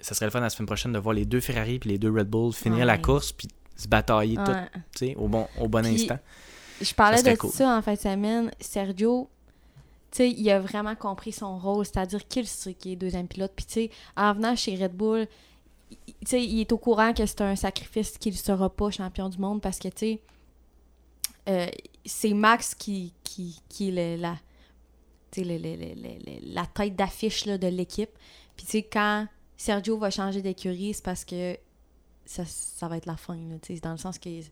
ça 0.00 0.14
serait 0.14 0.26
le 0.26 0.30
fun 0.30 0.40
la 0.40 0.50
semaine 0.50 0.66
prochaine 0.66 0.92
de 0.92 0.98
voir 0.98 1.14
les 1.14 1.24
deux 1.24 1.40
Ferrari 1.40 1.78
puis 1.78 1.90
les 1.90 1.98
deux 1.98 2.10
Red 2.10 2.28
Bull 2.28 2.52
finir 2.52 2.78
Ouais. 2.80 2.84
la 2.84 2.98
course 2.98 3.32
puis 3.32 3.48
se 3.76 3.86
batailler 3.88 4.36
tout, 4.36 4.50
Ouais. 5.04 5.14
au 5.16 5.28
bon, 5.28 5.46
au 5.60 5.68
bon 5.68 5.82
Puis, 5.82 5.94
instant. 5.94 6.18
Je 6.80 6.94
parlais 6.94 7.18
Ça 7.18 7.32
de 7.32 7.36
cool. 7.36 7.50
ça 7.50 7.76
en 7.76 7.82
fin 7.82 7.94
de 7.94 7.98
semaine. 7.98 8.50
Sergio, 8.60 9.28
il 10.18 10.50
a 10.50 10.58
vraiment 10.60 10.94
compris 10.96 11.32
son 11.32 11.58
rôle, 11.58 11.84
c'est-à-dire 11.84 12.26
qu'il 12.26 12.46
sait 12.46 12.74
qu'il 12.74 12.92
est 12.92 12.96
deuxième 12.96 13.28
pilote. 13.28 13.52
Puis, 13.54 13.66
tu 13.66 13.72
sais, 13.74 13.90
en 14.16 14.32
venant 14.34 14.56
chez 14.56 14.74
Red 14.76 14.94
Bull, 14.96 15.26
il- 15.90 16.38
il 16.38 16.60
est 16.60 16.72
au 16.72 16.78
courant 16.78 17.12
que 17.12 17.24
c'est 17.26 17.40
un 17.40 17.54
sacrifice 17.56 18.18
qu'il 18.18 18.32
ne 18.32 18.38
sera 18.38 18.68
pas 18.70 18.90
champion 18.90 19.28
du 19.28 19.38
monde 19.38 19.60
parce 19.60 19.78
que, 19.78 19.88
tu 19.88 19.94
sais, 19.98 20.20
euh, 21.48 21.66
c'est 22.04 22.32
Max 22.34 22.74
qui, 22.74 23.12
qui, 23.24 23.60
qui 23.68 23.88
est 23.88 24.16
le- 24.16 24.20
la, 24.22 24.36
le- 25.36 25.42
le- 25.44 25.58
le- 25.58 25.94
le- 25.94 26.18
le- 26.26 26.54
la 26.54 26.66
tête 26.66 26.96
d'affiche 26.96 27.44
de 27.46 27.66
l'équipe. 27.68 28.10
Puis, 28.56 28.66
tu 28.66 28.72
sais, 28.72 28.82
quand 28.82 29.26
Sergio 29.56 29.98
va 29.98 30.10
changer 30.10 30.42
d'écurie, 30.42 30.94
c'est 30.94 31.04
parce 31.04 31.24
que 31.24 31.56
ça, 32.24 32.44
ça 32.44 32.88
va 32.88 32.96
être 32.96 33.06
la 33.06 33.16
fin, 33.16 33.36
là, 33.36 33.56
dans 33.82 33.92
le 33.92 33.96
sens 33.98 34.18
qu'il 34.18 34.42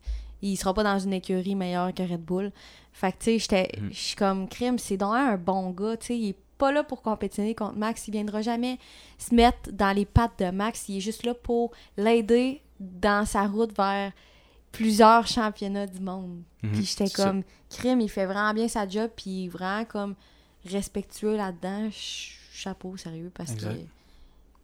il 0.41 0.55
sera 0.55 0.73
pas 0.73 0.83
dans 0.83 0.99
une 0.99 1.13
écurie 1.13 1.55
meilleure 1.55 1.93
que 1.93 2.03
Red 2.03 2.21
Bull. 2.23 2.51
Fait 2.93 3.11
que, 3.11 3.17
tu 3.17 3.23
sais, 3.25 3.39
j'étais- 3.39 3.71
Mhm. 3.81 3.89
je 3.91 3.97
suis 3.97 4.15
comme 4.15 4.47
crime, 4.47 4.77
c'est 4.77 4.97
donc 4.97 5.15
un 5.15 5.35
bon 5.37 5.71
gars, 5.71 5.97
tu 5.97 6.07
sais, 6.07 6.17
il 6.17 6.29
est 6.29 6.37
pas 6.59 6.71
là 6.71 6.83
pour 6.83 7.01
compétitionner 7.01 7.53
contre 7.55 7.75
Max, 7.75 8.07
il 8.07 8.11
viendra 8.11 8.41
jamais 8.41 8.77
se 9.17 9.33
mettre 9.35 9.71
dans 9.71 9.95
les 9.95 10.05
pattes 10.05 10.39
de 10.39 10.49
Max, 10.51 10.89
il 10.89 10.97
est 10.97 11.01
juste 11.01 11.23
là 11.25 11.33
pour 11.35 11.71
l'aider 11.97 12.61
dans 12.79 13.25
sa 13.25 13.47
route 13.47 13.75
vers 13.75 14.11
plusieurs 14.71 15.27
championnats 15.27 15.87
du 15.87 15.99
monde. 15.99 16.41
Mhm, 16.63 16.71
Puis 16.71 16.85
j'étais 16.85 17.07
ça. 17.07 17.25
comme, 17.25 17.43
crime, 17.69 18.01
il 18.01 18.09
fait 18.09 18.25
vraiment 18.25 18.53
bien 18.53 18.67
sa 18.67 18.87
job, 18.87 19.09
puis 19.15 19.29
il 19.29 19.45
est 19.45 19.49
vraiment 19.49 19.85
comme 19.85 20.15
respectueux 20.65 21.35
là-dedans. 21.37 21.83
Ch- 21.91 22.33
Chapeau, 22.53 22.97
sérieux, 22.97 23.31
parce 23.33 23.51
Exact. 23.51 23.75
que 23.75 23.79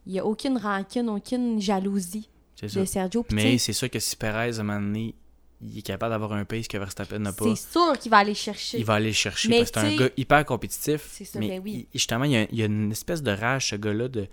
il 0.06 0.12
y 0.14 0.18
a 0.18 0.26
aucune 0.26 0.58
rancune, 0.58 1.08
aucune 1.08 1.60
jalousie 1.60 2.28
ça. 2.60 2.80
de 2.80 2.84
Sergio. 2.84 3.22
Puis 3.22 3.36
Mais 3.36 3.56
c'est 3.58 3.72
sûr 3.72 3.88
que 3.88 4.00
si 4.00 4.16
Perez, 4.16 4.58
à 4.58 4.60
un 4.60 4.64
moment 4.64 4.80
donné, 4.80 5.14
il 5.62 5.78
est 5.78 5.82
capable 5.82 6.12
d'avoir 6.12 6.32
un 6.32 6.44
pace 6.44 6.66
que 6.68 6.76
Verstappen 6.76 7.20
n'a 7.20 7.32
pas. 7.32 7.54
C'est 7.54 7.70
sûr 7.72 7.96
qu'il 7.98 8.10
va 8.10 8.18
aller 8.18 8.34
chercher. 8.34 8.78
Il 8.80 8.84
va 8.84 8.94
aller 8.94 9.12
chercher 9.12 9.48
Mais 9.48 9.58
parce 9.60 9.70
que 9.70 9.80
c'est 9.80 9.86
un 9.86 9.96
gars 9.96 10.08
hyper 10.16 10.44
compétitif. 10.44 11.08
C'est 11.10 11.24
ça, 11.24 11.38
mais 11.38 11.48
ben 11.48 11.62
oui. 11.64 11.86
il- 11.92 11.98
justement, 11.98 12.24
il 12.24 12.32
y, 12.32 12.36
a, 12.36 12.42
il 12.50 12.58
y 12.58 12.62
a 12.62 12.66
une 12.66 12.90
espèce 12.90 13.22
de 13.22 13.30
rage, 13.30 13.68
ce 13.70 13.76
gars-là. 13.76 14.08
De... 14.08 14.26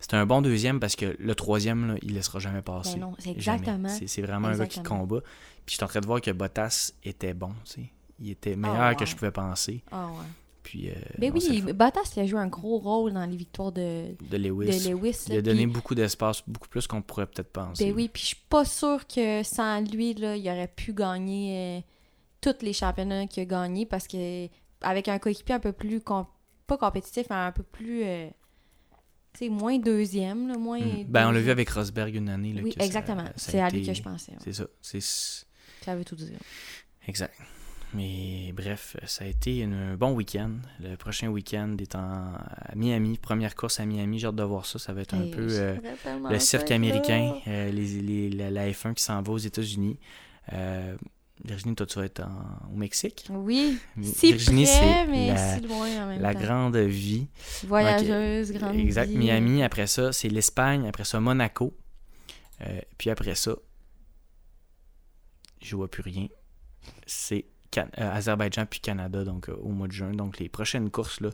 C'est 0.00 0.14
un 0.14 0.26
bon 0.26 0.42
deuxième 0.42 0.78
parce 0.80 0.94
que 0.96 1.16
le 1.18 1.34
troisième, 1.34 1.88
là, 1.88 1.94
il 2.02 2.14
laissera 2.14 2.38
jamais 2.38 2.62
passer. 2.62 2.94
Ben 2.94 3.00
non, 3.00 3.14
c'est 3.18 3.30
exactement. 3.30 3.88
C'est 3.88 4.22
vraiment 4.22 4.48
un 4.48 4.56
gars 4.58 4.66
qui 4.66 4.82
combat. 4.82 5.20
Puis 5.66 5.72
je 5.72 5.74
suis 5.74 5.84
en 5.84 5.88
train 5.88 6.00
de 6.00 6.06
voir 6.06 6.20
que 6.20 6.30
Bottas 6.30 6.92
était 7.04 7.34
bon. 7.34 7.50
tu 7.64 7.72
sais. 7.82 7.90
Il 8.20 8.30
était 8.30 8.56
meilleur 8.56 8.76
Ah, 8.80 8.94
que 8.94 9.00
ouais. 9.00 9.06
je 9.06 9.14
pouvais 9.16 9.30
penser. 9.30 9.82
Ah 9.92 10.06
ouais. 10.08 10.24
Puis, 10.62 10.90
euh, 10.90 10.94
Ben 11.18 11.32
non, 11.32 11.40
oui. 11.48 11.62
Bottas 11.72 12.12
il 12.16 12.20
a 12.20 12.26
joué 12.26 12.38
un 12.40 12.46
gros 12.46 12.78
rôle 12.78 13.12
dans 13.12 13.24
les 13.24 13.36
victoires 13.36 13.72
de, 13.72 14.14
de 14.30 14.36
Lewis. 14.36 14.66
de 14.84 14.90
Lewis. 14.90 15.24
Il 15.28 15.36
a 15.36 15.42
donné 15.42 15.64
puis- 15.64 15.72
beaucoup 15.72 15.94
d'espace, 15.94 16.42
beaucoup 16.46 16.68
plus 16.68 16.86
qu'on 16.86 17.00
pourrait 17.02 17.26
peut-être 17.26 17.50
penser. 17.52 17.86
Ben 17.86 17.94
oui, 17.96 18.08
puis 18.12 18.22
je 18.22 18.26
suis 18.28 18.36
pas 18.48 18.64
sûre 18.64 19.06
que 19.06 19.42
sans 19.42 19.80
lui, 19.80 20.14
là, 20.14 20.36
il 20.36 20.46
aurait 20.48 20.68
pu 20.68 20.92
gagner 20.92 21.78
euh, 21.78 21.80
tous 22.40 22.62
les 22.64 22.72
championnats 22.72 23.26
qu'il 23.26 23.42
a 23.42 23.46
gagnés 23.46 23.86
parce 23.86 24.06
que 24.06 24.46
avec 24.82 25.08
un 25.08 25.18
coéquipier 25.18 25.54
un 25.54 25.60
peu 25.60 25.72
plus 25.72 26.00
com- 26.00 26.26
pas 26.66 26.76
compétitif, 26.76 27.26
mais 27.30 27.36
un 27.36 27.52
peu 27.52 27.62
plus 27.62 28.02
euh, 28.04 28.28
sais, 29.38 29.48
moins 29.48 29.78
deuxième, 29.78 30.48
là, 30.48 30.56
moins. 30.58 30.80
Mm. 30.80 31.04
Ben, 31.08 31.28
on 31.28 31.32
l'a 31.32 31.40
vu 31.40 31.50
avec 31.50 31.68
Rosberg 31.70 32.14
une 32.14 32.28
année. 32.28 32.52
Là, 32.52 32.62
Oui, 32.62 32.74
que 32.74 32.82
exactement. 32.82 33.24
C'est 33.36 33.60
à 33.60 33.68
lui 33.70 33.84
que 33.86 33.92
je 33.94 34.02
pensais. 34.02 34.32
ouais. 34.32 34.38
C'est 34.44 34.52
ça. 34.52 34.66
C'est 34.80 35.00
Ça 35.02 35.94
veut 35.96 36.04
tout 36.04 36.16
dire. 36.16 36.38
exact. 37.06 37.34
Mais 37.94 38.52
bref, 38.54 38.98
ça 39.06 39.24
a 39.24 39.28
été 39.28 39.64
un 39.64 39.94
bon 39.96 40.12
week-end. 40.12 40.50
Le 40.78 40.96
prochain 40.96 41.28
week-end 41.28 41.74
est 41.80 41.94
en, 41.94 42.34
à 42.34 42.74
Miami. 42.76 43.16
Première 43.16 43.54
course 43.54 43.80
à 43.80 43.86
Miami. 43.86 44.18
J'ai 44.18 44.26
hâte 44.26 44.34
de 44.34 44.42
voir 44.42 44.66
ça. 44.66 44.78
Ça 44.78 44.92
va 44.92 45.00
être 45.00 45.14
un 45.14 45.26
peu 45.30 45.46
euh, 45.50 45.74
le 46.28 46.38
cirque 46.38 46.70
américain, 46.70 47.34
euh, 47.46 47.70
les, 47.70 48.02
les- 48.02 48.28
la, 48.28 48.50
la 48.50 48.68
F1 48.70 48.92
qui 48.92 49.02
s'en 49.02 49.22
va 49.22 49.32
aux 49.32 49.38
États-Unis. 49.38 49.96
Euh, 50.52 50.96
Virginie, 51.44 51.74
toi, 51.76 51.86
tu 51.86 51.98
vas 51.98 52.04
être 52.04 52.20
en- 52.20 52.72
au 52.72 52.76
Mexique. 52.76 53.26
Oui, 53.30 53.78
si 54.02 54.32
Virginie, 54.32 54.66
c'est 54.66 55.06
mais 55.06 55.28
la, 55.28 55.54
si 55.56 55.60
loin 55.62 55.86
en 56.04 56.06
même 56.08 56.20
la 56.20 56.34
temps. 56.34 56.40
grande 56.40 56.76
vie. 56.76 57.28
Voyageuse, 57.64 58.52
grande 58.52 58.76
Exact. 58.76 59.08
vie. 59.08 59.16
Miami, 59.16 59.62
après 59.62 59.86
ça, 59.86 60.12
c'est 60.12 60.28
l'Espagne. 60.28 60.86
Après 60.88 61.04
ça, 61.04 61.20
Monaco. 61.20 61.76
Euh, 62.62 62.80
puis 62.98 63.08
après 63.10 63.34
ça, 63.36 63.54
je 65.62 65.76
vois 65.76 65.88
plus 65.90 66.02
rien. 66.02 66.28
C'est 67.06 67.46
Can- 67.72 67.88
euh, 67.98 68.10
Azerbaïdjan 68.12 68.66
puis 68.66 68.80
Canada, 68.80 69.24
donc 69.24 69.48
euh, 69.48 69.54
au 69.60 69.68
mois 69.70 69.86
de 69.88 69.92
juin. 69.92 70.12
Donc 70.12 70.38
les 70.38 70.48
prochaines 70.48 70.90
courses, 70.90 71.20
là. 71.20 71.30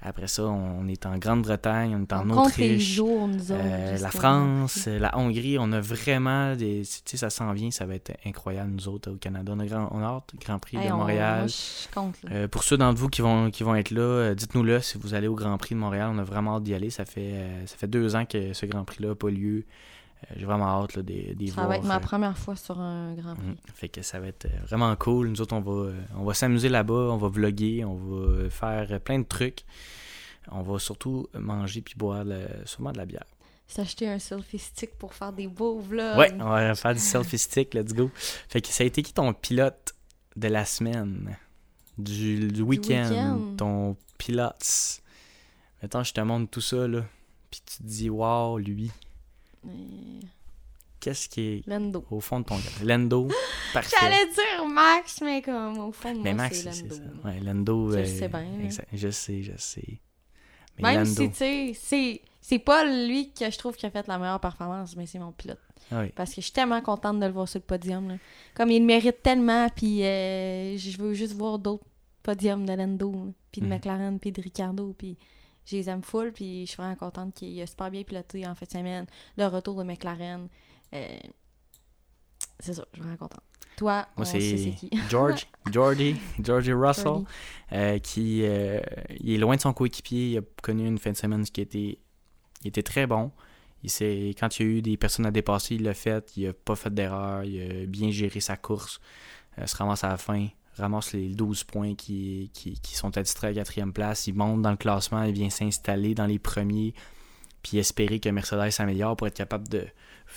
Après 0.00 0.28
ça, 0.28 0.44
on 0.44 0.86
est 0.86 1.06
en 1.06 1.18
Grande-Bretagne, 1.18 1.96
on 1.96 2.02
est 2.02 2.12
en 2.12 2.30
On 2.30 2.44
Autriche. 2.44 2.94
jours, 2.94 3.26
nous 3.26 3.50
autres. 3.50 3.60
euh, 3.64 3.98
la 3.98 4.10
France, 4.12 4.84
euh, 4.86 4.96
la 4.98 5.18
Hongrie, 5.18 5.56
on 5.58 5.72
a 5.72 5.80
vraiment 5.80 6.54
des. 6.54 6.82
Tu 6.84 7.00
sais, 7.04 7.16
ça 7.16 7.30
s'en 7.30 7.52
vient, 7.52 7.72
ça 7.72 7.84
va 7.84 7.96
être 7.96 8.12
incroyable, 8.24 8.70
nous 8.70 8.86
autres, 8.86 9.10
au 9.10 9.16
Canada. 9.16 9.52
On 9.56 9.58
a, 9.58 9.66
grand, 9.66 9.88
on 9.90 9.98
a 10.00 10.22
Grand 10.44 10.58
Prix 10.60 10.76
Hey, 10.76 10.86
de 10.88 10.92
on- 10.92 10.98
Montréal. 10.98 11.46
moi, 11.46 11.48
compte. 11.92 12.14
Euh, 12.30 12.46
pour 12.46 12.62
ceux 12.62 12.76
d'entre 12.76 12.98
vous 13.00 13.08
qui 13.08 13.22
vont, 13.22 13.50
qui 13.50 13.64
vont 13.64 13.74
être 13.74 13.90
là, 13.90 14.00
euh, 14.02 14.34
dites-nous-le 14.36 14.80
si 14.80 14.98
vous 14.98 15.14
allez 15.14 15.26
au 15.26 15.34
Grand 15.34 15.58
Prix 15.58 15.74
de 15.74 15.80
Montréal. 15.80 16.10
On 16.14 16.18
a 16.18 16.24
vraiment 16.24 16.56
hâte 16.56 16.62
d'y 16.62 16.74
aller. 16.74 16.90
Ça 16.90 17.04
fait, 17.04 17.34
ça 17.66 17.76
fait 17.76 17.88
deux 17.88 18.14
ans 18.14 18.24
que 18.24 18.52
ce 18.52 18.66
Grand 18.66 18.84
Prix-là 18.84 19.08
n'a 19.08 19.14
pas 19.16 19.30
lieu. 19.30 19.64
Euh, 20.24 20.34
J'ai 20.36 20.46
vraiment 20.46 20.66
hâte 20.82 20.96
là, 20.96 21.02
d'y 21.02 21.48
ça 21.48 21.54
voir. 21.54 21.68
va 21.68 21.76
être 21.76 21.84
ma 21.84 21.96
euh, 21.96 22.00
première 22.00 22.36
fois 22.36 22.56
sur 22.56 22.78
un 22.80 23.14
Grand 23.14 23.34
Prix. 23.36 23.46
mhm. 23.46 23.56
Fait 23.74 23.88
que 23.88 24.02
ça 24.02 24.18
va 24.20 24.26
être 24.28 24.46
euh, 24.46 24.58
vraiment 24.66 24.94
cool. 24.96 25.28
Nous 25.28 25.40
autres, 25.40 25.54
on 25.54 25.60
va, 25.60 25.92
on 26.16 26.24
va 26.24 26.34
s'amuser 26.34 26.68
là-bas, 26.68 26.92
on 27.10 27.16
va 27.16 27.28
vlogger, 27.28 27.84
on 27.84 27.94
va 27.94 28.50
faire 28.50 29.00
plein 29.00 29.18
de 29.20 29.24
trucs. 29.26 29.64
On 30.50 30.62
va 30.62 30.78
surtout 30.78 31.28
manger 31.34 31.82
puis 31.82 31.94
boire 31.96 32.24
le- 32.24 32.48
sûrement 32.64 32.92
de 32.92 32.98
la 32.98 33.06
bière. 33.06 33.24
S'acheter 33.66 34.08
un 34.08 34.18
selfie 34.18 34.58
stick 34.58 34.96
pour 34.96 35.12
faire 35.12 35.30
des 35.32 35.46
beaux 35.46 35.78
vlogs. 35.78 36.16
Ouais, 36.16 36.32
on 36.40 36.48
va 36.48 36.74
faire 36.74 36.94
du 36.94 37.00
selfie 37.00 37.36
stick, 37.36 37.74
let's 37.74 37.92
go. 37.92 38.10
Fait 38.14 38.62
que 38.62 38.68
ça 38.68 38.82
a 38.82 38.86
été 38.86 39.02
qui 39.02 39.12
ton 39.12 39.34
pilote 39.34 39.94
de 40.36 40.48
la 40.48 40.64
semaine? 40.64 41.36
Du, 41.98 42.48
du 42.48 42.62
week-end, 42.62 43.38
ton 43.58 43.96
pilote. 44.16 45.00
Mettons, 45.82 46.02
je 46.02 46.12
te 46.14 46.20
montre 46.22 46.50
tout 46.50 46.60
ça, 46.60 46.88
là. 46.88 47.04
Puis 47.50 47.60
tu 47.66 47.78
te 47.78 47.82
dis, 47.82 48.08
wow, 48.08 48.56
lui, 48.58 48.90
Qu'est-ce 51.00 51.28
qui 51.28 51.40
est 51.42 51.66
Lando. 51.68 52.04
au 52.10 52.20
fond 52.20 52.40
de 52.40 52.44
ton 52.44 52.56
cœur? 52.56 52.72
Lando, 52.84 53.28
parfait. 53.72 53.96
J'allais 54.00 54.26
dire 54.26 54.66
Max, 54.68 55.20
mais 55.20 55.40
comme 55.42 55.78
au 55.78 55.92
fond 55.92 56.12
de 56.12 56.18
Mais 56.20 56.34
moi, 56.34 56.44
Max, 56.44 56.60
c'est 56.60 56.82
Lando. 56.82 56.94
ça. 56.96 57.02
Ouais, 57.28 57.40
Lando. 57.40 57.92
Je 57.92 57.98
euh, 57.98 58.04
sais 58.04 58.28
bien, 58.28 58.60
exact. 58.64 58.88
Je 58.92 59.08
sais, 59.10 59.42
je 59.42 59.52
sais. 59.56 60.00
Mais 60.76 60.82
Même 60.94 61.04
Lando. 61.04 61.22
si, 61.22 61.28
tu 61.30 61.36
sais, 61.36 61.72
c'est- 61.74 62.20
c'est 62.40 62.58
pas 62.58 62.84
lui 62.84 63.32
que 63.32 63.48
je 63.48 63.56
trouve 63.58 63.76
qui 63.76 63.86
a 63.86 63.90
fait 63.90 64.06
la 64.08 64.18
meilleure 64.18 64.40
performance, 64.40 64.96
mais 64.96 65.06
c'est 65.06 65.18
mon 65.20 65.30
pilote. 65.32 65.58
Ah 65.92 66.00
oui. 66.00 66.12
Parce 66.16 66.30
que 66.30 66.36
je 66.36 66.46
suis 66.46 66.52
tellement 66.52 66.80
contente 66.82 67.20
de 67.20 67.26
le 67.26 67.32
voir 67.32 67.48
sur 67.48 67.58
le 67.60 67.64
podium. 67.64 68.08
là. 68.08 68.14
Comme 68.54 68.70
il 68.70 68.80
le 68.80 68.86
mérite 68.86 69.22
tellement, 69.22 69.68
puis 69.68 70.02
euh, 70.04 70.76
je 70.76 70.98
veux 70.98 71.14
juste 71.14 71.32
voir 71.34 71.58
d'autres 71.60 71.84
podiums 72.24 72.66
de 72.66 72.72
Lando, 72.72 73.32
puis 73.52 73.60
de 73.60 73.66
Mhm. 73.66 73.72
McLaren, 73.72 74.18
puis 74.18 74.32
de 74.32 74.42
Ricardo, 74.42 74.94
puis 74.98 75.16
je 75.68 75.76
les 75.76 75.88
aime 75.90 76.02
full, 76.02 76.32
puis 76.32 76.64
je 76.66 76.70
suis 76.70 76.76
vraiment 76.76 76.94
contente 76.96 77.34
qu'il 77.34 77.60
a 77.60 77.66
super 77.66 77.90
bien 77.90 78.02
piloté 78.02 78.46
en 78.46 78.54
fin 78.54 78.66
de 78.66 78.70
semaine. 78.70 79.06
Le 79.36 79.46
retour 79.46 79.74
de 79.76 79.82
McLaren. 79.82 80.48
euh, 80.94 81.18
c'est 82.60 82.74
ça, 82.74 82.84
je 82.92 82.96
suis 82.96 83.02
vraiment 83.02 83.16
contente. 83.16 83.42
Toi, 83.76 84.08
Moi, 84.16 84.24
c'est. 84.26 84.74
George, 85.08 85.46
Georgie, 85.70 86.16
Georgie 86.42 86.72
Russell, 86.74 87.24
euh, 87.72 87.98
qui 88.00 88.40
euh, 88.42 88.80
il 89.20 89.34
est 89.34 89.38
loin 89.38 89.54
de 89.54 89.60
son 89.60 89.72
coéquipier. 89.72 90.30
Il 90.30 90.38
a 90.38 90.40
connu 90.62 90.86
une 90.86 90.98
fin 90.98 91.12
de 91.12 91.16
semaine 91.16 91.44
qui 91.44 91.60
était, 91.60 91.98
il 92.64 92.68
était 92.68 92.82
très 92.82 93.06
bon. 93.06 93.30
Il 93.84 94.34
quand 94.34 94.58
il 94.58 94.66
y 94.66 94.68
a 94.68 94.72
eu 94.72 94.82
des 94.82 94.96
personnes 94.96 95.26
à 95.26 95.30
dépasser, 95.30 95.76
il 95.76 95.84
l'a 95.84 95.94
fait. 95.94 96.32
Il 96.36 96.48
a 96.48 96.52
pas 96.52 96.74
fait 96.74 96.92
d'erreur. 96.92 97.44
Il 97.44 97.82
a 97.82 97.86
bien 97.86 98.10
géré 98.10 98.40
sa 98.40 98.56
course. 98.56 99.00
Euh, 99.58 99.66
se 99.66 99.76
ramasse 99.76 100.02
à 100.02 100.08
la 100.08 100.16
fin. 100.16 100.48
Ramasse 100.78 101.12
les 101.12 101.28
12 101.28 101.64
points 101.64 101.94
qui, 101.94 102.50
qui, 102.54 102.78
qui 102.80 102.94
sont 102.94 103.16
attitrés 103.16 103.48
à 103.48 103.54
quatrième 103.54 103.92
place. 103.92 104.26
Il 104.26 104.34
monte 104.34 104.62
dans 104.62 104.70
le 104.70 104.76
classement. 104.76 105.22
Il 105.24 105.32
vient 105.32 105.50
s'installer 105.50 106.14
dans 106.14 106.26
les 106.26 106.38
premiers. 106.38 106.94
Puis 107.62 107.78
espérer 107.78 108.20
que 108.20 108.28
Mercedes 108.28 108.70
s'améliore 108.70 109.16
pour 109.16 109.26
être 109.26 109.36
capable 109.36 109.68
de 109.68 109.86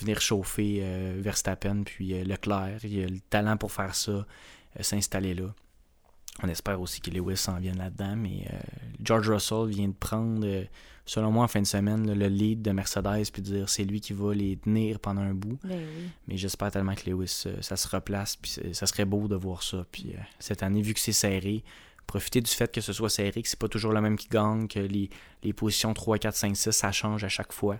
venir 0.00 0.20
chauffer 0.20 0.80
euh, 0.82 1.14
Verstappen 1.18 1.82
puis 1.84 2.14
euh, 2.14 2.24
Leclerc. 2.24 2.84
Il 2.84 3.02
a 3.02 3.06
le 3.06 3.20
talent 3.30 3.56
pour 3.56 3.72
faire 3.72 3.94
ça, 3.94 4.10
euh, 4.12 4.24
s'installer 4.80 5.34
là. 5.34 5.54
On 6.42 6.48
espère 6.48 6.80
aussi 6.80 7.00
que 7.00 7.10
Lewis 7.10 7.36
s'en 7.36 7.58
vienne 7.58 7.78
là-dedans, 7.78 8.16
mais 8.16 8.46
euh, 8.52 8.58
George 9.02 9.28
Russell 9.28 9.66
vient 9.66 9.88
de 9.88 9.94
prendre, 9.94 10.46
euh, 10.46 10.64
selon 11.04 11.30
moi, 11.30 11.44
en 11.44 11.48
fin 11.48 11.60
de 11.60 11.66
semaine, 11.66 12.06
là, 12.06 12.14
le 12.14 12.26
lead 12.28 12.62
de 12.62 12.70
Mercedes 12.70 13.30
puis 13.30 13.42
de 13.42 13.56
dire 13.56 13.68
c'est 13.68 13.84
lui 13.84 14.00
qui 14.00 14.14
va 14.14 14.34
les 14.34 14.56
tenir 14.56 14.98
pendant 14.98 15.20
un 15.20 15.34
bout. 15.34 15.58
Ben 15.62 15.78
oui. 15.78 16.08
Mais 16.28 16.36
j'espère 16.38 16.70
tellement 16.70 16.94
que 16.94 17.08
Lewis, 17.08 17.44
euh, 17.46 17.56
ça 17.60 17.76
se 17.76 17.86
replace, 17.86 18.36
puis 18.36 18.50
ça 18.72 18.86
serait 18.86 19.04
beau 19.04 19.28
de 19.28 19.36
voir 19.36 19.62
ça. 19.62 19.84
Puis 19.92 20.14
cette 20.38 20.62
année, 20.62 20.80
vu 20.80 20.94
que 20.94 21.00
c'est 21.00 21.12
serré, 21.12 21.64
profiter 22.06 22.40
du 22.40 22.50
fait 22.50 22.72
que 22.72 22.80
ce 22.80 22.92
soit 22.92 23.10
serré, 23.10 23.42
que 23.42 23.48
c'est 23.48 23.58
pas 23.58 23.68
toujours 23.68 23.92
le 23.92 24.00
même 24.00 24.16
qui 24.16 24.28
gagne, 24.28 24.68
que 24.68 24.80
les, 24.80 25.10
les 25.42 25.52
positions 25.52 25.92
3, 25.92 26.18
4, 26.18 26.34
5, 26.34 26.56
6, 26.56 26.70
ça 26.70 26.92
change 26.92 27.24
à 27.24 27.28
chaque 27.28 27.52
fois. 27.52 27.78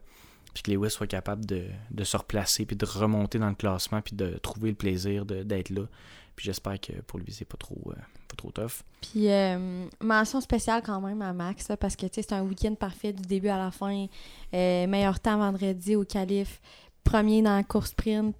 Puis 0.53 0.63
que 0.63 0.71
Lewis 0.71 0.91
soit 0.91 1.07
capable 1.07 1.47
de, 1.47 1.65
de 1.91 2.05
se 2.05 2.17
replacer, 2.17 2.67
puis 2.67 2.77
de 2.77 2.85
remonter 2.85 3.39
dans 3.39 3.49
le 3.49 3.55
classement, 3.55 4.03
puis 4.03 4.15
de 4.15 4.39
trouver 4.43 4.69
le 4.69 4.77
plaisir 4.77 5.25
d'être 5.25 5.71
là. 5.71 5.83
Puis 6.37 6.47
j'espère 6.47 6.81
que 6.81 6.93
pour 7.03 7.19
lui, 7.19 7.33
c'est 7.33 7.45
pas 7.45 7.57
trop, 7.57 7.79
euh, 7.89 7.95
pas 8.29 8.37
trop 8.37 8.51
tough. 8.51 8.83
Puis, 9.01 9.31
euh, 9.31 9.87
mention 10.01 10.41
spéciale 10.41 10.83
quand 10.85 11.01
même 11.01 11.23
à 11.23 11.33
Max, 11.33 11.69
parce 11.79 11.97
que 11.97 12.07
c'est 12.11 12.33
un 12.33 12.43
week-end 12.43 12.75
parfait 12.75 13.13
du 13.13 13.23
début 13.23 13.49
à 13.49 13.59
la 13.59 13.71
fin. 13.71 14.07
Euh, 14.55 14.87
meilleur 14.87 15.21
temps 15.21 15.39
vendredi 15.39 15.95
au 15.97 16.05
calife. 16.05 16.61
Premier 17.05 17.43
dans 17.43 17.57
la 17.57 17.65
course 17.65 17.91
sprint. 17.91 18.35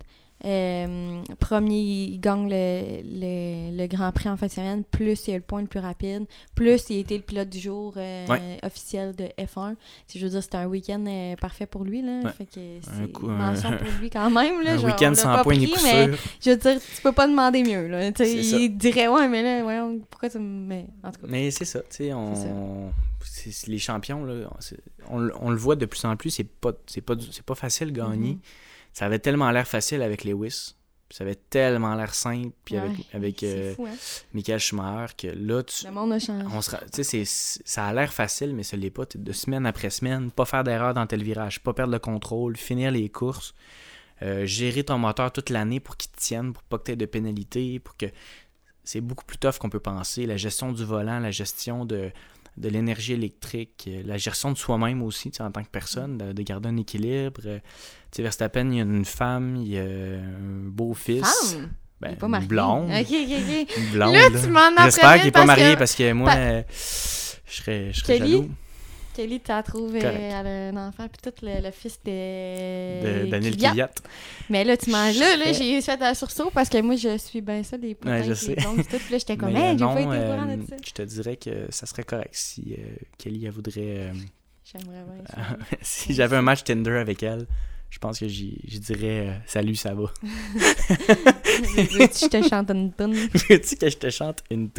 Euh, 0.45 1.23
premier, 1.39 1.81
il 1.81 2.19
gagne 2.21 2.49
le, 2.49 3.01
le, 3.05 3.77
le 3.77 3.87
Grand 3.87 4.11
Prix 4.13 4.29
en 4.29 4.37
fin 4.37 4.47
de 4.47 4.51
semaine. 4.51 4.83
Plus, 4.85 5.29
il 5.29 5.35
a 5.35 5.37
le 5.37 5.43
point 5.43 5.61
le 5.61 5.69
plus 5.69 5.79
rapide. 5.81 6.25
Plus, 6.55 6.83
il 6.91 6.97
a 6.97 7.01
été 7.01 7.17
le 7.17 7.23
pilote 7.23 7.49
du 7.49 7.61
jour 7.61 7.95
euh, 7.97 8.27
Ouais. 8.27 8.59
officiel 8.65 9.15
de 9.15 9.25
F1. 9.41 9.77
Si 10.07 10.19
je 10.19 10.25
veux 10.25 10.31
dire, 10.31 10.43
c'était 10.43 10.57
un 10.57 10.67
week-end 10.67 11.05
euh, 11.07 11.37
parfait 11.37 11.67
pour 11.67 11.85
lui. 11.85 12.03
Là. 12.03 12.21
Ouais. 12.25 12.33
Fait 12.33 12.47
que 12.47 12.59
Un 12.79 12.81
c'est 13.07 13.13
coup- 13.13 13.29
mention 13.29 13.71
pour 13.77 13.87
lui 14.01 14.11
quand 14.11 14.31
même. 14.31 14.63
Là, 14.63 14.73
un 14.75 14.85
week-end 14.85 15.15
sans 15.15 15.43
point 15.43 15.55
ni 15.57 15.73
mais 15.83 16.07
sûr. 16.09 16.19
je 16.41 16.51
veux 16.51 16.57
dire, 16.57 16.81
tu 16.81 17.03
peux 17.03 17.13
pas 17.13 17.29
demander 17.29 17.63
mieux. 17.63 17.87
Là. 17.87 18.11
Ça. 18.17 18.25
il 18.27 18.77
dirait, 18.77 19.09
ouais, 19.09 19.29
mais 19.29 19.43
là, 19.43 19.63
voyons, 19.63 20.01
pourquoi 20.11 20.29
tu 20.29 20.39
me. 20.39 20.67
Mais 20.67 20.87
en 21.05 21.13
tout 21.13 21.21
cas. 21.21 21.27
Mais 21.29 21.51
c'est 21.53 21.65
ça, 21.65 21.81
tu 21.81 21.87
sais, 21.99 22.13
on... 22.13 22.91
les 23.69 23.79
champions, 23.79 24.25
là, 24.25 24.49
on, 25.09 25.19
le- 25.19 25.33
on 25.41 25.51
le 25.51 25.57
voit 25.57 25.77
de 25.77 25.87
plus 25.87 26.05
en 26.05 26.17
plus, 26.17 26.31
c'est 26.31 26.45
pas, 26.45 26.73
c'est 26.87 27.01
pas, 27.01 27.15
pas 27.47 27.55
facile 27.55 27.93
de 27.93 28.01
gagner. 28.01 28.33
Mhm. 28.33 28.39
Ça 28.93 29.07
avait 29.07 29.19
tellement 29.19 29.51
l'air 29.51 29.67
facile 29.67 30.03
avec 30.03 30.25
Lewis, 30.25 30.75
ça 31.13 31.25
avait 31.25 31.35
tellement 31.35 31.95
l'air 31.95 32.15
simple, 32.15 32.53
puis 32.65 32.77
avec, 32.77 32.97
Ouais, 32.99 33.05
avec 33.13 33.43
euh, 33.43 33.75
fou, 33.75 33.87
hein. 33.87 33.95
Michael 34.33 34.59
Schumacher, 34.59 35.15
que 35.17 35.27
là, 35.27 35.63
tu, 35.63 35.85
Le 35.85 35.93
monde 35.93 36.13
a 36.13 36.19
changé. 36.19 36.47
on 36.51 36.63
se 36.63 37.25
ça 37.65 37.87
a 37.87 37.93
l'air 37.93 38.13
facile, 38.13 38.55
mais 38.55 38.63
ce 38.63 38.77
l'est 38.77 38.91
pas. 38.91 39.05
De 39.15 39.33
semaine 39.33 39.67
après 39.67 39.91
semaine, 39.91 40.31
pas 40.31 40.47
faire 40.47 40.65
d'erreur 40.65 40.95
dans 40.95 41.07
tel 41.07 41.23
virage, 41.23 41.63
pas 41.63 41.75
perdre 41.75 41.93
le 41.93 41.99
contrôle, 41.99 42.57
finir 42.57 42.91
les 42.91 43.11
courses, 43.11 43.55
euh, 44.23 44.47
gérer 44.47 44.85
ton 44.85 44.97
moteur 44.97 45.31
toute 45.33 45.51
l'année 45.51 45.81
pour 45.81 45.99
qu'il 45.99 46.11
te 46.11 46.19
tienne, 46.19 46.55
pour 46.55 46.63
pas 46.63 46.79
que 46.79 46.85
tu 46.85 46.93
aies 46.93 46.97
de 46.97 47.07
pénalité, 47.07 47.79
pour 47.79 47.97
que. 47.97 48.07
C'est 48.85 49.01
beaucoup 49.01 49.25
plus 49.25 49.39
tough 49.39 49.59
qu'on 49.61 49.71
peut 49.71 49.79
penser. 49.79 50.27
La 50.27 50.37
gestion 50.37 50.73
du 50.73 50.85
volant, 50.85 51.21
la 51.21 51.31
gestion 51.31 51.85
de, 51.85 52.11
de 52.57 52.69
l'énergie 52.69 53.13
électrique, 53.15 53.85
euh, 53.89 54.03
la 54.05 54.17
gestion 54.19 54.53
de 54.53 54.59
soi-même 54.59 55.03
aussi, 55.03 55.31
en 55.41 55.51
tant 55.51 55.63
que 55.63 55.71
personne, 55.71 56.19
de, 56.19 56.33
de 56.33 56.43
garder 56.43 56.69
un 56.69 56.77
équilibre. 56.77 57.41
Euh, 57.47 57.59
Tu 58.15 58.23
Verstappen, 58.23 58.69
il 58.71 58.77
y 58.77 58.81
a 58.81 58.83
une 58.83 59.05
femme, 59.07 59.57
il 59.57 59.69
y 59.69 59.79
a 59.79 59.83
un 59.83 60.69
beau 60.69 60.93
fils. 60.95 61.23
Femme? 61.55 61.71
Ben, 62.01 62.17
pas 62.17 62.29
marié. 62.29 62.47
blonde. 62.49 62.91
Blonde. 63.93 64.13
Là, 64.15 64.29
là. 64.29 64.41
tu 64.43 64.49
m'en 64.49 64.85
J'espère 64.85 65.19
qu'il 65.19 65.29
est 65.29 65.31
pas 65.31 65.45
marié 65.45 65.75
que- 65.75 65.79
parce 65.79 65.95
que 65.95 66.13
moi, 66.13 66.31
Pa- 66.33 66.37
euh, 66.39 66.63
je 66.69 67.53
serais, 67.57 67.93
je 67.93 68.01
serais 68.01 68.19
jaloux 68.19 68.51
Kelly, 69.15 69.41
t'as 69.41 69.63
trouvé 69.63 70.01
Correct. 70.01 70.19
elle 70.21 70.47
a 70.47 70.69
un 70.69 70.89
enfant, 70.89 71.07
puis 71.09 71.21
tout 71.23 71.45
le, 71.45 71.61
le 71.63 71.71
fils 71.71 71.99
de. 72.05 72.11
de 73.25 73.31
Daniel. 73.31 73.57
Kvyat. 73.57 73.91
Mais 74.51 74.65
là, 74.65 74.77
tu. 74.77 74.91
Je 74.91 75.21
Là, 75.21 75.37
là 75.37 75.53
j'ai 75.53 75.81
fait 75.81 76.01
un 76.03 76.15
sursaut 76.15 76.51
parce 76.53 76.69
que 76.69 76.81
moi, 76.81 76.97
je 76.97 77.17
suis 77.19 77.41
bien 77.41 77.63
ça, 77.63 77.77
les 77.77 77.95
potins, 77.95 78.13
Ouais, 78.21 78.25
je 78.25 78.35
sais. 78.35 78.55
tout. 78.57 78.75
Puis 78.83 78.99
là, 79.11 79.19
j'étais 79.19 79.37
comme, 79.39 79.57
hey, 79.57 79.77
j'ai 79.79 79.85
pas 79.85 80.01
été 80.01 80.09
au 80.09 80.13
euh, 80.13 80.35
courant 80.37 80.57
de 80.57 80.67
ça. 80.69 80.77
je 80.85 80.91
te 80.93 81.03
dirais 81.03 81.37
que 81.37 81.67
ça 81.71 81.87
serait 81.87 82.05
correct 82.05 82.31
si 82.35 82.75
euh, 82.79 82.83
Kelly 83.19 83.45
elle 83.47 83.53
voudrait. 83.53 83.75
euh, 83.79 84.13
J'aimerais 84.65 85.03
bien 85.05 85.57
si 85.83 86.15
j'avais 86.15 86.37
un 86.37 86.43
match 86.43 86.65
Tinder 86.65 86.97
avec 86.99 87.23
elle, 87.23 87.47
je 87.93 87.99
pense 87.99 88.19
que 88.19 88.27
j'y 88.27 88.59
j'y 88.65 88.81
dirais 88.81 89.29
euh, 89.29 89.33
Salut, 89.45 89.75
ça 89.77 89.93
va. 89.93 90.05
Veux-tu 90.23 91.99
que 91.99 92.41
je 92.41 92.43
te 92.43 92.49
chante 92.49 92.71
une 92.71 92.91
tune? 92.95 93.13
Veux-tu 93.51 93.77
que 93.77 93.91
je 93.91 93.97
te 93.99 94.09
chante 94.09 94.43
une? 94.51 94.71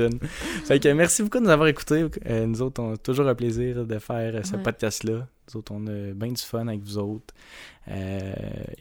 Fait 0.66 0.80
que 0.80 0.90
merci 0.90 1.22
beaucoup 1.22 1.38
de 1.38 1.44
nous 1.44 1.52
avoir 1.52 1.68
écoutés. 1.68 2.06
Euh, 2.26 2.48
nous 2.48 2.64
autres, 2.64 2.82
on 2.82 2.94
a 2.94 2.98
toujours 2.98 3.28
un 3.28 3.36
plaisir 3.36 3.86
de 3.86 4.00
faire 4.00 4.36
euh, 4.36 4.42
ce 4.44 4.56
Ouais. 4.56 4.64
podcast-là. 4.64 5.28
Nous 5.48 5.60
autres, 5.60 5.72
on 5.76 5.86
a 5.86 6.14
bien 6.14 6.30
du 6.32 6.42
fun 6.42 6.68
avec 6.68 6.82
vous 6.82 6.98
autres. 6.98 7.36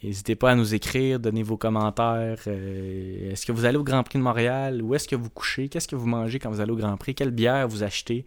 N'hésitez 0.03 0.35
pas 0.35 0.53
à 0.53 0.55
nous 0.55 0.75
écrire, 0.75 1.21
donner 1.21 1.43
vos 1.43 1.59
commentaires. 1.59 2.39
Est-ce 2.47 3.45
que 3.45 3.53
vous 3.53 3.67
allez 3.67 3.77
au 3.77 3.85
Grand 3.85 4.03
Prix 4.03 4.19
de 4.19 4.25
Montréal? 4.25 4.81
Où 4.81 4.95
est-ce 4.95 5.07
que 5.09 5.17
vous 5.17 5.29
couchez? 5.29 5.69
Qu'est-ce 5.69 5.89
que 5.89 5.97
vous 5.97 6.07
mangez 6.07 6.39
quand 6.39 6.51
vous 6.51 6.61
allez 6.61 6.71
au 6.73 6.77
Grand 6.77 6.97
Prix? 6.97 7.15
Quelle 7.15 7.33
bière 7.33 7.69
vous 7.69 7.83
achetez? 7.83 8.25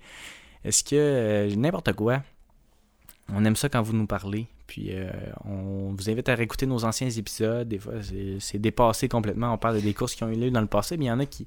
Est-ce 0.64 0.84
que 0.84 1.56
n'importe 1.56 1.94
quoi? 1.94 2.22
On 3.34 3.44
aime 3.46 3.56
ça 3.56 3.70
quand 3.70 3.82
vous 3.82 3.94
nous 3.96 4.06
parlez. 4.06 4.48
Puis 4.68 4.88
euh, 4.92 5.10
on 5.46 5.94
vous 5.96 6.10
invite 6.10 6.28
à 6.30 6.36
réécouter 6.36 6.66
nos 6.66 6.84
anciens 6.86 7.10
épisodes. 7.10 7.68
Des 7.68 7.78
fois, 7.80 7.94
c'est- 8.40 8.58
dépassé 8.60 9.08
complètement. 9.08 9.54
On 9.54 9.58
parle 9.58 9.76
de 9.76 9.82
des 9.82 9.94
courses 9.94 10.16
qui 10.16 10.24
ont 10.24 10.30
eu 10.32 10.36
lieu 10.36 10.52
dans 10.52 10.62
le 10.62 10.68
passé, 10.68 10.98
mais 10.98 11.06
il 11.06 11.08
y 11.10 11.12
en 11.12 11.20
a 11.20 11.26
qui 11.26 11.46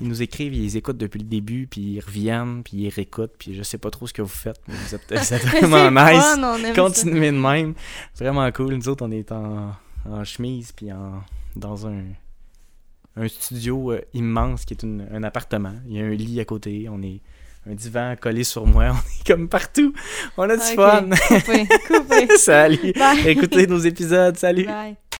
ils 0.00 0.08
nous 0.08 0.22
écrivent, 0.22 0.54
ils 0.54 0.76
écoutent 0.76 0.96
depuis 0.96 1.18
le 1.20 1.26
début, 1.26 1.66
puis 1.70 1.80
ils 1.82 2.00
reviennent, 2.00 2.62
puis 2.64 2.78
ils 2.78 2.88
réécoutent, 2.88 3.34
puis 3.38 3.54
je 3.54 3.62
sais 3.62 3.76
pas 3.78 3.90
trop 3.90 4.06
ce 4.06 4.12
que 4.14 4.22
vous 4.22 4.28
faites, 4.28 4.60
mais 4.66 4.74
vous 4.74 4.94
êtes, 4.94 5.02
vous 5.10 5.34
êtes 5.34 5.44
vraiment 5.62 5.90
nice. 5.90 6.22
fun, 6.22 6.42
on 6.42 6.56
aime 6.56 6.74
ça. 6.74 6.82
Continuez 6.82 7.30
de 7.30 7.36
même. 7.36 7.74
Vraiment 8.18 8.50
cool. 8.52 8.74
Nous 8.74 8.88
autres, 8.88 9.04
on 9.06 9.10
est 9.10 9.30
en, 9.30 9.70
en 10.08 10.24
chemise, 10.24 10.72
puis 10.72 10.90
en, 10.92 11.22
dans 11.56 11.86
un, 11.86 12.04
un 13.16 13.28
studio 13.28 13.92
euh, 13.92 14.00
immense 14.14 14.64
qui 14.64 14.74
est 14.74 14.82
une- 14.82 15.06
un 15.12 15.22
appartement. 15.22 15.74
Il 15.86 15.96
y 15.96 16.00
a 16.00 16.04
un 16.04 16.10
lit 16.14 16.40
à 16.40 16.44
côté. 16.46 16.88
On 16.90 17.02
est 17.02 17.20
un 17.68 17.74
divan 17.74 18.16
collé 18.20 18.44
sur 18.44 18.66
moi. 18.66 18.84
On 18.90 18.96
est 18.96 19.26
comme 19.26 19.48
partout. 19.48 19.92
On 20.36 20.48
a 20.48 20.56
du 20.56 20.62
fun. 20.74 21.08
Coupé, 21.28 21.68
coupé. 21.86 22.28
Salut. 22.36 22.92
Bye. 22.92 23.28
Écoutez 23.28 23.66
nos 23.66 23.78
épisodes. 23.78 24.36
Salut. 24.36 24.66
Bye. 24.66 24.96